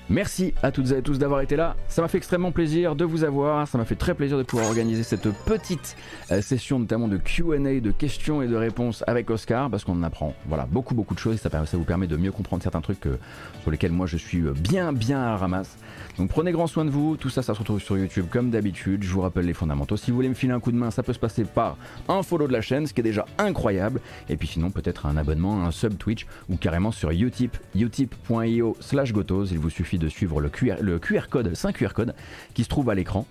[0.09, 1.75] Merci à toutes et à tous d'avoir été là.
[1.89, 3.67] Ça m'a fait extrêmement plaisir de vous avoir.
[3.67, 5.97] Ça m'a fait très plaisir de pouvoir organiser cette petite
[6.31, 10.03] euh, session, notamment de QA, de questions et de réponses avec Oscar, parce qu'on en
[10.03, 11.37] apprend voilà, beaucoup, beaucoup de choses.
[11.41, 13.19] Ça, vous permet de mieux comprendre certains trucs euh,
[13.63, 15.75] sur lesquels moi je suis euh, bien, bien à ramasse.
[16.17, 19.03] Donc prenez grand soin de vous, tout ça ça se retrouve sur YouTube comme d'habitude,
[19.03, 19.97] je vous rappelle les fondamentaux.
[19.97, 21.77] Si vous voulez me filer un coup de main, ça peut se passer par
[22.07, 25.17] un follow de la chaîne, ce qui est déjà incroyable, et puis sinon peut-être un
[25.17, 30.09] abonnement, un sub Twitch, ou carrément sur utip, utip.io slash gotos, il vous suffit de
[30.09, 32.15] suivre le QR, code, 5 QR code
[32.53, 33.25] qui se trouve à l'écran.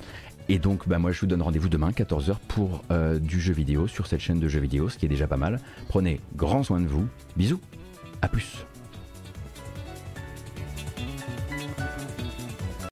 [0.48, 3.88] Et donc, bah, moi, je vous donne rendez-vous demain, 14h, pour euh, du jeu vidéo
[3.88, 5.60] sur cette chaîne de jeux vidéo, ce qui est déjà pas mal.
[5.88, 7.06] Prenez grand soin de vous.
[7.36, 7.60] Bisous.
[8.22, 8.64] À plus.